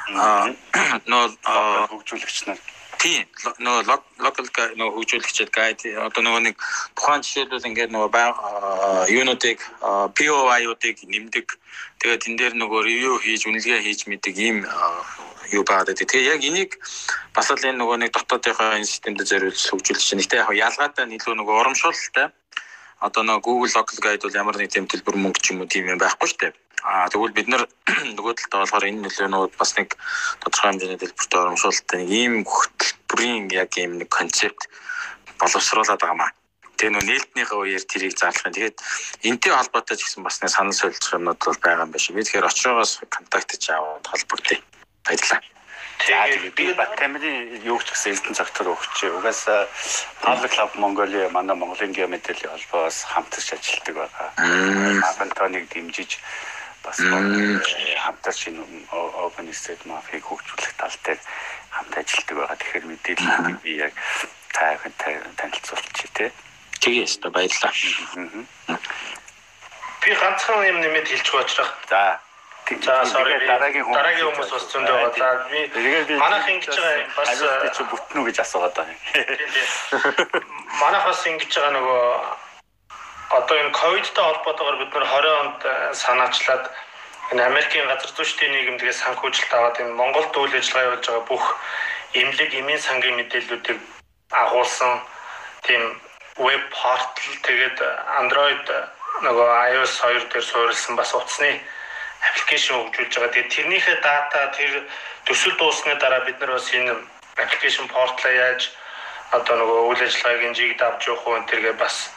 [1.10, 1.24] нөө
[1.90, 2.60] хөгжүүлэгч нар
[3.06, 3.26] тийм
[3.62, 3.86] нөө
[4.26, 4.48] локал
[4.82, 6.56] нөө хөгжүүлэгчд гайд одоо нөгөө нэг
[6.98, 8.28] тухайн жишээлбэл ингээд нөгөө
[9.14, 9.60] юунуудыг
[10.18, 11.48] POI-уудыг нэмдэг
[12.02, 14.66] тэгээд тэн дээр нөгөө ревю хийж үнэлгээ хийж мэдэг ийм
[15.54, 16.10] юу байгаа гэдэг.
[16.10, 16.72] Тэгээ яг энийг
[17.38, 20.24] бас л энэ нөгөө нэг дотоодынхоо энэ системд зориулж хөгжүүлж байна.
[20.26, 22.28] Гэтэ яг ялгаатай илүү нөгөө урамшуулалтай
[23.06, 25.86] одоо нөгөө Google Local Guide бол ямар нэг тийм төлбөр мөнгө ч юм уу тийм
[25.94, 26.65] юм байхгүй шүү дээ.
[26.86, 27.66] Аа тэгвэл бид нар
[28.16, 29.98] нөгөө талдаа болохоор энэ нөлөөнүүд бас нэг
[30.46, 34.70] тодорхой хэмжээний төлбөртэй урамшуулалттай нэг ийм хөтөлбөрийн яг ийм нэг концепт
[35.42, 36.32] боловсруулад байгаа маа.
[36.78, 38.54] Тэгээ нөө нээлтнийхээ үеэр тэрийг зарлах юм.
[38.54, 38.78] Тэгээд
[39.26, 42.16] энтэй холбоотой ч гэсэн бас нэг санал солилцох юмнууд бол байгаа юм байна шүү.
[42.16, 44.62] Би тэгэхээр очроогоос контактж аваад холбогдъё.
[45.08, 45.42] Баярлалаа.
[46.06, 49.10] Тэгээд би Батамирын юу ч гэсэн эрдэнэ цагтар өгч.
[49.10, 49.66] Угаасаа
[50.22, 54.30] Public Club Mongolia манай Монголын геометрийн холбоос хамтарч ажилладаг байгаа.
[55.24, 56.20] Антонийг дэмжиж
[56.86, 58.64] бас хамтарч энэ
[59.26, 61.20] Open State Mafia-г хөгжүүлэх тал дээр
[61.74, 62.58] хамт ажилладаг байгаа.
[62.62, 63.94] Тэгэхээр мэдээллийг би яг
[64.54, 64.78] та
[65.36, 66.30] танилцуулчих тий.
[66.80, 67.74] Тэгээ өстө баярлалаа.
[70.06, 71.72] Би ганцхан юм нэмэд хэлж баачрах.
[71.90, 72.22] За
[72.66, 75.14] За sorry дараагийн хүмүүс дараагийн хүмүүс бас зөндөө байгаа.
[75.22, 77.30] За би манайх ингэж байгаа бас
[77.78, 78.98] чи бүтнүү гэж асуугаад байгаа.
[80.82, 82.02] Манайх бас ингэж байгаа нөгөө
[83.30, 86.64] одоо энэ ковидтай холбоотойгоор бид нар 20 онд э, санаачлаад
[87.32, 91.46] энэ Америкийн газар зүйчдийн нийгэмдгээс санхүүжилт аваад энэ Монголд үйл ажиллагаа явуулж байгаа бүх
[92.14, 93.80] эмнэлэг эмийн сангийн мэдээллүүдийг
[94.32, 95.02] агуулсан
[95.66, 95.84] тийм
[96.38, 97.78] веб портал тэгээд
[98.22, 98.66] Android
[99.26, 101.62] нөгөө iOS 2 дээр суурилсан бас утасны
[102.30, 103.34] аппликейшн хөгжүүлж байгаа.
[103.34, 104.72] Тэгээд тэрнийхээ дата тэр
[105.26, 106.94] төсөл дууссаны дараа бид нар бас энэ
[107.40, 108.72] аппликейшн портлоо яаж
[109.32, 112.12] одоо нөгөө үйл ажиллагааг инжиг давж явах уу тэргээ бас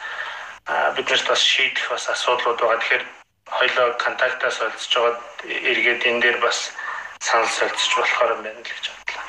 [0.96, 2.80] бид нарт бас шийдэх бас асуудлууд байгаа.
[2.80, 3.04] Тэгэхээр
[3.58, 5.16] хоёлоо контактаас олцож байгаа
[5.70, 6.58] эргээд энэ дээр бас
[7.20, 9.24] санал солилцож болохоор юм байна л гэж бодлоо.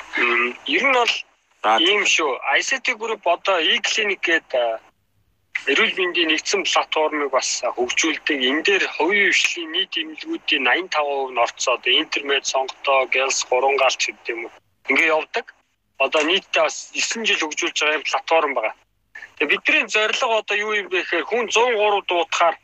[0.76, 1.14] Ер нь бол
[1.88, 2.30] ийм шүү.
[2.58, 4.80] ICT group одоо e-clinic гэдэг
[5.68, 8.38] эрүүл мэндийн нэгдсэн платформыг бас хөгжүүлдэг.
[8.48, 14.28] Энэ дээр хувийн хвшлийн нийт эмнэлгүүдийн 85% нь орцоо одоо интернет, сонготоо, гэлс, гурвангаалч гэдэг
[14.34, 14.52] юм уу.
[14.88, 15.46] Ингээ явдаг.
[16.04, 18.74] Одоо нийтдээ бас 9 жил хөгжүүлж байгаа платформ байгаа.
[19.40, 22.56] Бидний зорилго одоо юу юм бэ гэхээр хүн 103 дуутахаар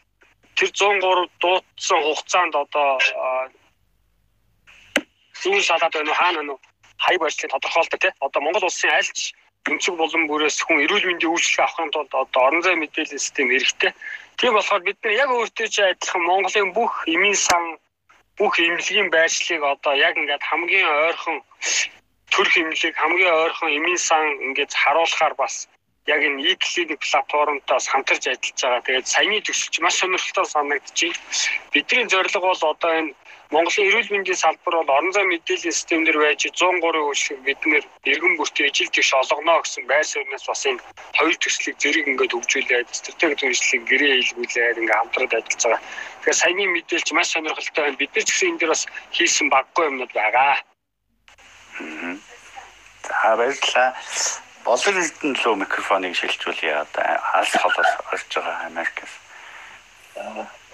[0.56, 3.00] тэр 103 дуутсан хугацаанд одоо
[5.40, 6.52] зүйл шалаад байна уу хаана нь
[7.04, 8.14] хай барьцлыг тодорхойлдог тийм.
[8.20, 9.32] Одоо Монгол улсын альч
[9.70, 13.92] өнцөг булан бүрээс хүн эрүүл мэндийн үйлчлэг авахын тулд одоо орон зай мэдээллийн систем хэрэгтэй.
[14.36, 17.64] Тийм болохоор бид нар яг өөртөө ч адилхан Монголын бүх эмийн сан
[18.38, 21.36] бүх эмнэлгийн байршлыг одоо яг ингээд хамгийн ойрхон
[22.32, 25.54] төрх эмнэлэг хамгийн ойрхон эмийн сан ингээд харуулахаар бас
[26.06, 28.86] яг энэ e-clinic платформтоос хамтарч ажиллаж байгаа.
[28.86, 31.18] Тэгээд саяны төсөлч маш сонирхолтой санагдчихэв.
[31.74, 33.14] Бидний зорилго бол одоо энэ
[33.54, 38.34] Монголын эрүүл мэндийн салбар бол орон зай мэдээллийн системээр байж 103 үйлчлэг бид нэр иргэн
[38.38, 40.82] бүртээ ижил тэгш олгоно гэсэн байр суурьнаас бас энэ
[41.14, 45.82] хоёр төслийг зэрэг ингээд хөгжүүлээд стратеги үйлчлэг гэрээ хийлгүүлээд ингээд хамтраад ажиллаж байгаа.
[46.26, 48.00] Тэгэхээр саяны мэдээлж маш сонирхолтой байна.
[48.02, 48.82] Бид нар ч гэсэн энэ дээр бас
[49.14, 50.54] хийсэн баггүй юмнууд байгаа.
[53.06, 53.90] За баярлалаа.
[54.66, 56.74] Болон эрдэн лөө микрофоныг шилжүүлье.
[56.82, 57.06] Одоо
[57.38, 59.14] алс холоос орж байгаа Америкээс.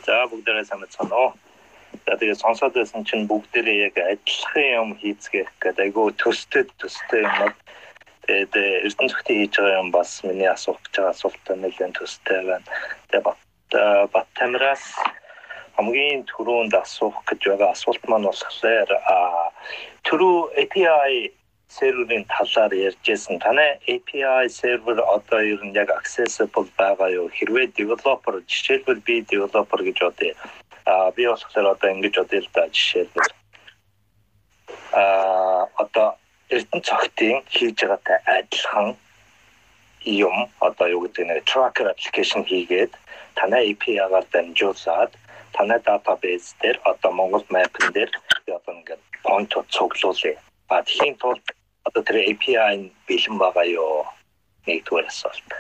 [0.07, 1.37] За бүгдээрээ байна уу?
[2.09, 7.53] За тэгээ сонсоод байсан чинь бүгдээрээ яг адилхан юм хийцгээх гэдэг айгүй төстэй төстэй юм.
[8.25, 8.57] Тэгээд
[8.89, 12.65] эрдэнэ зөвхөн хийж байгаа юм бас миний асуух гэж байгаа асуултаа нэлээд төстэй байна.
[13.13, 13.41] Тэгээд бат
[14.09, 14.85] бат тамраас
[15.77, 18.89] хамгийн түрүүнд асуух гэж байгаа асуулт маань болохоор
[20.09, 21.29] түрүү API
[21.79, 23.39] серверийн талаар ярьжсэн.
[23.45, 27.29] Танай API сервер одоо ер нь яг accessible байгаа юу?
[27.37, 30.35] Хэрвээ developer жишээлбэл би developer гэж бодъё
[30.85, 33.31] А би болохоор одоо ингэж бодъё л да жишээлбэл
[34.93, 36.09] а одоо
[36.51, 38.89] эрдэнэ цогтын хийж байгаатай адилхан
[40.05, 42.93] юм одоо юу гэдэг нэ tracker application хийгээд
[43.39, 45.13] танай API-гаар дамжуулаад
[45.57, 48.11] танай database дээр одоо Монгол map-н дээр
[48.57, 50.37] одоо ингээд point-ууд цуглуулъя.
[50.69, 51.45] А тийм тулд
[51.87, 54.07] одоо тэр API нь бэлэн байгаа юу?
[54.67, 55.51] Нэгдүгээр асуулт.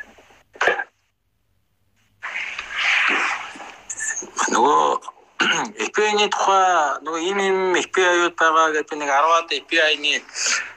[4.52, 5.12] нөгөө
[5.42, 10.14] API-ны тухай нөгөө ийм ийм API-ууд байгаа гэдэг нэг 10-аад API-ны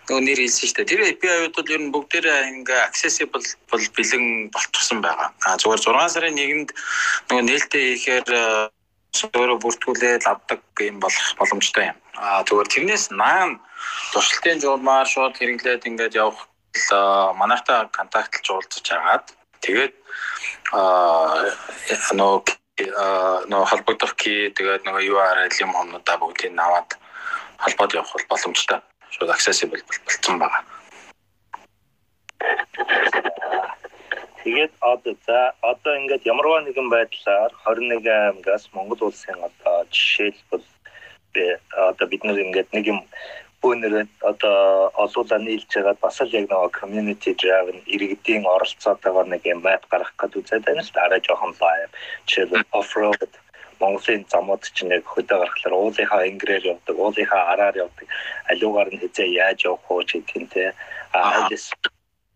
[0.10, 0.90] нөгөө нэр хэлсэн шүү дээ.
[0.90, 5.30] Тэр API-ууд бол ер нь бүгдээрээ ингээ accessible бол бэлэн болчихсон байгаа.
[5.46, 6.70] А зүгээр 6 сарын 1-нд
[7.30, 8.30] нөгөө нээлттэй хийхээр
[9.24, 11.98] өөрөө бүртгүүлээд авдаг юм болох боломжтой юм.
[12.20, 13.62] А зүгээр тэрнээс наан
[14.12, 16.48] туршилтын журмаар шууд хэрэглээд ингээд явах
[17.40, 19.26] манайхтай контактлж уулзаж агаад
[19.64, 19.94] тэгээд
[20.76, 21.48] аа
[22.20, 22.40] нөгөө
[23.48, 26.90] нөгөө холбогдох ки тэгээд нөгөө URL юм юмудаа бүгдийг аваад
[27.64, 28.80] холбоод явах бол боломжтой.
[29.16, 30.64] Шууд accessible болцсон байгаа.
[34.46, 40.68] Тэгээд одоо за одоо ингээд ямарваа нэгэн байдлаар 21 аймагаас Монгол улсын одоо жишээлбэл
[41.90, 43.00] одоо бид нэг ингээд нэг юм
[43.66, 49.66] өнөр одоо олуулаа нийлж байгаад бас л яг нэг community driven иргэдийн оролцоотойгоор нэг юм
[49.66, 51.92] map гаргах гэдэг үзээд байна л да арай жоохон live
[52.30, 53.32] жишээлбэл off road
[53.82, 58.08] Монголын замууд чинь яг хөдөө гарахлаар уулынхаа ингрээр явдаг, уулынхаа араар явдаг,
[58.48, 60.72] аливаар нь хизээ яаж явах уу гэдэг нь те.
[61.12, 61.74] Айлс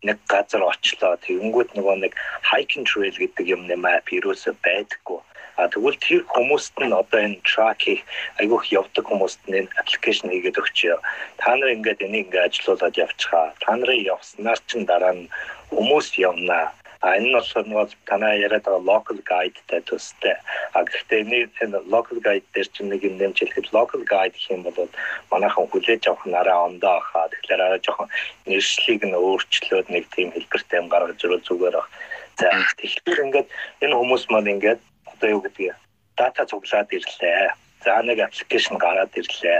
[0.08, 2.14] нэг газар очлоо тэгэнгүүт нөгөө нэг
[2.50, 5.20] hiking trail гэдэг юмны map юусоо байдаггүй.
[5.60, 8.02] А тэгвэл тэр хүмүүст нь одоо энэ track хийх
[8.40, 10.98] айгүйх явдаг хүмүүст нь энэ аппликейшн хийгээд өгчөө.
[11.42, 13.52] Та нар ингээд энийг ингээд ажилуулад явчихаа.
[13.60, 15.28] Та нарын явснаар чин дараа нь
[15.76, 20.36] хүмүүс явнаа А энэ нь болохоор нөгөө танаа яриад байгаа local guide-тай төстэй.
[20.76, 24.68] А гэхдээ энэ local guide дээр чинь нэг юм нэмж хэлэхэд local guide гэх юм
[24.68, 24.92] бол
[25.32, 27.32] манайхан хүлээж авах нь арай ондоо хаа.
[27.32, 28.12] Тэгэхээр арай жоохон
[28.52, 31.88] нэршлиг нь өөрчлөөд нэг тийм хэлбэртэй юм гаргаж ирвэл зүгээр баг.
[32.36, 32.48] За
[32.80, 33.48] тэгэхээр ингээд
[33.84, 35.76] энэ хүмүүс маань ингээд одоо юу гэдгийг
[36.20, 37.56] дата цуглаад ирлээ.
[37.86, 39.60] За нэг аппликейшн гараад ирлээ.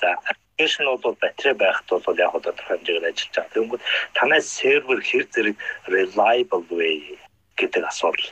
[0.00, 0.16] За
[0.58, 3.54] аппликейшн бол батарей байхад бол яг тодорхой хэмжээгээр ажиллаж байгаа.
[3.54, 3.82] Тэгэнгүүт
[4.14, 5.56] танай сервер хэр зэрэг
[5.86, 7.18] reliable way
[7.56, 8.30] гэдэг асуудал.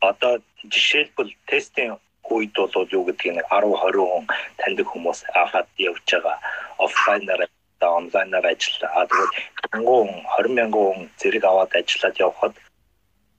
[0.00, 0.32] Одоо
[0.62, 1.98] жишээлбэл тестийн
[2.30, 4.24] үед бол юу гэдгийг нэг 10 20 хүн
[4.62, 6.38] таньдаг хүмүүс аваад явж байгаа
[6.78, 7.42] офлайнаар
[7.80, 9.06] та онлайнаар ажиллаа.
[9.10, 9.32] Тэгээд
[9.74, 12.54] 1000 20 мянган хүн зэрэг аваад ажиллаад явхад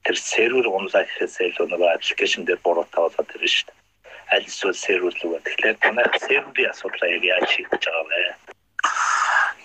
[0.03, 3.86] тэр сервер онлайн гэхээс илүү нэг аппликейшн дээр буруутай болоод ирнэ шүү дээ
[4.33, 5.39] аль эсвэл сервер рүү.
[5.45, 8.35] Тэгэхээр танай серверийн асуудлаа яг яаж шийдэж байгаа вэ?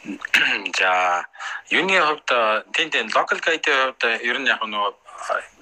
[0.79, 1.27] За
[1.71, 2.29] юуны хувьд
[2.75, 4.93] тийм тийм local guide-ийн хувьд ер нь яг нөгөө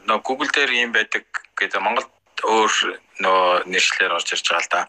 [0.08, 1.24] нөгөө Google дээр юм байдаг
[1.56, 2.10] гэдэг Монголд
[2.44, 2.72] өөр
[3.20, 4.82] нөгөө нэршлэр орж ирж байгаа л да.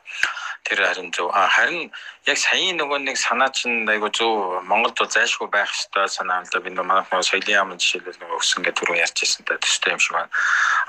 [0.64, 1.32] Тэр харин зөв.
[1.34, 1.92] А харин
[2.30, 6.52] яг саяын нөгөө нэг санаа чинь айгу зөв Монголд бол зайлшгүй байх ёстой санаа л
[6.54, 6.62] да.
[6.62, 9.94] Би нөгөө манайх нөгөө соёлын яамн жишээлбэл нөгөө өгсөн гэдэг түрүү ярьж ирсэн та төстэй
[9.98, 10.30] юм шиг байна.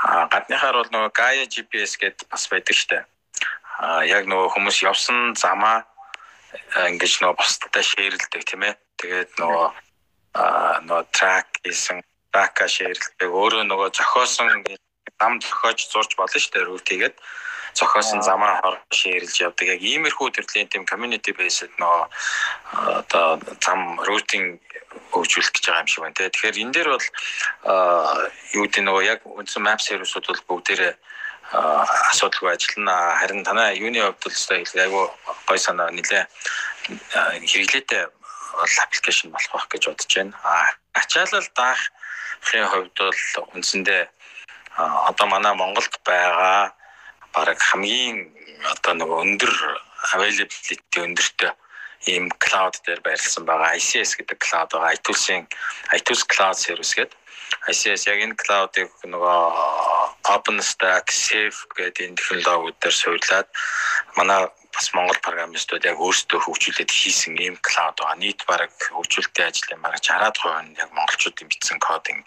[0.05, 3.01] А гадныхаар бол нөгөө Gaia GPS гэдэг бас байдаг штэ.
[3.81, 5.89] А яг нөгөө хүмүүс явсан замаа
[6.77, 8.77] ингэж нөгөө бусдтай шеэрлдэг тийм ээ.
[9.01, 9.67] Тэгээд нөгөө
[10.37, 14.49] а нөгөө трак хийсэн бака шеэрлдэг өөрөө нөгөө зохиосон
[15.21, 17.13] зам зохиож зурж болно шүү дээ
[17.73, 19.69] рутигээд зохиосон замаа хор шеэрлж явдаг.
[19.69, 22.09] Яг иймэрхүү төрлийн тийм community based нөгөө
[23.09, 24.61] одоо зам рутинг
[25.13, 26.31] хөгжүүлэх гэж байгаа юм шиг байна те.
[26.31, 27.07] Тэгэхээр энэ дээр бол
[28.53, 30.95] юу гэдэг нөгөө яг үндсэн map сервисүүд бол бүгдээрээ
[32.13, 33.17] асуудалгүй ажиллана.
[33.21, 35.09] Харин танай юуны хувьд л өстой айгу
[35.49, 36.25] гой санаа нэлээ
[37.49, 38.03] хэрэглээтэй
[38.53, 40.37] бол аппликейшн болох байх гэж бодож байна.
[40.45, 43.21] А ачаалал даахын хувьд бол
[43.57, 44.03] үндсэндээ
[45.09, 46.73] одоо манай Монголд байгаа
[47.35, 48.17] баг хамгийн
[48.73, 49.55] одоо нөгөө өндөр
[50.15, 51.53] availability өндөртэй
[52.13, 54.95] ийм cloud дээр байрлсан байгаа ICS гэдэг cloud байгаа.
[54.97, 55.45] iTools-ийн
[55.97, 57.22] iTools Cloud Service гэдэг
[57.69, 59.41] ICS яг энэ cloud-ыг нөгөө
[60.35, 63.49] OpenStack, Safe гэдэг энэ технологиуд дээр суурлаад
[64.17, 68.17] манай бас Монгол программистууд яг өөрсдөө хөгжүүлээд хийсэн ийм клауд байгаа.
[68.17, 72.25] Нийт бараг хөгжүүлэлтийн ажлын бараг 60% нь яг монголчуудын бичсэн кодинг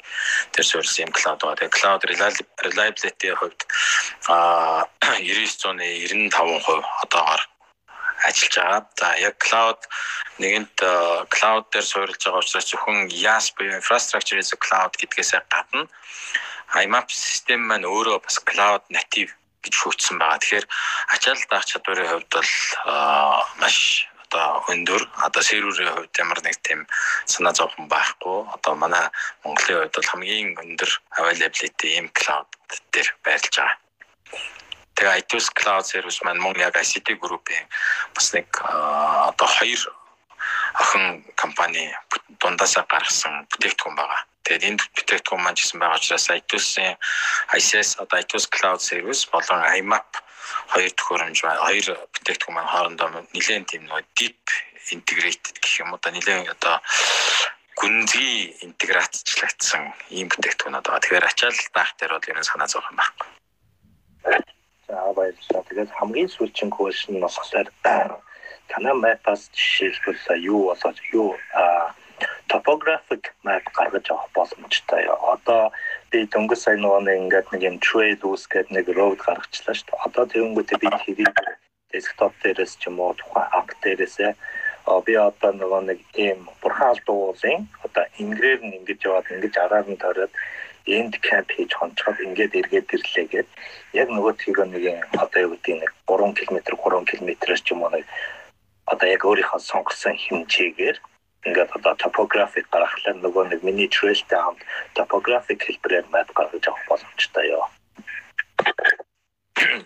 [0.53, 1.57] дээр суурилсан ийм клауд байгаа.
[1.57, 3.61] Тэгээ клауд reliability хувьд
[4.29, 4.85] а
[5.25, 7.41] 99.95% одоогоор
[8.23, 8.81] ажиллаж байгаа.
[8.99, 9.79] За яг cloud
[10.39, 10.75] нэгэнт
[11.35, 15.87] cloud дээр суурилж байгаа учраас зөвхөн IaaS буюу infrastructure as a cloud гэдгээс гадна
[16.75, 19.31] IMAP систем маань өөрөө бас cloud native
[19.63, 20.41] гэж хөгжсөн байгаа.
[20.41, 20.67] Тэгэхээр
[21.13, 22.51] ачаалал даах чадварын хувьд бол
[23.61, 23.77] маш
[24.25, 26.81] одоо өндөр одоо серверийн хувьд ямар нэг тийм
[27.25, 29.05] санаа зовхон байхгүй одоо манай
[29.43, 32.49] Монголын хувьд бол хамгийн өндөр availability ийм cloud
[32.93, 33.77] дээр байрлаж байгаа.
[34.95, 37.67] Тэгээ iTools Cloud Service маань мөн яг ICT Group-ийн
[38.15, 39.81] бас нэг одоо хоёр
[40.79, 41.91] охин компани
[42.39, 44.21] дундаасаа гаргасан бүтээгдэхүүн байгаа.
[44.43, 46.95] Тэгээд энэ бүтээгдэхүүн маань гэсэн байгаа учраас iTools-ийн
[47.59, 50.09] ICS одоо iTools Cloud Service болон IMAP
[50.71, 54.43] хоёр төхөөрөмж хоёр бүтээгдэхүүн маань хоорондоо нэлээд тийм нэг deep
[54.95, 56.75] integrated гэх юм уу да нэлээд одоо
[57.79, 59.83] гүнзгий интеграцчлагдсан
[60.17, 61.03] ийм бүтээгдэхүүнүүд байгаа.
[61.03, 63.44] Тэгэхээр ачаалал даах дээр бол ерөн санаа зовх юм байна.
[64.87, 65.63] За баярлалаа.
[65.69, 67.67] Тэгээд хамгийн сүүлчийн question нь болохоор
[68.69, 71.29] танай map-аас жишээлбэл юу болоод юу
[72.49, 75.03] topographic map гаргаж авах боломжтой.
[75.33, 75.71] Одоо
[76.11, 80.03] би дөнгөж сая нөгөө нэг ингээд нэг юм trail-ус гэдэг нэг road гаргачлаа шүү дээ.
[80.07, 81.35] Одоо тэгэнгүүтээ би хэрийг
[81.91, 84.31] desktop дээрээс ч юм уу тухайн app дээрээсээ
[85.05, 90.01] би одоо нөгөө нэг ийм бурхан алдуулын одоо ингрээр нь ингэж яваад ингэж араар нь
[90.03, 90.33] тойроод
[90.87, 93.49] энд кемп хийж хонцоод ингээд эргээд ирлээ гэд
[93.93, 97.89] яг нөгөө тийг нэг одоо юу гэдэг нэг 3 км 3 км-ээс ч юм уу
[97.89, 98.05] нэг
[98.85, 100.97] одоо яг өөрийнхөө сонгосон хэмжээгээр
[101.45, 104.61] ингээд одоо topographic гаргахлаа нөгөө нэг миний trail-тэй хамт
[104.97, 107.65] topographic хэлбэрээр map гаргаж авах боломжтой ёо.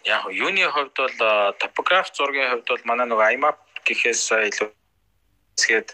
[0.04, 1.18] Яг юуны хувьд бол
[1.60, 3.58] topograph зургийн хувьд бол манай нөгөө IMAP
[3.88, 4.68] гэхээс илүү
[5.60, 5.90] тэгээд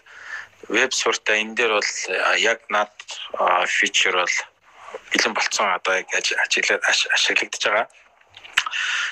[0.70, 1.92] веб суртаа энэ дээр бол
[2.38, 2.94] яг над
[3.66, 4.34] фичер бол
[5.12, 6.82] бэлэн болцсон одоо яг ажиглаад
[7.14, 7.86] ашиглагдаж байгаа.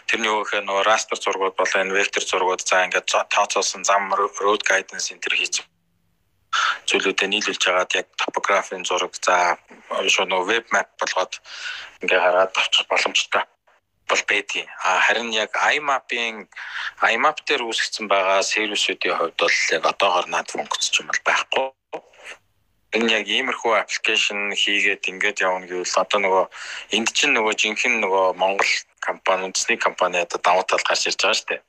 [0.09, 4.13] Тэрний өгөх нөгөө растер зургууд болоо энэ вектор зургууд за ингээд тооцоолсон зам
[4.45, 5.65] road guidance энэ төр хийж
[6.89, 9.59] зүйлүүдэд нийлүүлж хагаад яг топографийн зураг за
[10.15, 11.33] шууд нөгөө веб map болгоод
[12.03, 13.45] ингээ хараад авчих боломжтой.
[14.09, 14.69] бол байдгийн.
[14.85, 16.49] А харин яг IMAP-ийн
[17.13, 21.67] IMAP дээр үүсгэсэн байгаа сервисүүдийн хувьд бол яг одоогоор над функц ч юм бол байхгүй.
[22.95, 26.45] Энэ яг иймэрхүү аппликейшн хийгээд ингээд явна гэвэл одоо нөгөө
[26.95, 28.71] энд чинь нөгөө жинхэнэ нөгөө Монгол
[29.05, 31.61] компани үндэсний компани одоо давуу тал гарч ирж байгаа шүү дээ.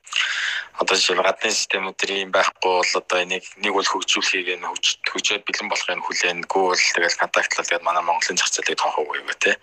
[0.80, 4.68] Одоо жишээ гадны системүүд төр юм байхгүй бол одоо энийг нэг бол хөгжүүлэхийг нь
[5.10, 9.58] хөгжөөд бэлэн болохыг хүлээнгүй бол тэгэл контактлал гэдэг манай Монголын зах зээлийг тоохоогүй юу те.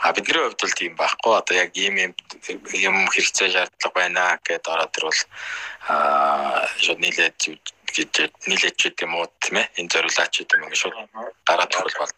[0.00, 1.32] А бидний хувьд бол тийм байхгүй.
[1.36, 2.12] Одоо яг ийм юм
[2.72, 5.22] юм хэрэгцээ шаардлага байна гэдээ ороод ирвэл
[5.90, 7.36] а шууд нийлээд
[7.96, 8.12] гэж
[8.48, 9.66] нийлээд ч гэдэг юм уу тийм ээ.
[9.80, 10.96] Энэ зориулаач гэдэг юм шууд
[11.46, 12.12] гараад төрөл бол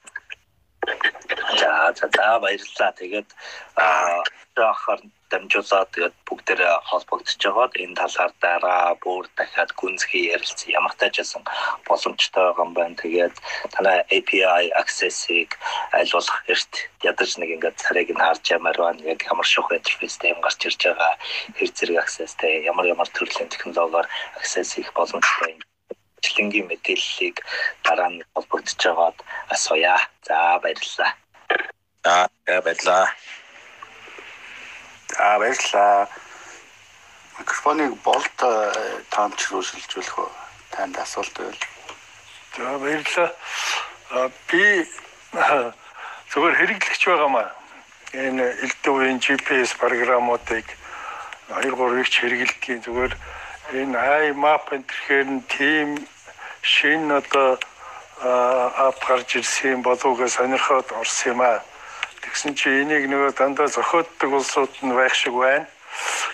[1.58, 2.92] За за за баярлалаа.
[2.98, 3.28] Тэгээд
[3.76, 4.22] аа
[4.56, 5.00] ахаар
[5.32, 11.42] дамжуулаад тэгээд бүгдээрээ холбогдож байгаад энэ талаар дараа бүр дахиад гүнзгий ярилцсан ямар таажсан
[11.88, 13.00] боломжтой байгаа юм байна.
[13.00, 13.36] Тэгээд
[13.72, 15.56] танай API access-ийг
[15.96, 16.72] айлуулах эрт
[17.10, 19.00] ядаж нэг ингээд царайг нь харж ямаар байна.
[19.12, 21.12] Яг ямар шух интерфейстэй юм гарч ирж байгаа
[21.56, 24.06] хэр зэрэг access-тэй ямар ямар төрлийн технологиор
[24.38, 25.60] access хийх боломжтой юм
[26.22, 27.36] бичлэнгийн мэдээллийг
[27.84, 29.18] дараа нь холбогдож байгаад
[29.54, 29.96] асууя.
[30.28, 31.10] За баярлалаа.
[32.04, 33.06] За баярлалаа.
[35.12, 36.08] За баярлалаа.
[37.38, 38.36] Микрофоныг болт
[39.10, 40.30] таамч руу шилжүүлэх үү?
[40.72, 41.60] Танд асуулт байл.
[42.56, 43.30] За баярлалаа.
[44.48, 44.88] Би
[46.32, 47.48] зөвхөн хэрэглэгч байгаамаа.
[48.12, 50.66] Энэ элдв үеийн GPS програмуудыг
[51.48, 53.14] 2 3 их хэрэглэдгийн зүгээр
[53.72, 53.96] энэ
[54.32, 55.88] iMap төрхээр нь team
[56.60, 57.56] шин одоо
[58.86, 61.60] ап гарч ирсэн болоогүй сонирхоод орсон юм аа.
[62.32, 65.68] Тэгсэн чи энийг нөгөө дандаа зохиоддаг улсууд нь байх шиг байна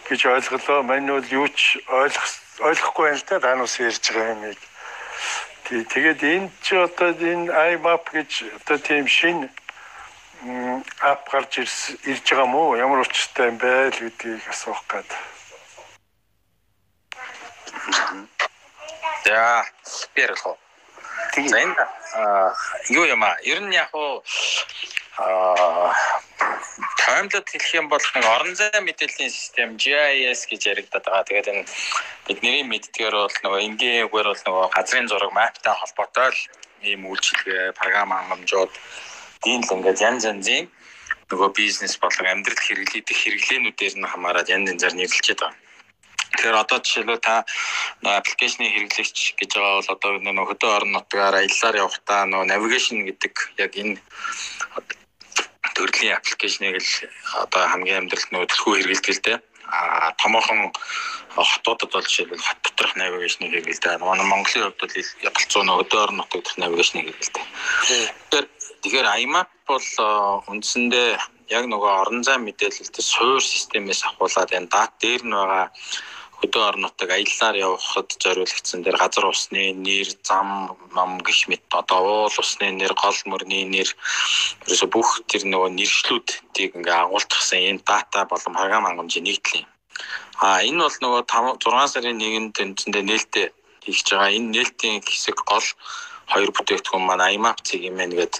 [0.06, 0.86] гэж ойлголоо.
[0.86, 2.30] Мань бол юу ч ойлгох
[2.62, 4.60] ойлгохгүй байна л да танаас ярьж байгаа юмыг.
[5.66, 8.30] Тий тэгээд энэ чи одоо энэ iMap гэж
[8.62, 9.50] одоо тийм шин
[11.02, 15.18] ап гарч ирж байгаа мó ямар учиртай юм бэ л гэдгийг асуух гэдэг.
[19.26, 19.66] За
[20.14, 20.46] би ярих.
[21.34, 21.74] За энэ
[22.94, 23.34] юу юм аа?
[23.42, 24.22] Ер нь яг уу
[25.18, 25.94] аа
[27.08, 31.28] таймлад хэлэх юм бол нэг орон зай мэдээллийн систем GIS гэж яригдаад байгаа.
[31.28, 31.64] Тэгээд энэ
[32.28, 36.40] бидний мэддгээр бол нөгөө энгийнгээр бол нөгөө газрын зураг маптай холбоотой л
[36.84, 38.72] ийм үйлчилгээ, програм хангамжууд
[39.42, 40.68] тийм л ингээд янз янзын
[41.30, 45.56] нөгөө бизнес болон амьдрал хэрэглэдэг хэрэглээнүүдээр нь хамаарат янз янзаар нэрлэлчээд байгаа.
[46.28, 47.44] Тэгэхээр одоо жишээлбэл та
[48.04, 53.34] аппликейшны хэрэглэгч гэж байгаа бол одоо нөө хөдөө орон нутгаар аяллаар явахдаа нөө навигашн гэдэг
[53.64, 53.96] яг энэ
[55.78, 56.90] төрлийн аппликейшнийг л
[57.46, 59.38] одоо хамгийн амьдралд нөө төлхөө хэрэглэдэг л дээ.
[59.70, 60.74] А томоохон
[61.36, 64.02] хотуудад бол жишээлбэл хот доторх навигашныг хэрэглэдэг.
[64.02, 67.44] Манай Монголын хувьд бол ялцоо нөө хөдөө орон нутгад навигашныг хэрэглэдэг.
[67.86, 68.46] Тэгэхээр
[68.82, 69.88] тэгэхээр IMAP бол
[70.50, 71.10] үндсэндээ
[71.48, 75.70] яг нөгөө орон зай мэдээлэлтэй суур системээс ахуулаад энэ дат дээр нь байгаа
[76.38, 82.30] хөдөө орон нутаг аяллаар явахад зориулагдсан дээр газар усны нэр, зам, ном гэх мэт одоо
[82.30, 83.90] уул усны нэр, гол мөрний нэр
[84.62, 89.68] ерөөсө бүх тэр нөгөө нэршлүүдийг ингээ агуулдахсан энэ дата болон програм хангамжийн нэгдэл юм.
[90.38, 93.46] А энэ бол нөгөө 6 сарын 1-нд тэнцэндээ нээлттэй
[93.82, 94.30] хийж байгаа.
[94.38, 95.66] Энэ нээлтийн хэсэг гол
[96.30, 97.58] хоёр бүтээгдэхүүн маань IMAP
[97.98, 98.34] байна гэд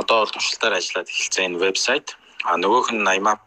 [0.00, 2.18] одоо бол туршилтаар ажиллаад эхэлсэн энэ вебсайт.
[2.50, 3.42] А нөгөөх нь IMAP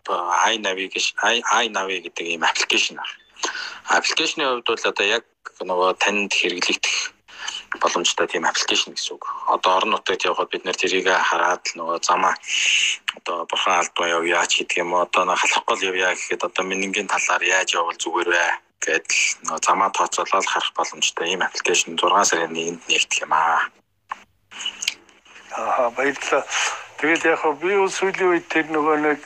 [0.53, 1.18] iNavigation
[1.65, 3.20] iNavi гэдэг ийм аппликейшн байна
[3.88, 5.26] аппликейшны хувьд бол одоо яг
[5.61, 6.97] нөгөө танд хэрэглэгдэх
[7.80, 9.23] боломжтой тийм аппликейшн гэсэн үг.
[9.47, 12.35] Одоо орон нутагт явхад бид нэр тэрийг хараад л нөгөө замаа
[13.15, 17.07] одоо бурхан алдваа явъя ч гэдэг юм уу одоо нэг халахгүй явъя гэхэд одоо минингийн
[17.07, 18.45] талаар яаж явбал зүгээр вэ
[18.84, 23.63] гэдэл нөгөө замаа тооцоолол харах боломжтой ийм аппликейшн 6 сарын 1-нд нэгдэх юм аа.
[25.55, 26.43] Аа баярлалаа.
[26.99, 29.19] Тэгэл яг би сүүлийн үед тэр нөгөө нэг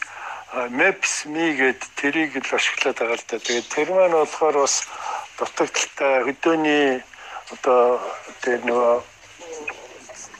[0.56, 3.44] Maps.me гээд тэрийг л ашиглаад байгаа л да.
[3.44, 4.88] Тэгээд тэр маань болохоор бас
[5.36, 7.04] дутагдaltaй хөдөөний
[7.52, 8.00] одоо
[8.40, 8.96] тэр нөгөө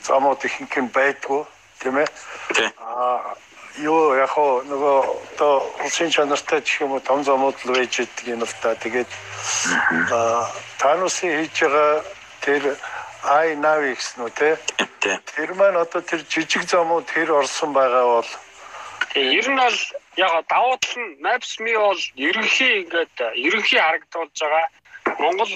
[0.08, 1.44] замууд ихэнх нь байдгүй
[1.84, 2.08] тийм ээ.
[2.80, 3.36] Аа
[3.84, 4.98] юу яг хоо нөгөө
[5.36, 8.72] одоо улсын чанартай ч юм уу том замууд л байж идэг юм л да.
[8.80, 9.12] Тэгээд
[10.16, 10.48] аа
[10.80, 11.92] танусын хийж байгаа
[12.40, 12.64] тэр
[13.52, 14.56] iNavix нү те.
[15.36, 18.32] Тэр маань одоо тэр жижиг замууд тэр орсон байгаа бол
[19.16, 19.80] Тэгээ ер нь бол
[20.18, 23.16] яг давуу тал нь Maps.me бол ерөнхий ингээд
[23.48, 24.68] ерөнхий харагдуулж байгаа
[25.20, 25.52] Монгол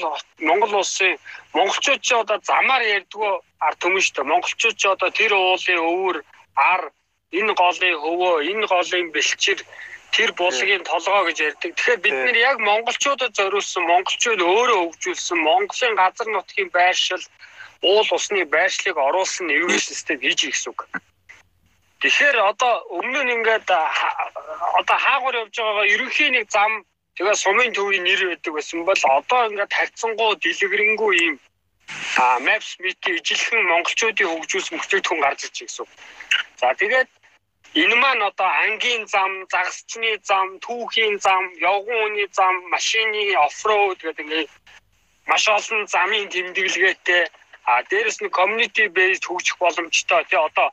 [0.48, 1.18] Монгол улсын
[1.58, 3.34] монголчууд ч одоо замаар ярьдгөө
[3.66, 4.32] ард түмэн шүү дээ.
[4.32, 6.18] Монголчууд ч одоо тэр уулын өвөр
[6.72, 6.82] ар
[7.40, 9.60] энэ голын хөвөө энэ голын бэлчээр
[10.16, 11.72] тэр булгийн толгоо гэж ярьдаг.
[11.76, 17.24] Тэгэхээр бид нэр яг монголчуудад зориулсан монголчууд өөрөө хөгжүүлсэн Монголын газар нутгийн байршил
[17.82, 20.80] уул усны байршлыг оруулсан нэвгэн систем хийж ирэх гэсэн үг.
[22.00, 23.68] Тэгэхээр одоо өмнө нь ингээд
[24.80, 26.72] одоо хаагур явж байгаагаа ерөнхийн нэг зам
[27.16, 31.36] тэгээ сумын төвийн нэр байдаг байсан бол одоо ингээд тавьцсангуу дэлгэрэнгүй юм
[32.22, 35.88] а maps meet ижилхэн монголчуудын хөгжүүлсэн бүтээгдэхүүн гарч ирж гэсэн.
[36.62, 37.10] За тэгээд
[37.82, 44.26] энэ маань одоо ангийн зам, загасчны зам, түүхийн зам, явган үний зам, машины оффроуд гэдэг
[44.26, 44.52] ингээд
[45.30, 47.24] маш олон замын тэмдэглэгээтэй
[47.70, 50.70] а дээрэс нь community based хөгжих боломжтой тий одоо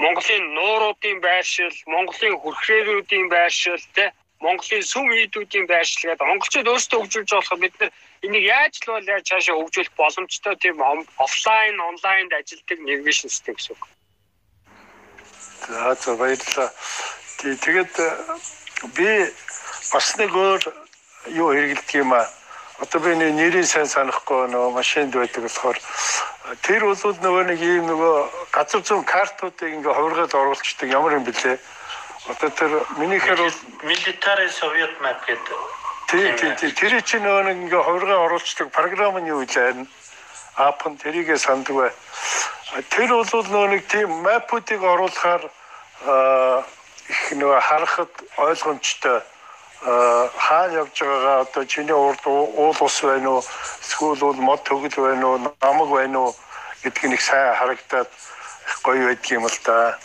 [0.00, 4.08] Монголын нууруудын байршил, Монголын хүрхрээрүүдийн байршил тий
[4.40, 7.92] Монголын сүм хийдүүдийн байршил гэдэг монголчууд өөрсдөө хөгжүүлж болох бид нар
[8.24, 10.80] энийг яаж л бол яаж цаашаа хөгжүүлэх боломжтой тийм
[11.20, 13.84] офлайн, онлайнд ажилладаг navigation system гэсэн үг.
[15.68, 16.68] За за баярлалаа.
[17.36, 18.08] Тэгээд э,
[18.96, 19.08] би
[19.92, 20.62] бас нэг өөр
[21.36, 22.39] юу хэрэгэлдэг юм аа.
[22.80, 25.78] Одоо би нэрийг сайн санахгүй нөгөө машинд байдаг болохоор
[26.64, 28.16] тэр бол нөгөө нэг ийм нөгөө
[28.56, 31.60] газар зүүн картуудыг ингээ хувиргаад оруулцдаг ямар юм бэлээ.
[32.32, 35.60] Одоо тэр минийхэр бол military soviet map гэдэг.
[36.08, 39.84] тий тий тэр чинь нөгөө нэг ингээ хувиргаа оруулцдаг програм нь юу вэ?
[40.56, 41.92] Ап нь тэрийгэ санддаг бай.
[42.96, 45.44] Тэр бол нөгөө нэг тийм мапуудыг оруулахаар
[47.12, 49.20] их нөгөө харахад ойлгомжтой
[49.80, 53.44] хаана явж байгаагаа одоо чиний урд уул ус байна уу
[53.80, 56.34] эсвэл бол мод төгөл байна уу намаг байна уу
[56.82, 58.08] гэдг нэг сайн харагдаад
[58.84, 59.98] гоё байдаг юм л да.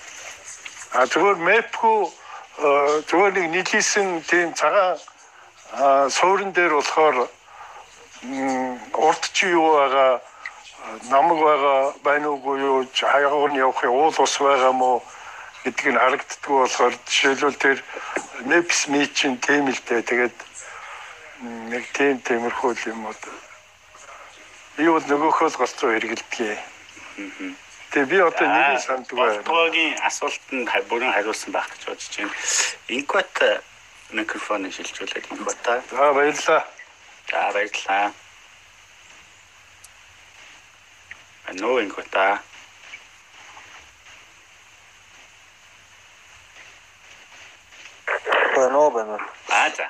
[0.96, 2.00] А зүгээр мэпгүй
[3.10, 4.96] зүгээр нэг нийлсэн тийм цагаан
[6.10, 7.28] суурин дээр болохоор
[8.96, 10.22] урд чи юу байгаа
[11.12, 15.04] намаг байгаа байна уугүй юу хаягаар нь явах уул ус байгаа мó
[15.66, 17.78] гэдг нь харагддггүй болохоор жишээлбэл тэр
[18.46, 20.06] Maps Me чинь тийм л дээ.
[20.06, 20.38] Тэгээд
[21.74, 23.18] нэг тийм тиймэрхүү юм уу.
[24.78, 26.62] Би бол нөгөөхөө л голцоо хэрэгэлдэг.
[27.96, 29.42] Тэгээ би одоо нэг санддаг байна.
[29.42, 32.34] Тоогийн асуултанд бүрэн хариулсан байх гэж бодож байна.
[32.94, 33.34] Инкот
[34.14, 35.82] микрофоныг шилжүүлээд инкота.
[35.90, 36.62] За баярлалаа.
[37.32, 38.14] За баярлалаа.
[41.58, 41.90] Нөө
[48.56, 49.20] байна уу байна.
[49.50, 49.88] Аа за.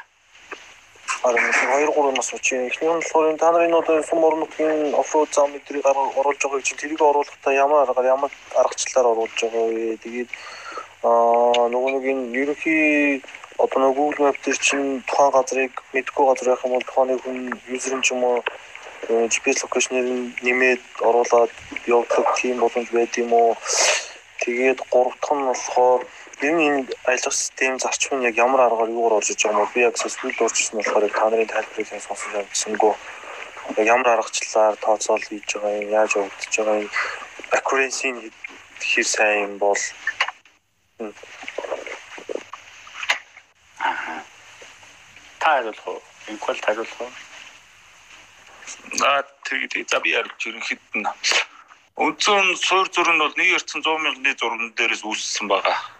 [1.26, 5.52] Нэг 2 3 нас учраас эхний нь болохоор та нарын одоо сум орнотын офроуд зам
[5.52, 8.32] мэдрийг оруулж байгаа чинь тэрийг оруулахдаа ямар аргаар ямар
[8.62, 9.98] аргачлалаар оруулж байгаа вэ?
[10.04, 10.30] Тэгээд
[11.10, 13.22] аа нөгөө нэг энэ ерөнхий
[13.58, 17.38] одоо нөгөө Google Map дээр чинь тухайн газрыг мэдгүй газар байх юм бол тухайн хүн
[17.74, 18.38] юзер ч юм уу
[19.32, 20.08] GPS локейшнээр
[20.46, 21.54] нэмээд оруулаад
[21.86, 23.58] явдаг тийм боломж байд юм уу?
[24.42, 26.02] Тэгээд гурав дахь нь болохоор
[26.42, 29.68] ер нь энэ аялал систем зарчим нь яг ямар аргаар юугаар орж иж байгаа юм
[29.72, 29.74] бэ?
[29.74, 32.94] Би яг сүлд орчихсон болохоор та нарын тайлбарыг сайн сонсож авсангүй.
[33.80, 36.90] Яг ямар аргачлалаар тооцоол хийж байгаа юм, яаж явагдаж байгаа юм,
[37.58, 38.20] accuracy нь
[38.84, 39.82] хэр сайн юм бол
[45.40, 46.02] тайлбарлах уу?
[46.28, 47.12] Инквал тайлбарлах уу?
[49.08, 51.08] Аа тэгээд за би ярих ерөнхийд нь
[51.96, 55.95] Үндсэн суур зүр нь бол 1.100 мянганы зурган дээрээс үүссэн байгаа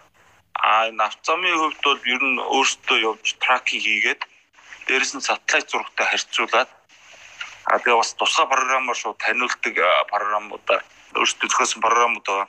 [0.66, 4.20] А энэ автомын хувьд бол ер нь өөртөө явж тракинг хийгээд
[4.86, 6.70] дээрэс нь сателлайт зурагтай харьцуулаад
[7.70, 9.74] а тэгээ бас тусгай програмаар шууд таниулдаг
[10.10, 10.78] програмуудаа
[11.14, 12.48] өөртөө зохиосон програмууд байгаа.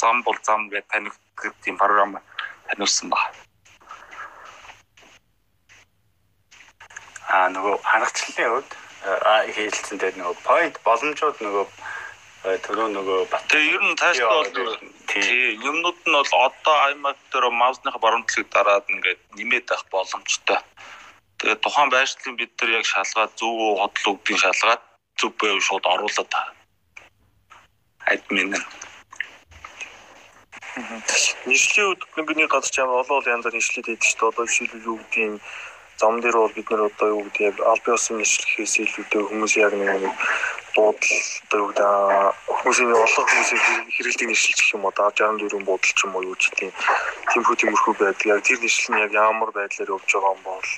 [0.00, 2.16] Зам бол зам гэж танигддаг тийм програм
[2.68, 3.36] таниулсан байна.
[7.28, 8.70] А нөгөө харгачлалын хувьд
[9.52, 11.66] хэлсэн дээр нөгөө point боломжууд нөгөө
[12.64, 13.20] түрүү нөгөө
[13.52, 14.76] Тэгээ ер нь тааштай бол
[15.06, 20.60] тий юмнууд нь бол одоо iMac дээр маусныхаа баруундлыг дараад ингээд нэмээд байх боломжтой.
[21.38, 24.82] Тэгээ тухайн байршлыг бид нар яг шалгаад зөв үү хотлоо гэдгийг шалгаад
[25.18, 26.32] зөв байв шууд оруулаад
[28.12, 28.64] админ нь
[31.46, 34.30] Нийслэлийн хөтөлбөрийн газар чам олон янзаар нийслэлд байдаг шүү дээ.
[34.32, 35.34] Одоо жишээлбэл юу гэдгийг
[36.00, 40.02] зам дээр бол бид нар одоо юу гэдэг аль биесын нийслэхээс илүүтэй хүмүүс яг нэг
[40.76, 41.60] буудал гэдэг
[42.48, 43.60] хүмүүсийн олон хүмүүсийн
[43.94, 46.72] хэрэглэдэг нийслэл гэх юм одоо 64 буудал ч юм уу юу ч тийм
[47.32, 48.26] тиймхүү тиймэрхүү байдаг.
[48.26, 50.68] Яг тэр нийслэл нь яг ямар байдлаар явж байгаа юм бол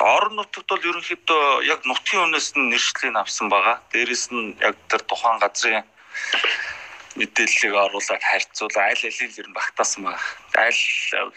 [0.00, 3.76] орон нутагт бол ерөнхийдөө яг нутгийн өмнөөс нь нэршлийг авсан байгаа.
[3.92, 5.84] Дээрээс нь яг тэр тухайн газрын
[7.14, 10.20] мэдээллийг оруулаад харьцуулаа аль алийг ер нь багтаасан баг.
[10.58, 10.82] Аль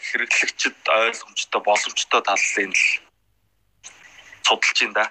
[0.09, 2.85] хэрэглэгчд ойлгомжтой боломжтой талын л
[4.47, 5.05] судалж байна да.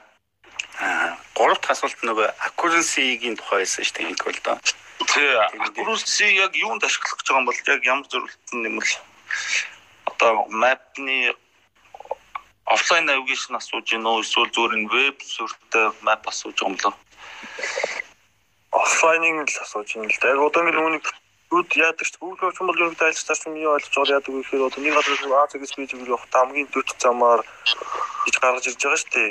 [0.81, 4.57] Аа, гурав дахь асуулт нөгөө accuracy-гийн тухай байсан шүү дээ энэ бол доо.
[5.11, 5.35] Тэгээ
[5.67, 8.93] accuracy яг юунд ашиглах гэж байгаа юм бол яг ямар зөвлөлтөнд нэмэл
[10.11, 11.19] одоо map-ны
[12.67, 16.97] офлайн навигашн асууж гин үү эсвэл зүгээр энэ веб сүртэй map асууж байгаа юм болов
[18.83, 20.29] офлайныг л асууж байна л да.
[20.35, 21.07] Яг одоо ингэ нүуник
[21.47, 24.67] Бүгд яадаг ч Google орчин бол ерөнхийдөө айлчлаач нь юу ойлгож байгаа яадаг вэ гэхээр
[24.67, 25.15] одоо нэг газар
[25.47, 27.41] Азигс бийжиг явах хамгийн дөт замаар
[28.27, 29.31] гэж гаргаж ирж байгаа шүү дээ.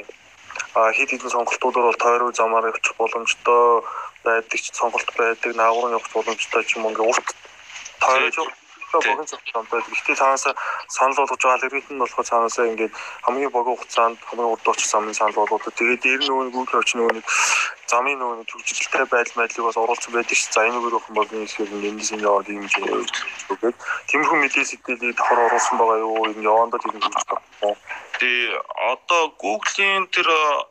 [0.76, 3.82] Хэд хэдэн сонголтуудаар бол тойроо замаар явчих боломжтой
[4.28, 7.28] байдаг ч сонголт байдаг, наагур явах боломжтой ч юм ингээ урт
[8.04, 8.36] тойрож
[8.92, 9.92] богино хугацаанд байдаг.
[9.92, 10.46] Гэхдээ цаанаас
[10.88, 12.94] санал болгож байгаа алгоритм нь болохоор цаанаас ингээд
[13.26, 17.24] хамгийн богино хугацаанд хамгийн урд очих замын санал болгоод тэгээд дээр нөгөө Google очих нөгөө
[17.92, 20.44] замын нөгөө төвчөлтэй байдал байдлыг бас оруулсан байдаг ш.
[20.52, 22.68] За энэ нөгөө хүн бол энэ хэсгээр эндээс энэ яваад юм
[23.52, 23.78] үгээд
[24.10, 26.26] тиймэрхүү мэдээ сэтгэлийг давхар оруулсан байгаа юу?
[26.32, 27.76] Энэ явандаа тийм хийж байгаа.
[28.16, 28.56] Тэгээ
[28.92, 30.28] одоо Google-ийн тэр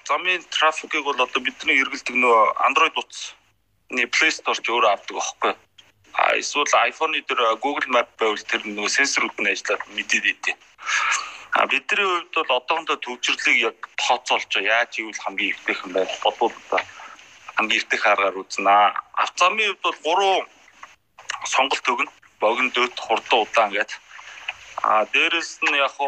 [0.09, 3.35] замын трафикийг бол одоо бидний эргэлдэг нөгөө Android утас
[3.93, 5.53] Play Store ч өөрөө авдаг аахгүй
[6.15, 10.57] а эсвэл iPhone-ы дээр Google Map байвал тэр нөгөө сенсорууд нь ажиллаад мэдээд идэв.
[11.59, 14.51] А бидний хувьд бол одоохондоо төвчрлийг яг тооцоолж.
[14.63, 16.07] Яаж ивэл хамгийн эвдэх юм бэ?
[16.23, 16.55] Бодвол
[17.59, 18.95] хамгийн эвдэх аргаар үзнэ.
[19.23, 20.47] Авцамын хувьд бол гурван
[21.51, 22.11] сонголт өгнө.
[22.39, 23.99] Богино дөт хурдан удаан гэдэг.
[24.87, 25.99] А дээрэс нь яг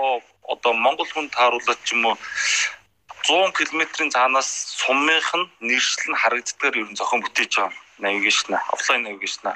[0.53, 2.17] одоо Монгол хүн тааруулаад ч юм уу
[3.27, 4.51] 100 км-ийн цаанаас
[4.81, 9.47] сумынх нь нэршил нь харагддгаар ер нь зохион бүтээж байгаа навигашн офлайн навигашн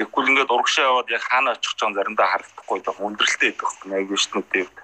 [0.00, 4.78] Тэгвэл ингээд урагшаа яваад яг хаана очих гэж заримдаа харагдахгүй байх өндөрлөлтэй байдаг навигашнуудын хувьд.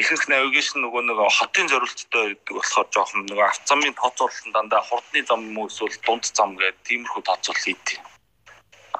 [0.00, 5.40] Ихэнх навигашн нөгөө нэг хотын зориулттай байдаг болохоор жоохон нөгөө автозамын тооцоололт дандаа хурдны зам
[5.50, 7.98] юм уу эсвэл дунд зам гэдэг тиймэрхүү тооцоолол хийдэг.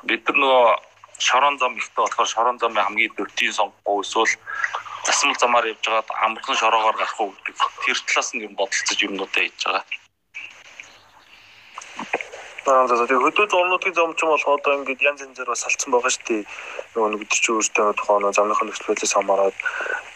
[0.08, 0.66] Бид нар нөгөө
[1.28, 4.34] шорон зам ихтэй болохоор шорон замын хамгийн дөртийн сонгохгүй эсвэл
[5.06, 9.42] засмал замаар явж байгаад амархан шороогоор гарах уу гэдэг тэр талаас нь юм бодолцож юмнуудаа
[9.42, 9.84] хийж байгаа.
[12.70, 16.12] Аа тэгээ хөдөө зурнуудын зам ч юм бол одоо ингээд янз янзээр бас салцсан байгаа
[16.12, 16.42] шүү дээ.
[16.94, 19.56] Нөгөө нэг чи өөртөө тухайн замныхын нөхцөл байдлаас хамаарат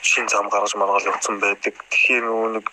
[0.05, 1.75] шин зам гаргаж маргаал явцсан байдаг.
[1.91, 2.67] Тэгэхээр нөгөө нэг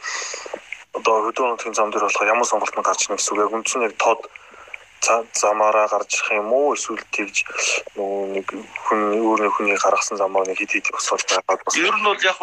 [0.98, 3.44] одоо хөдөө зурнуудын зам дээр болохоор ямар сонголт нь гарч ирнэ гэсэн үг.
[3.44, 4.22] Яг үндсэн яг тод
[5.34, 7.36] замаараа гарч ирэх юм уу эсвэл тэгж
[7.98, 8.48] нөгөө нэг
[8.86, 12.40] хүн өөрийн хүний гаргасан замаар нэг хит хит босоод байгаад бас ер нь бол яг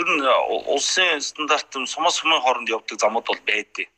[0.00, 0.24] ер нь
[0.74, 3.88] улсын стандарт сумас сумын хооронд явдаг замууд бол байдیں۔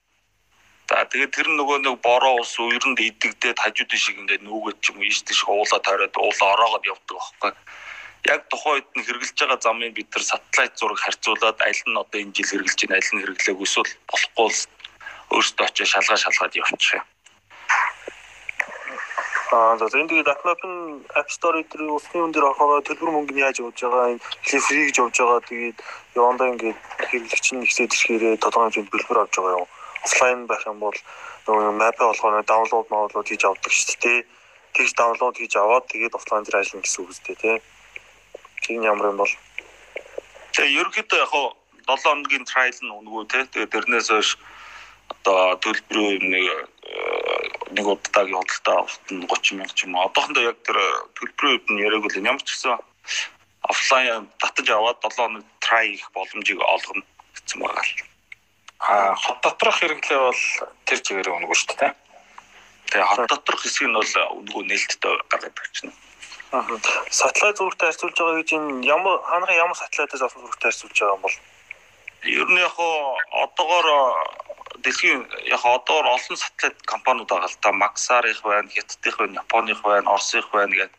[0.91, 4.99] За тэгээд тэр нөгөө нэг бороо ус үерэнд идэгдээд хажууд шиг ингээд нүгэд ч юм
[4.99, 7.53] уу ийш тийш уулаа тойроод уулаа ороогод явдаг байхгүй.
[8.35, 12.19] Яг тухайн үед нь хэрэгжилж байгаа замыг бид нар сателлайт зураг харьцуулаад аль нь одоо
[12.21, 14.51] энэ жил хэрэгжилж байна, аль нь хэрэглээг эсвэл болохгүй
[15.33, 17.07] өөртөө очиж шалгаа шалгаад явчих юм.
[19.53, 23.45] Аа за энэ тэгээд Atmap-ын App Store дээр усны үн дээр орохоор төлбөр мөнгө нь
[23.45, 24.17] яаж явж байгаа
[24.49, 25.79] хэлээ фри гэж явж байгаа тэгээд
[26.17, 29.69] явандаа ингээд хэрэглэгч нь ихсээд ирэхээр тодорхой хэмжээнд төлбөр авч байгаа юм
[30.09, 30.99] офлайн байх юм бол
[31.45, 34.21] нөгөө мапа болгоно даунлууд маунлууд хийж авдаг шүү дээ.
[34.73, 37.57] Тэгж даунлууд хийж аваад тэгээд офлайн дээр ажиллана гэсэн үг үстэй тий.
[38.65, 39.33] Тийм ямар юм бол
[40.57, 41.47] Тэгээ ерөнхийдөө яг хоо
[41.93, 43.45] 7 хоногийн trial нь өнгөө тий.
[43.53, 44.31] Тэгээд тэрнээс хойш
[45.13, 46.47] одоо төлбөрөө нэг
[47.77, 50.07] нэг удаагийн худалдаа авалтан 30 мянга ч юм уу.
[50.09, 50.79] Одоохондоо яг тэр
[51.17, 52.77] төлбөрийн үед нь яриаг үл ямар ч гэсэн
[53.73, 57.03] офлайн татаж аваад 7 хоног try хийх боломжийг олгоно
[57.35, 57.95] гэсэн байгаа л.
[58.83, 60.43] А хот доторх хэрэглээ бол
[60.87, 61.93] тэр чигээр өнгөө шүү дээ.
[62.91, 64.13] Тэгээ хот доторх хэсэг нь бол
[64.43, 65.93] өнгөө нээлттэй гаргаад байна.
[66.53, 66.67] Аа.
[67.09, 71.25] Сателлайт зурагтай харьцуулж байгаа гэж энэ ямар хаанхын ямар сателлайтаас авсан зурагтай харьцуулж байгаа юм
[71.25, 71.37] бол
[72.23, 73.89] ер нь яг одоогоор
[74.85, 80.11] дэлхийн яг одоогоор олон сателлайт компаниуд байгаа л та Maxar-их байна, Хятадих байна, Японых байна,
[80.11, 80.99] Оросых байна гэдэг.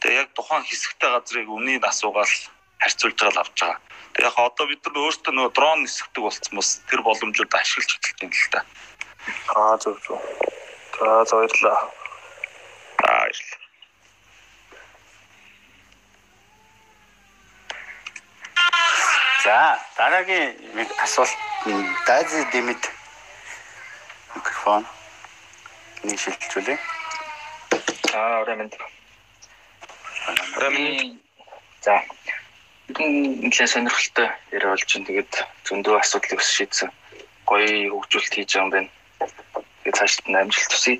[0.00, 2.32] Тэгээ яг тухайн хэсэгтэй газрыг өмнөний асуугаал
[2.80, 3.80] харьцуулж байгаа л авч байгаа.
[4.18, 8.36] Яг одоо бид нар өөрсдөө нөгөө дрон нисгдэг болсон бас тэр боломжууд ашиглаж эхэлж байна
[8.40, 8.60] л да.
[9.52, 10.18] Аа зөв зөв.
[10.96, 11.78] За баярлалаа.
[13.04, 13.67] Аа баярлалаа.
[19.44, 20.56] За дараагийн
[20.98, 21.36] асуулт
[22.06, 22.82] Дайзи Димит
[24.34, 24.84] микрофон
[26.02, 26.78] нэг шилжүүлээ.
[28.14, 28.74] Аа, ороймонд.
[30.56, 31.22] Ороймонд.
[31.84, 32.02] За
[32.98, 35.06] нэлээд сонирхолтой яриа болж байна.
[35.06, 35.32] Тэгээд
[35.66, 36.90] зөндөө асуудлыг бас шийдсэн.
[37.46, 38.90] Гоё хөгжүүлэлт хийж байгаа юм байна.
[39.82, 40.96] Тэгээд цаашд нь амжилт төсөй.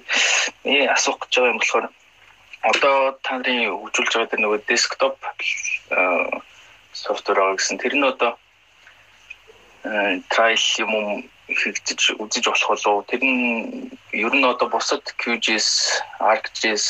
[0.62, 1.86] Миний асуух гэж байгаа юм болохоор
[2.70, 5.16] одоо та нарын хөгжүүлж байгаа тэр нөгөө десктоп
[7.04, 8.32] софтвер байгаа гэсэн тэр нь одоо
[10.32, 10.92] трайл юм
[11.48, 15.68] хийгдэж үзэж болох болов тэр нь ер нь одоо бусад QGIS,
[16.20, 16.84] ArcGIS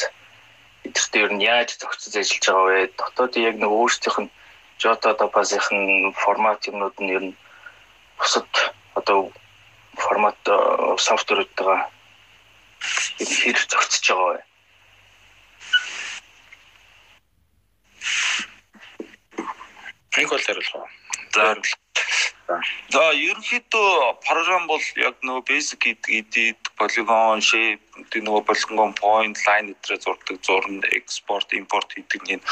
[0.87, 2.81] эдгээрт ер нь яаж зохицож ажиллаж байгаа вэ?
[2.99, 4.33] Дотоод яг нэг өөрсдийнх нь
[4.83, 7.39] Jota Topaz-ийн формат юмнууд нь ер нь
[8.19, 8.49] бусад
[8.99, 9.31] одоо
[9.95, 10.39] формат
[11.07, 11.81] софтверуудтайгаа
[13.19, 14.41] хэр зохицож байгаа вэ?
[20.19, 20.89] Энийг бол хариулах уу?
[21.35, 21.55] За
[22.91, 29.37] За ерөнхийдөө програм бол яг нөгөө basic гэдэг edit, polygon, shape, гэдэг нөгөө polygon point,
[29.45, 32.43] line гэдрээ зурдаг, зурна, export, import гэдэг нь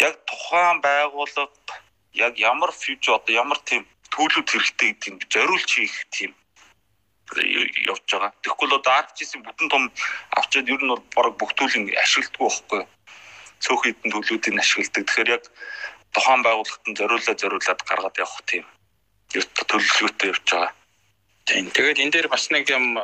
[0.00, 1.52] яг тухайн байгууллага
[2.16, 6.32] яг ямар future одоо ямар тийм төлөвлөлт хэрэгтэй гэдэг нь зориулж хийх тийм
[7.92, 8.32] явж байгаа.
[8.40, 9.92] Тэгэхгүй л одоо ArcGIS-ийн бүтэн том
[10.32, 12.82] авчиад ер нь бол бараг бүх төлөв ашигладаг байхгүй.
[13.60, 15.04] Цөөхөн хэдэн төлөвүүдийг ашигладаг.
[15.04, 15.44] Тэгэхээр яг
[16.16, 18.64] тухайн байгууллагад нь зориулаад зориулаад гаргаад явах тийм
[19.36, 20.72] төлөвлөгөөтэй явж байгаа.
[21.46, 21.70] Тийм.
[21.70, 22.98] Тэгээд энэ дээр бас нэг юм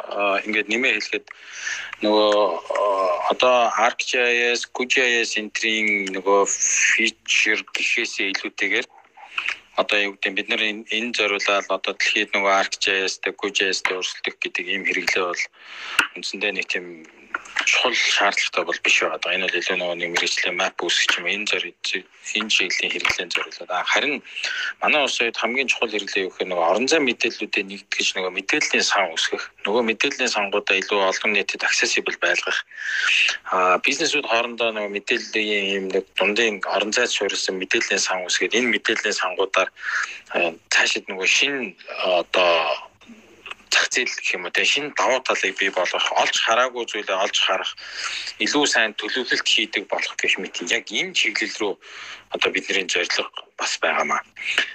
[0.48, 1.26] ингээд нэмээ хэлэхэд
[2.02, 2.34] нөгөө
[3.30, 8.86] одоо ArcGIS, QGIS энтрийн нөгөө фичер гэхээсээ илүүтэйгээр
[9.78, 14.82] одоо юу гэдэг бид нар энэ зориулаад одоо дэлхийд нөгөө ArcGIS-тэй, QGIS-тэй өрсөлдөх гэдэг ийм
[14.90, 15.44] хэрэглээ бол
[16.18, 16.86] үндсэндээ нэг тийм
[17.66, 19.34] чухал шаардлагатай бол биш байгаа.
[19.34, 21.76] Энэ бол илүү нөгөө нэг мэрэгжлийн map үүсгэж юм энэ зориг
[22.38, 23.86] энэ чиглэлийн хэрэглэн зориулаад.
[23.92, 24.22] Харин
[24.82, 29.04] манай улсад хамгийн чухал хэрэглээ юу гэхээр нөгөө орон зай мэдээллүүдээ нэгтгэж нөгөө мэдээллийн сан
[29.10, 29.44] үүсгэх.
[29.66, 32.58] Нөгөө мэдээллийн сангуудаа илүү олон нийтэд accessible байлгах.
[33.50, 38.72] Аа бизнесүүд хоорондоо нөгөө мэдээллийн юм нэг дундын орон зайд суурилсан мэдээллийн сан үүсгээд энэ
[38.74, 39.68] мэдээллийн сангуудаар
[40.72, 41.76] цаашид нөгөө шин
[42.06, 42.91] одоо
[43.72, 47.36] зах зээл гэх юм уу те шинэ давуу талыг бий болгох олж хараагүй зүйлээ олж
[47.40, 47.72] харах
[48.44, 51.74] илүү сайн төлөвлөлт хийдэг болох гэх мэт яг энэ чиглэл рүү
[52.34, 53.24] одоо бидний зорилго
[53.56, 54.20] бас байгаамаа.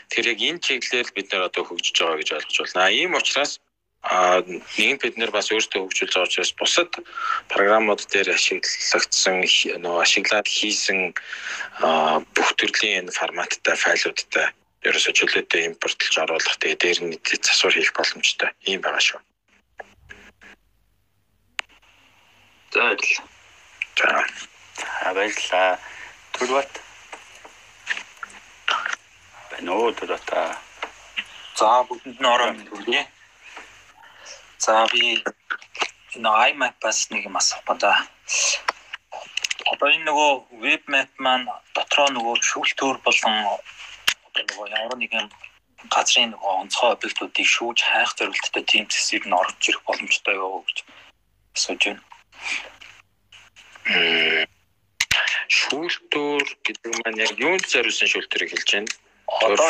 [0.09, 2.93] Тэгэхээр яг энэ чиглэлээр бид нэр одоо хөгжиж байгаа гэж ойлгож байна.
[2.93, 3.53] Ийм учраас
[4.01, 4.41] а
[4.77, 6.91] нэгэн бид нэр бас өөртөө хөгжүүлж байгаа учраас бусад
[7.53, 9.35] програмууд дээр ашиглагдсан
[9.83, 10.99] нөгөө ашиглаад хийсэн
[12.35, 14.47] бүх төрлийн форматтай файлуудтай
[14.89, 19.19] ерөөсө чөлөөтэй импортлж оруулах тэгээ дээр нь засвар хийх боломжтой юм байгаа шүү.
[22.73, 24.25] За баярлалаа.
[25.01, 25.71] За баярлалаа.
[26.35, 26.71] Түрбат.
[29.51, 30.41] Бэнөө түрбата.
[31.59, 33.03] За бүгдэнд нь ороо хүргэе.
[34.63, 35.23] За би
[36.15, 37.93] энэ iMap-аас нэг юм асуух да.
[39.71, 40.31] Одоо энэ нөгөө
[40.63, 43.35] веб map маань дотроо нөгөө шүүлтүүр болон
[44.45, 45.27] нөгөө ямар нэгэн
[45.93, 50.77] газрын нөгөө онцгой объектуудыг шүүж хайх зорилттой тийм зэсээр нь орж ирэх боломжтой юу гэж
[51.55, 52.03] асууж байна.
[55.57, 58.91] Шүүлтүүр гэдэг маань яг юунд зориулсан шүүлтүүрийг хэлж байна?
[59.27, 59.69] Одоо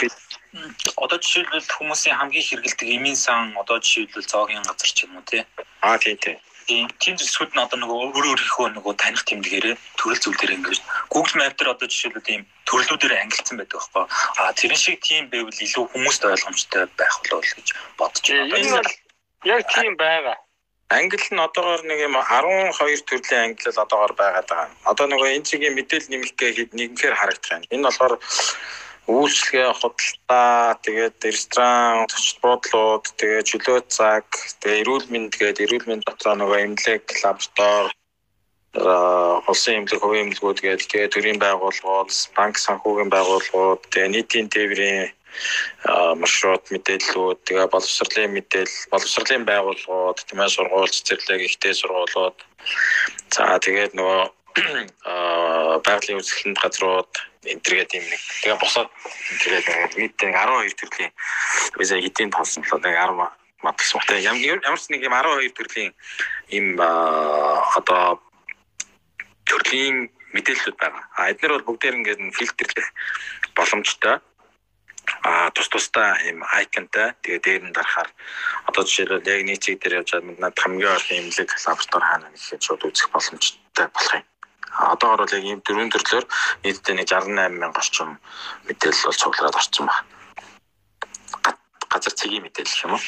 [1.03, 5.43] одоо жишээлбэл хүмүүсийн хамгийн хэрэгэлдэг эмийн сан одоо жишээлбэл зоогийн газар ч юм уу тий.
[5.85, 6.37] Аа тий тий
[6.67, 11.55] тийм зүйлсүүд нь одоо нөгөө өөр өөрийнхөө нөгөө таних тэмдгээрээ төрөл зүйлээр ингэж Google Map
[11.55, 14.05] дээр одоо жишээлбэл ийм төрлүүдээр ангилсан байдаг байхгүй
[14.37, 18.59] а тэрэн шиг тийм байвал илүү хүмүүст ойлгомжтой байх болов уу гэж бодож байна.
[18.59, 18.91] Энэ бол
[19.47, 20.37] яг тийм байгаа.
[20.89, 24.71] Англи нь одоогоор нэг юм 12 төрлийн англи л одоогоор байгаад байгаа.
[24.91, 27.63] Одоо нөгөө энэ чигийн мэдээлэл нэмэх гэхэд нэгнхээр харагдах юм.
[27.75, 28.13] Энэ болохоор
[29.07, 34.25] үйлчлэгээ худалдаа тэгээд ресторан зочд буудлууд тэгээд чөлөө цаг
[34.59, 37.95] тэгээд эрүүл мэнд тэгээд эрүүл мэнд дотор нөгөө эмнэлэг лаборатори
[39.47, 45.07] улсын эмнэлэг хувийн эмнэлгүүд гэдэг тэгээд төрийн байгууллагууд банк санхүүгийн байгууллагууд тэгээд нийтийн тээврийн
[46.21, 52.37] маршрут мэдээллүүд тэгээ боловсролын мэдээлэл боловсролын байгууллагууд тийм ээ сургууль цэцэрлэг ихтэй сургуулиуд.
[53.33, 54.21] За тэгээд нөгөө
[55.85, 57.11] байгалийн үзэсгэлэнт газрууд
[57.53, 58.21] энтергээд юм нэг.
[58.43, 58.89] Тэгээ босоод
[59.31, 61.13] энтергээд нийт 12 төрлийн.
[61.79, 62.79] Виза хэдийн тоолсон болоо.
[62.83, 64.01] Нэг 10 матсан.
[64.07, 65.91] Тэгээ ямар ч нэг юм 12 төрлийн
[66.53, 68.21] им одоо
[69.47, 71.03] төрлийн мэдээлэлүүд байгаа.
[71.17, 72.87] А эдгээр бол бүгдээр ингээд фильтрлэх
[73.55, 74.19] боломжтой.
[75.23, 78.11] А тус тустай юм айконтой тэгээ дээр нь дарахаар.
[78.67, 82.83] Одоо жишээлбэл яг нийцэг дээр явж байгаа надад хамгийн их имлэг лаборатори хаана гэхэд шууд
[82.83, 84.25] үзэх боломжтой болох юм
[84.75, 86.25] одоогор бол яг ийм дөрвөн төрлөөр
[86.63, 88.19] нийтдээ нэг 68 мянга орчим
[88.67, 90.05] мэдээлэл бол цуглараад орсон байна.
[91.89, 93.03] Газар цэгийн мэдээлэл юм уу?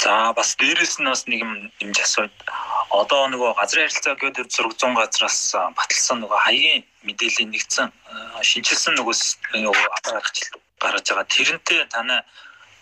[0.00, 2.34] За бас дээрэс нь бас нэг юм нэмж асууад
[2.90, 5.38] одоо нөгөө газрын харилцаа гэдэг зураг 100 газраас
[5.76, 7.88] баталсан нөгөө хаягийн мэдээллийн нэгдсэн
[8.40, 9.14] шинжилсэн нөгөө
[9.60, 10.36] нөгөө гаргаж
[10.80, 11.28] гаргаж байгаа.
[11.28, 12.20] Тэрнтэй танай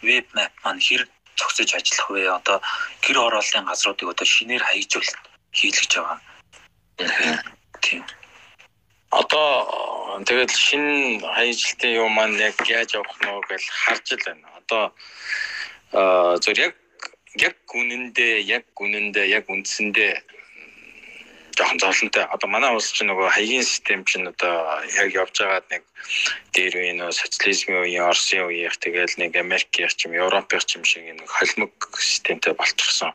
[0.07, 2.23] веб map маань хэрэг зохицож ажиллах вэ?
[2.39, 2.59] Одоо
[3.03, 5.25] гэр хорооллын газруудыг одоо шинээр хаягжуулалт
[5.55, 6.19] хийлгэж байгаа.
[7.81, 8.03] Тийм.
[9.11, 14.49] Одоо тэгэл шинэ хаяжилтын юм маань яг яаж явах нь гэж харж л байна.
[14.61, 14.85] Одоо
[16.43, 16.75] зөв яг
[17.39, 20.13] яг үнэндээ яг үнэндээ яг үндсэндээ
[21.59, 22.25] жоохон зовлонтой.
[22.31, 25.83] Одоо манай улс чинь нөгөө хаягийн систем чинь одоо яг явж байгаад нэг
[26.55, 30.85] дээр үе нөө социализмын үеийн Оросын үеийнх тэгэл нэг Америкийн ч юм Европын ч юм
[30.87, 33.11] шиг нэг холимог системтэй болчихсон.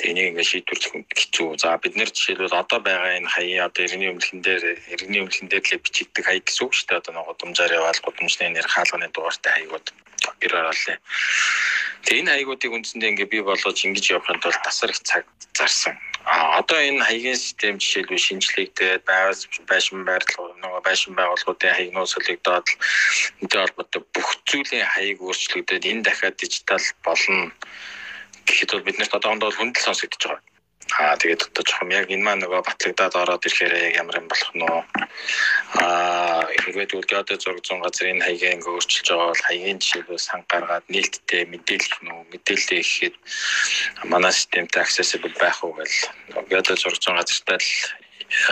[0.00, 1.48] Тэгээ энийг ингээд шийдвэрлэх хэцүү.
[1.60, 5.64] За бид нэр жишээлбэл одоо байгаа энэ хаяа одоо иргэний өмнөхөн дээр иргэний өмнөхөн дээр
[5.68, 7.00] л бичигдэх хаяг гэсэн үг шүү дээ.
[7.04, 9.86] Одоо нэг гудамжаар яваал гудамжны нэр хаалганы дугаартай хаягууд
[10.40, 11.00] гэр ороолын.
[12.02, 15.24] Тэгээ энэ хаягуудыг үндсэндээ ингээд бий болгож ингэж явахын тулд тасар их цаг
[15.54, 15.94] зарсан.
[16.24, 19.40] А одоо энэ хаягийн систем жишээлбэл шинжлэгдээд байвас
[19.70, 22.66] байшин байрлал нөгөө байшин байгууллагуудын хаягнууд солигдоод
[23.42, 27.50] энтэй холбоотой бүх зүйлийн хаяг өөрчлөгдөд энэ дахиад дижитал болно
[28.46, 30.51] гэхэд бол биднэрт одоохондоо хүндэл сонсогдож байгаа.
[30.90, 34.52] Аа тэгээд одоо жоохон яг энэ маань нөгөө батлагдаад ороод ирэхээр яг ямар юм болох
[34.52, 34.82] нь уу?
[35.78, 40.40] Аа ингээд үл геодэ зураг зүүн газрын хаягийн ингээ өөрчилж байгаа бол хаягийн жишээлбэл сан
[40.50, 42.22] гаргаад нээлттэй мэдээлэх нь үү?
[42.34, 43.16] Мэдээлэлээ ихэд
[44.10, 45.96] манай системтэй accessible байх уу гэл
[46.50, 47.70] геодэ зураг зүүн газартай л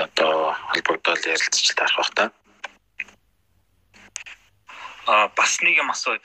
[0.07, 2.24] одоо холбогдоод ярилцж тарах бах та.
[5.11, 6.16] Аа бас нэг юм асуу.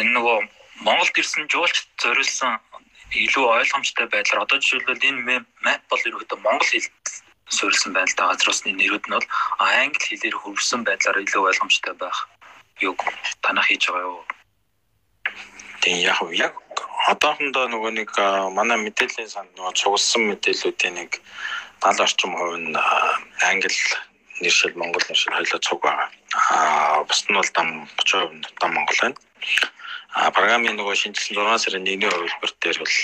[0.00, 0.38] Энэ нөгөө
[0.80, 2.56] Монголд ирсэн жуулчд зориулсан
[3.10, 4.44] илүү ойлгомжтой байдлаар.
[4.44, 7.04] Одоо жишээлбэл энэ map бол ерөөдөө монгол хэлд
[7.50, 9.28] суурилсан байна л да газар усны нэрүүд нь бол
[9.58, 12.28] англи хэлээр хөрвсөн байдлаар илүү ойлгомжтой байх.
[12.78, 12.94] Юу
[13.42, 14.22] танах хийж байгаа юу?
[15.82, 16.54] Тийм яг яг
[17.10, 18.10] одоохондоо нөгөө нэг
[18.54, 21.10] манай мэдээллийн санд нөгөө цугласан мэдээллүүдийн нэг
[21.82, 22.76] 70 орчим хувь нь
[23.50, 23.74] англи
[24.40, 26.08] нэршил монгол нэршил хоёулаа цуг байгаа.
[26.52, 27.68] Аа бус нь бол дам
[27.98, 29.18] 30% дам монгол байна.
[30.10, 32.94] А програмын нөгөө шинжилсэн 6 сарын 1-ний хувилбар дээр бол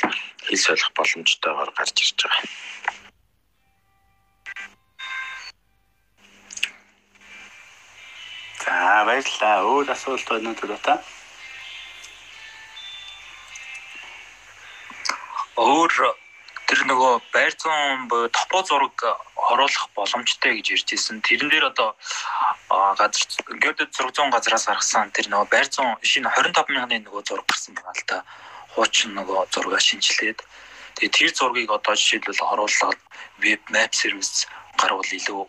[0.46, 2.42] хэл солих боломжтойгоор гарч ирж байгаа.
[8.66, 9.56] За баярлалаа.
[9.70, 10.98] Өөр асуулт байна уу та?
[15.54, 16.18] Өөр
[16.66, 18.98] тэр нөгөө байр зүүн буюу топо зураг
[19.38, 21.22] оруулах боломжтой гэж ирж ирсэн.
[21.22, 21.94] Тэрэн дээр одоо
[22.98, 23.22] газар
[23.62, 27.78] геодет зураг зүүн газраас гаргасан тэр нөгөө байр зүүн шинэ 25 мянганы нөгөө зураг гарсан
[27.78, 28.18] байгаа л та.
[28.74, 30.42] Хуучин нөгөө зургаа шинжилээд
[30.98, 33.00] тэгээ тэр зургийг одоо жишээлбэл оруулаад
[33.38, 35.42] веб map service гарвал илүү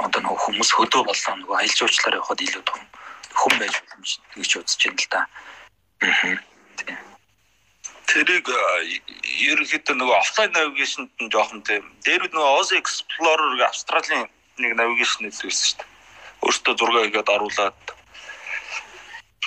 [0.00, 2.80] одоо нөгөө хүмүүс хөдөө боллоо нөгөө аялал жуулчлалаар явахад илүү том
[3.36, 5.20] хүм байж боломж гэж үзэж байна л да.
[6.02, 7.07] Аа
[8.08, 8.48] тэрийг
[9.52, 14.26] ерөнхийдөө нөгөө офлайн навигашнд нь жоохон тийм дээрүүд нөгөө Oz Explorer Австралийн
[14.56, 15.88] нэг навигашн хэлсэн шүү дээ.
[16.44, 17.80] Өөртөө зураг игээд оруулаад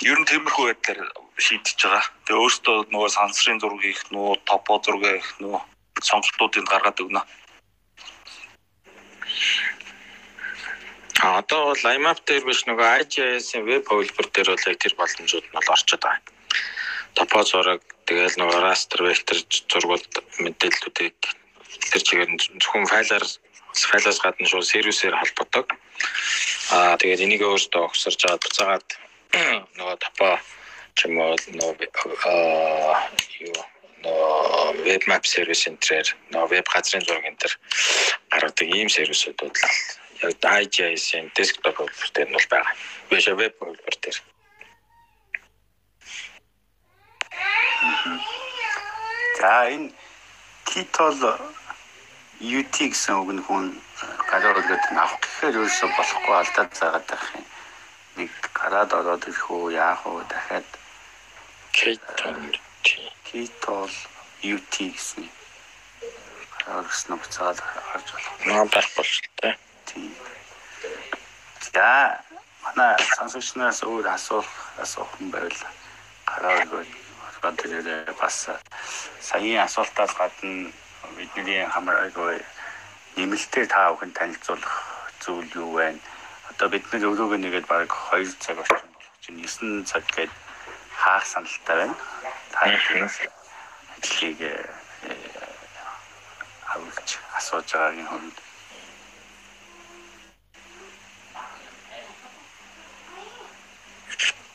[0.06, 1.10] ер нь тиймэрхүү байдлаар
[1.42, 2.06] шийдэж байгаа.
[2.26, 5.58] Тэгээ өөртөө нөгөө сансрын зураг хийх нүү, топо зураг хийх нүү
[6.06, 7.22] сонголтуудыг гаргаад өгнө.
[11.22, 15.46] А одоо бол IMAP дээр биш нөгөө IGS-ийн веб хувилбар дээр бол яг тэр боломжууд
[15.50, 16.41] нь бол орчод байгаа
[17.18, 19.38] топо зураг тэгэл нөгөө растер вектор
[19.72, 20.06] зургууд
[20.44, 21.18] мэдээллүүдийг
[21.92, 22.32] тэр чигээр
[22.62, 23.26] зөвхөн файлаар
[23.72, 25.68] файлаас гадна шууд сервисээр холбодог.
[26.76, 28.88] Аа тэгээд энийг өөртөө огсорж аваад буцаагаад
[29.78, 30.40] нөгөө топо
[31.06, 31.88] юм уу нөгөө
[33.48, 33.62] юу
[34.04, 37.54] нөгөө веб map сервис энтрээр нөгөө веб газрын зураг энтер
[38.32, 39.54] гаргадаг ийм сервисүүд бол
[40.22, 42.74] яг IGIS-ийн десктоп хөлбөр дээр нь бол байгаа.
[43.10, 44.18] Биш веб хөлбөр дээр.
[49.40, 49.92] За энэ
[50.66, 51.18] Kitol
[52.42, 53.66] UT гэсэн үг нь хүн
[54.30, 57.46] гараар үлдээд авах гэхээр ерөөсө болохгүй алдаад заагаад байх юм.
[58.18, 60.70] Нэг гараад ороод ирэх үү яах вэ дахиад
[61.76, 62.40] Kitol
[63.28, 63.94] Kitol
[64.54, 65.26] UT гэсэн
[66.66, 68.36] гараар ирсэн буцаад харж болох.
[68.48, 69.54] Наа байх болтой.
[69.86, 70.14] Тийм.
[71.74, 72.22] За
[72.64, 74.50] манай сонсогч нараас өөр асуулт
[74.82, 75.62] асуух юм байвал
[76.26, 76.66] гараар
[77.42, 78.50] ирвэл тэр бас
[79.20, 80.72] саяын асуултаас гадна
[81.18, 82.38] бидний хамаар айгүй
[83.18, 84.76] нэмэлтээр та бүхэн танилцуулах
[85.20, 85.98] зүйл юу вэ?
[86.54, 90.32] Одоо бид нар өрөөгөө нэгээд баг 2 цаг орчим болох чинь 9 цаг гээд
[91.02, 91.96] хаах саналтай байна.
[92.54, 93.18] Та тэрнээс
[93.98, 94.40] ажлыг
[96.72, 98.36] авч асууж байгаагийн хүнд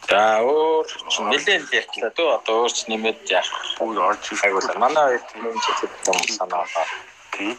[0.07, 5.19] За өөр чинь нэлээд ярьлаа дөө одоо өөр ч нэмээд яах бүр орж айгуул манай
[5.19, 6.95] хоёр тийм чиглэл юм санаа байна.
[7.35, 7.55] Тийм.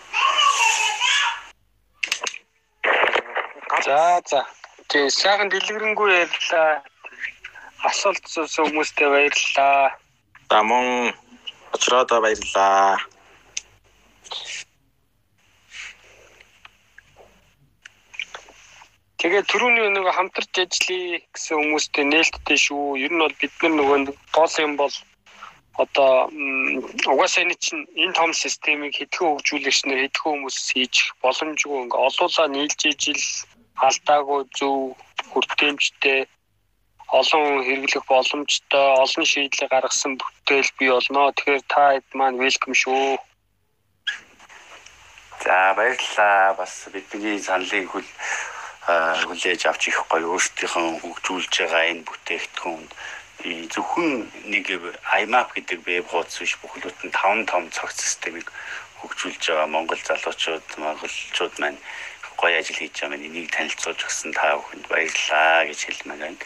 [3.86, 4.00] За
[4.32, 4.40] за.
[4.88, 6.72] Тэгээ сайхан дэлгэрэнгүй ярьлаа.
[7.90, 10.00] Асуулт суусан хүмүүстээ баярлалаа.
[10.50, 11.12] За мөн
[11.76, 12.96] очроод баярлалаа.
[19.18, 23.02] Тэгээ түрүүний нөгөө хамтарч ажиллая гэсэн хүмүүстэй нээлттэй шүү.
[23.02, 23.98] Ер нь бол бид нар нөгөө
[24.38, 24.94] гол юм бол
[25.82, 26.30] одоо
[27.10, 32.48] угаасаа энэ чинь энэ том системийг хэдхэн хөгжүүлэгч нар хэдхэн хүмүүс хийж боломжгүй ингээ олуулаа
[32.50, 33.26] нийлж ижил
[33.88, 34.98] алдаагүй зөв
[35.34, 36.20] хүртээмжтэй
[37.20, 41.32] олон хэрэглэх боломжтой олон шийдлийг гаргасан бүтээл бий болно.
[41.34, 43.18] Тэгэхээр та хэд маань welcome шүү.
[45.46, 46.54] За баярлалаа.
[46.60, 48.08] Бас бидний саналыг хүл
[48.88, 52.84] хүлээж авч их гоё өөрсдийнхөө хөгжүүлж байгаа энэ бүтээгдэхүүн
[53.74, 54.66] зөвхөн нэг
[55.22, 58.48] IMAP гэдэг веб хуудас биш бүхлөд нь 5 том цогц системийг
[59.04, 61.80] хөгжүүлж байгаа Монгол залуучууд, монголчууд маань
[62.40, 66.40] гоё ажил хийж байгаа маань энийг танилцуулж өгсөн та бүхэнд баярлалаа гэж хэлмээр байна.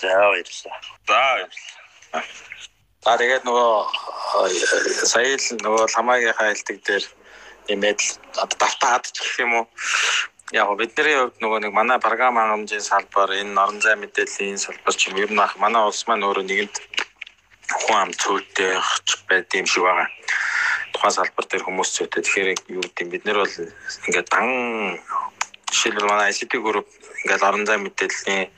[0.00, 0.78] За баярлалаа.
[1.08, 2.24] За баярлалаа.
[3.00, 3.72] За тэгээд нөгөө
[5.08, 7.04] сая л нөгөө ламаагийн хайлтг дээр
[7.68, 8.00] нэмээд
[8.60, 9.66] давтаад гэх юм уу
[10.52, 15.08] яг бидний хувьд нөгөө нэг манай програм хангамжийн салбар энэ орон зай мэдээллийн салбар ч
[15.08, 16.74] юм ер нь манай улс маань өөрөө нэгэнд
[17.70, 20.08] хүн ам цөөтэй хч байд юм шиг байгаа.
[20.92, 22.22] Тухайн салбар дээр хүмүүс цөөтэй.
[22.22, 23.56] Тэгэхээр юу гэдэг бид нар бол
[24.10, 24.46] ингээд дан
[25.70, 26.88] жишээлбэл манай ICT group
[27.22, 28.50] ингээд орон зай мэдээллийн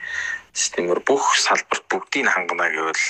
[0.53, 3.05] системээр бүх салбарт бүгдийг хангана гэвэл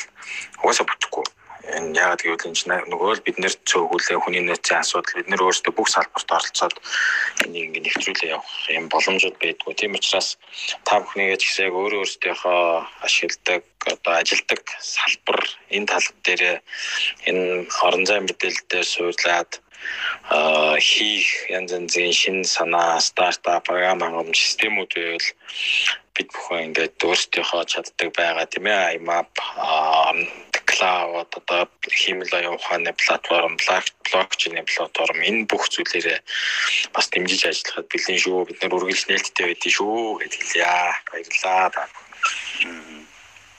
[0.60, 1.24] угаасаа бүтэхгүй
[1.64, 5.74] энэ яагаад гэвэл энэ нөгөө л бид нэр цөөхүүлээ хүний нөөцийн асуудал бид нэр өөрсдөө
[5.76, 6.76] бүх салбарт оролцоод
[7.48, 9.74] энийг ингэ нэвтрүүлээ явах юм боломжууд байдгүй.
[9.80, 10.36] Тийм учраас
[10.84, 12.64] та бүхнийгээ ч гэсэн яг өөрөө өөрсдийнхөө
[13.08, 15.40] ашигладаг одоо ажилдаг салбар
[15.72, 16.44] энэ тал дээр
[17.32, 17.44] энэ
[17.80, 19.52] орон зай мэдээлэлээр суурлаад
[20.80, 25.28] хийх янз янзын шинэ санаа, стартап, програм хангамж системүүд байвал
[26.16, 29.32] бид бүхэн ингээд өөрсдийнхөө чаддаг байгаа тийм ээ IMAP
[30.74, 33.58] cloud одоо хиймэл оюун ухааны платформ
[34.06, 36.20] блокчейн платформ энэ бүх зүйлээрээ
[36.96, 38.48] бас дэмжиж ажиллахад бэлэн шүү.
[38.48, 40.74] Бид нар үргэлж нээлттэй байдгийг шүү гэж хэлье
[41.12, 41.70] баярлалаа.
[41.70, 41.84] Та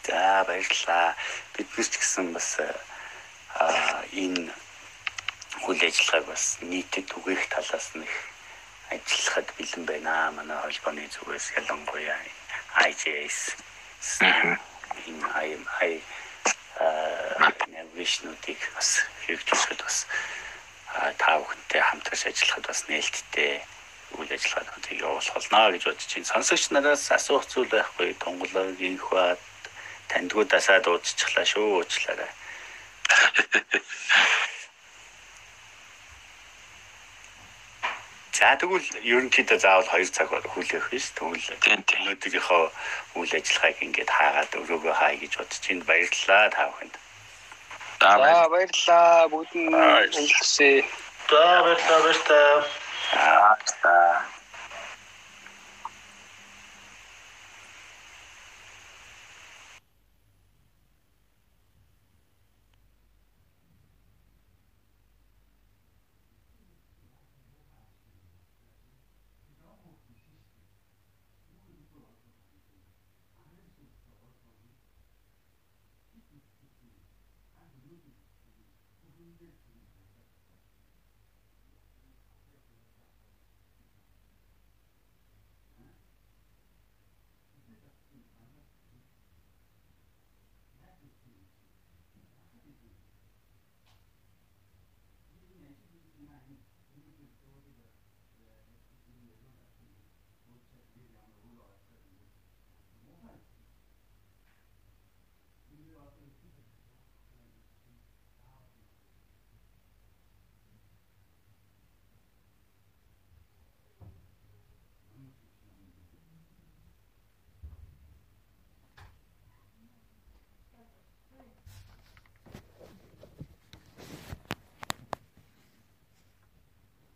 [0.05, 1.17] за баярлалаа.
[1.57, 2.59] Бид ч гэсэн бас
[4.13, 4.53] энэ
[5.65, 8.05] үйл ажиллагааг бас нийтэд түгээх талаас нь
[8.91, 10.35] ажиллахад бэлэн байна.
[10.37, 12.19] Манай холбооны зүгээс ялангуяа
[12.85, 13.39] IJS
[15.09, 15.29] энэ
[15.81, 16.03] ай
[17.95, 20.07] навигашнуудыг бас хэрэгжүүлэхэд бас
[21.19, 23.63] та бүхэнтэй хамтарч ажиллахад бас нээлттэй
[24.19, 26.27] үйл ажиллагаануудыг явуулах болно гэж бодож байна.
[26.27, 29.39] Сонсогч нараас асуух зүйл байхгүй тунгалаг инх бат
[30.11, 32.31] тандгуудасаа дуудчихлаа шүү уучлаарай.
[38.35, 42.65] За тэгвэл ерөнхийдөө заавал 2 цаг хүлээх биш тэгвэл өнөөдрийнхөө
[43.17, 45.87] үйл ажиллагааг ингээд хаагаад өрөөгөө хай гэж бодож байна.
[45.89, 46.95] Баярлалаа та бүхэнд.
[48.05, 50.77] За баярлалаа бүгд нь өнгөрсөө.
[51.33, 53.57] За баярлалаа баярлалаа.
[53.83, 53.95] За